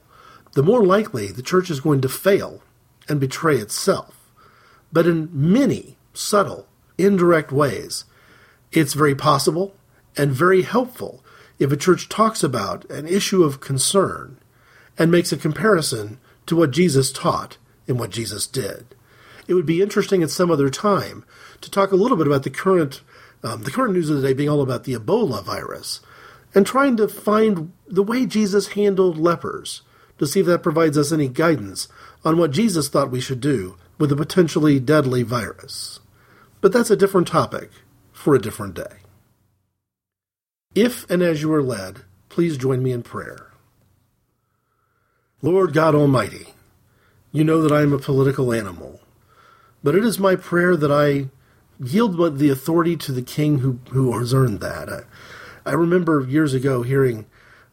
the 0.53 0.63
more 0.63 0.83
likely 0.83 1.27
the 1.27 1.41
church 1.41 1.69
is 1.69 1.79
going 1.79 2.01
to 2.01 2.09
fail 2.09 2.61
and 3.07 3.19
betray 3.19 3.57
itself. 3.57 4.29
But 4.91 5.07
in 5.07 5.29
many 5.31 5.97
subtle, 6.13 6.67
indirect 6.97 7.51
ways, 7.51 8.05
it's 8.71 8.93
very 8.93 9.15
possible 9.15 9.75
and 10.17 10.31
very 10.31 10.63
helpful 10.63 11.23
if 11.59 11.71
a 11.71 11.77
church 11.77 12.09
talks 12.09 12.43
about 12.43 12.89
an 12.89 13.07
issue 13.07 13.43
of 13.43 13.59
concern 13.59 14.37
and 14.97 15.11
makes 15.11 15.31
a 15.31 15.37
comparison 15.37 16.19
to 16.45 16.55
what 16.55 16.71
Jesus 16.71 17.11
taught 17.11 17.57
and 17.87 17.99
what 17.99 18.09
Jesus 18.09 18.47
did. 18.47 18.95
It 19.47 19.53
would 19.53 19.65
be 19.65 19.81
interesting 19.81 20.23
at 20.23 20.29
some 20.29 20.51
other 20.51 20.69
time 20.69 21.25
to 21.61 21.71
talk 21.71 21.91
a 21.91 21.95
little 21.95 22.17
bit 22.17 22.27
about 22.27 22.43
the 22.43 22.49
current 22.49 23.01
um, 23.43 23.63
the 23.63 23.71
current 23.71 23.93
news 23.93 24.09
of 24.09 24.21
the 24.21 24.27
day 24.27 24.33
being 24.33 24.49
all 24.49 24.61
about 24.61 24.83
the 24.83 24.93
Ebola 24.93 25.43
virus 25.43 25.99
and 26.53 26.65
trying 26.65 26.95
to 26.97 27.07
find 27.07 27.71
the 27.87 28.03
way 28.03 28.27
Jesus 28.27 28.69
handled 28.69 29.17
lepers 29.17 29.81
to 30.21 30.27
see 30.27 30.41
if 30.41 30.45
that 30.45 30.61
provides 30.61 30.99
us 30.99 31.11
any 31.11 31.27
guidance 31.27 31.87
on 32.23 32.37
what 32.37 32.51
Jesus 32.51 32.87
thought 32.87 33.09
we 33.09 33.19
should 33.19 33.41
do 33.41 33.75
with 33.97 34.11
a 34.11 34.15
potentially 34.15 34.79
deadly 34.79 35.23
virus. 35.23 35.99
But 36.61 36.71
that's 36.71 36.91
a 36.91 36.95
different 36.95 37.27
topic 37.27 37.71
for 38.13 38.35
a 38.35 38.39
different 38.39 38.75
day. 38.75 38.99
If 40.75 41.09
and 41.09 41.23
as 41.23 41.41
you 41.41 41.51
are 41.51 41.63
led, 41.63 42.01
please 42.29 42.55
join 42.55 42.83
me 42.83 42.91
in 42.91 43.01
prayer. 43.01 43.47
Lord 45.41 45.73
God 45.73 45.95
Almighty, 45.95 46.53
you 47.31 47.43
know 47.43 47.59
that 47.63 47.71
I 47.71 47.81
am 47.81 47.91
a 47.91 47.97
political 47.97 48.53
animal, 48.53 49.01
but 49.81 49.95
it 49.95 50.05
is 50.05 50.19
my 50.19 50.35
prayer 50.35 50.75
that 50.75 50.91
I 50.91 51.31
yield 51.83 52.37
the 52.37 52.51
authority 52.51 52.95
to 52.95 53.11
the 53.11 53.23
king 53.23 53.57
who, 53.57 53.79
who 53.89 54.15
has 54.19 54.35
earned 54.35 54.59
that. 54.59 54.87
I, 54.87 55.71
I 55.71 55.73
remember 55.73 56.21
years 56.21 56.53
ago 56.53 56.83
hearing 56.83 57.25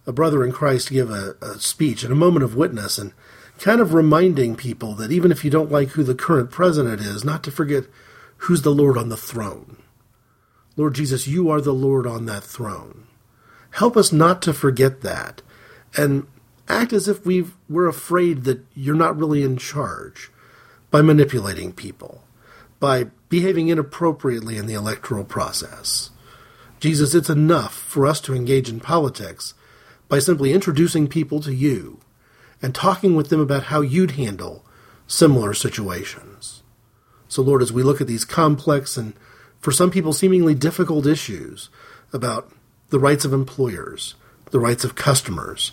a 0.09 0.13
brother 0.13 0.43
in 0.43 0.51
Christ 0.51 0.91
give 0.91 1.11
a, 1.11 1.37
a 1.43 1.61
speech 1.61 2.03
and 2.03 2.11
a 2.11 2.17
moment 2.17 2.43
of 2.43 2.57
witness 2.57 2.97
and 2.97 3.13
kind 3.59 3.79
of 3.79 3.93
reminding 3.93 4.57
people 4.57 4.95
that 4.95 5.13
even 5.13 5.31
if 5.31 5.45
you 5.45 5.51
don't 5.51 5.71
like 5.71 5.91
who 5.91 6.03
the 6.03 6.15
current 6.15 6.51
president 6.51 7.03
is, 7.03 7.25
not 7.25 7.45
to 7.45 7.51
forget 7.51 7.85
who's 8.39 8.63
the 8.63 8.71
Lord 8.71 8.97
on 8.97 9.11
the 9.11 9.19
throne. 9.19 9.77
Lord 10.77 10.95
Jesus, 10.95 11.29
you 11.29 11.51
are 11.51 11.61
the 11.61 11.75
Lord 11.75 12.07
on 12.07 12.25
that 12.25 12.43
throne. 12.43 13.07
Help 13.73 13.99
us 13.99 14.11
not 14.11 14.41
to 14.43 14.55
forget 14.55 15.03
that 15.03 15.43
and 15.95 16.27
act 16.69 16.95
as 16.95 17.07
if 17.07 17.27
we 17.27 17.45
we're 17.69 17.87
afraid 17.87 18.45
that 18.45 18.65
you're 18.75 18.95
not 18.95 19.19
really 19.19 19.43
in 19.43 19.59
charge 19.59 20.31
by 20.91 21.03
manipulating 21.03 21.71
people, 21.71 22.23
by 22.81 23.05
behaving 23.29 23.69
inappropriately 23.69 24.57
in 24.57 24.65
the 24.65 24.75
electoral 24.75 25.25
process. 25.25 26.11
Jesus, 26.81 27.15
it's 27.15 27.29
enough 27.29 27.75
for 27.75 28.07
us 28.07 28.23
to 28.23 28.35
engage 28.35 28.71
in 28.71 28.81
politics 28.81 29.53
by 30.09 30.19
simply 30.19 30.53
introducing 30.53 31.09
people 31.09 31.41
to 31.41 31.55
you 31.55 32.01
and 32.61 32.75
talking 32.75 33.15
with 33.15 33.29
them 33.29 33.41
about 33.41 33.65
how 33.65 33.81
you'd 33.81 34.13
handle 34.13 34.65
similar 35.07 35.55
situations. 35.55 36.63
So, 37.29 37.43
Lord, 37.43 37.63
as 37.63 37.73
we 37.73 37.83
look 37.83 38.01
at 38.01 38.07
these 38.07 38.25
complex 38.25 38.97
and 38.97 39.15
for 39.61 39.73
some 39.73 39.91
people 39.91 40.13
seemingly 40.13 40.55
difficult 40.55 41.07
issues 41.07 41.69
about 42.13 42.51
the 42.91 42.99
rights 42.99 43.25
of 43.25 43.33
employers, 43.33 44.15
the 44.51 44.61
rights 44.61 44.85
of 44.85 44.95
customers, 44.95 45.73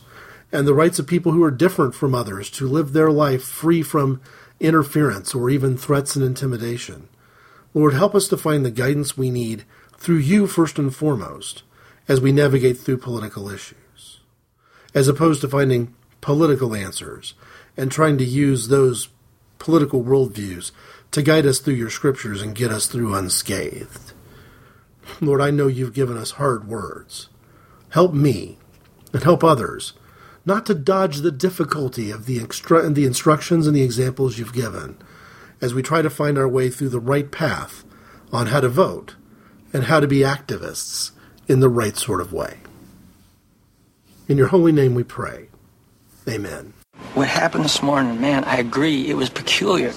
and 0.52 0.68
the 0.68 0.74
rights 0.74 1.00
of 1.00 1.08
people 1.08 1.32
who 1.32 1.44
are 1.44 1.52
different 1.52 1.96
from 1.96 2.14
others 2.14 2.50
to 2.50 2.68
live 2.68 2.94
their 2.94 3.12
life 3.12 3.44
free 3.44 3.82
from 3.82 4.22
interference 4.60 5.34
or 5.34 5.50
even 5.50 5.78
threats 5.78 6.16
and 6.16 6.26
intimidation. 6.26 7.08
Lord, 7.74 7.94
help 7.94 8.16
us 8.16 8.28
to 8.30 8.38
find 8.38 8.66
the 8.66 8.72
guidance 8.72 9.18
we 9.18 9.30
need 9.30 9.66
through 9.98 10.18
you 10.18 10.48
first 10.48 10.80
and 10.80 10.96
foremost 10.96 11.64
as 12.08 12.22
we 12.22 12.32
navigate 12.32 12.78
through 12.78 12.98
political 12.98 13.50
issues, 13.50 13.78
as 14.96 15.08
opposed 15.08 15.42
to 15.42 15.48
finding 15.48 15.94
political 16.22 16.74
answers 16.74 17.36
and 17.78 17.92
trying 17.92 18.18
to 18.18 18.26
use 18.26 18.70
those 18.70 19.10
political 19.60 20.04
worldviews 20.04 20.72
to 21.12 21.22
guide 21.22 21.46
us 21.46 21.60
through 21.60 21.76
your 21.76 21.90
scriptures 21.90 22.42
and 22.42 22.56
get 22.56 22.72
us 22.72 22.88
through 22.88 23.14
unscathed. 23.14 24.14
Lord, 25.22 25.42
I 25.42 25.52
know 25.52 25.68
you've 25.68 25.94
given 25.94 26.18
us 26.18 26.32
hard 26.32 26.68
words. 26.68 27.30
Help 27.90 28.14
me 28.14 28.58
and 29.14 29.22
help 29.22 29.44
others 29.44 29.94
not 30.46 30.66
to 30.66 30.76
dodge 30.76 31.18
the 31.18 31.32
difficulty 31.32 32.12
of 32.12 32.26
the, 32.26 32.40
extra- 32.42 32.90
the 32.90 33.06
instructions 33.06 33.68
and 33.68 33.76
the 33.76 33.84
examples 33.84 34.38
you've 34.38 34.54
given 34.54 34.98
as 35.62 35.74
we 35.74 35.82
try 35.82 36.02
to 36.02 36.10
find 36.10 36.38
our 36.38 36.48
way 36.48 36.70
through 36.70 36.90
the 36.90 37.00
right 37.00 37.32
path 37.32 37.84
on 38.32 38.48
how 38.48 38.60
to 38.60 38.70
vote 38.70 39.16
and 39.74 39.86
how 39.86 40.00
to 40.00 40.08
be 40.08 40.20
activists 40.20 41.12
in 41.48 41.60
the 41.60 41.70
right 41.70 41.98
sort 41.98 42.22
of 42.22 42.32
way. 42.32 42.60
In 44.28 44.38
your 44.38 44.48
holy 44.48 44.72
name 44.72 44.96
we 44.96 45.04
pray. 45.04 45.50
Amen. 46.28 46.74
What 47.14 47.28
happened 47.28 47.64
this 47.64 47.84
morning, 47.84 48.20
man, 48.20 48.44
I 48.46 48.58
agree, 48.58 49.08
it 49.08 49.14
was 49.14 49.30
peculiar. 49.30 49.94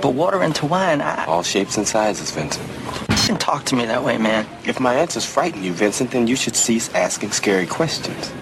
But 0.00 0.14
water 0.14 0.40
into 0.44 0.66
wine, 0.66 1.00
I... 1.00 1.24
All 1.24 1.42
shapes 1.42 1.76
and 1.76 1.86
sizes, 1.86 2.30
Vincent. 2.30 2.64
You 3.10 3.16
didn't 3.26 3.40
talk 3.40 3.64
to 3.64 3.74
me 3.74 3.84
that 3.86 4.04
way, 4.04 4.18
man. 4.18 4.46
If 4.64 4.78
my 4.78 4.94
answers 4.94 5.26
frighten 5.26 5.64
you, 5.64 5.72
Vincent, 5.72 6.12
then 6.12 6.28
you 6.28 6.36
should 6.36 6.54
cease 6.54 6.94
asking 6.94 7.32
scary 7.32 7.66
questions. 7.66 8.32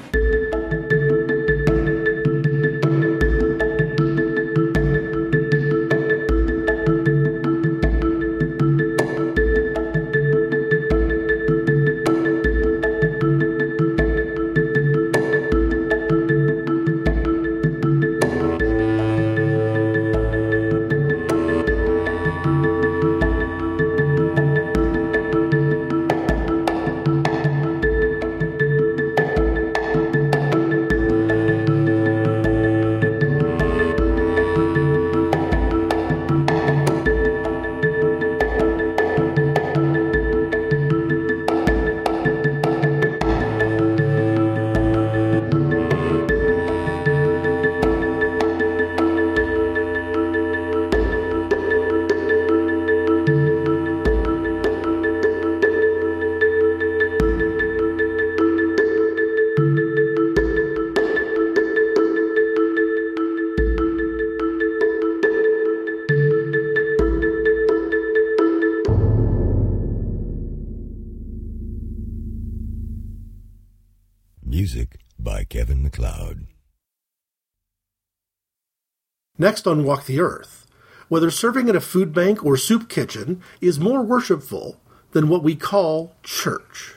Next 79.45 79.67
on 79.67 79.85
Walk 79.85 80.07
the 80.07 80.21
Earth, 80.21 80.67
whether 81.11 81.31
serving 81.31 81.69
at 81.69 81.77
a 81.77 81.81
food 81.83 82.15
bank 82.15 82.43
or 82.43 82.57
soup 82.57 82.89
kitchen 82.89 83.43
is 83.61 83.79
more 83.79 84.03
worshipful 84.03 84.81
than 85.11 85.29
what 85.29 85.43
we 85.43 85.55
call 85.55 86.17
church. 86.23 86.95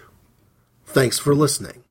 Thanks 0.86 1.20
for 1.20 1.36
listening. 1.36 1.84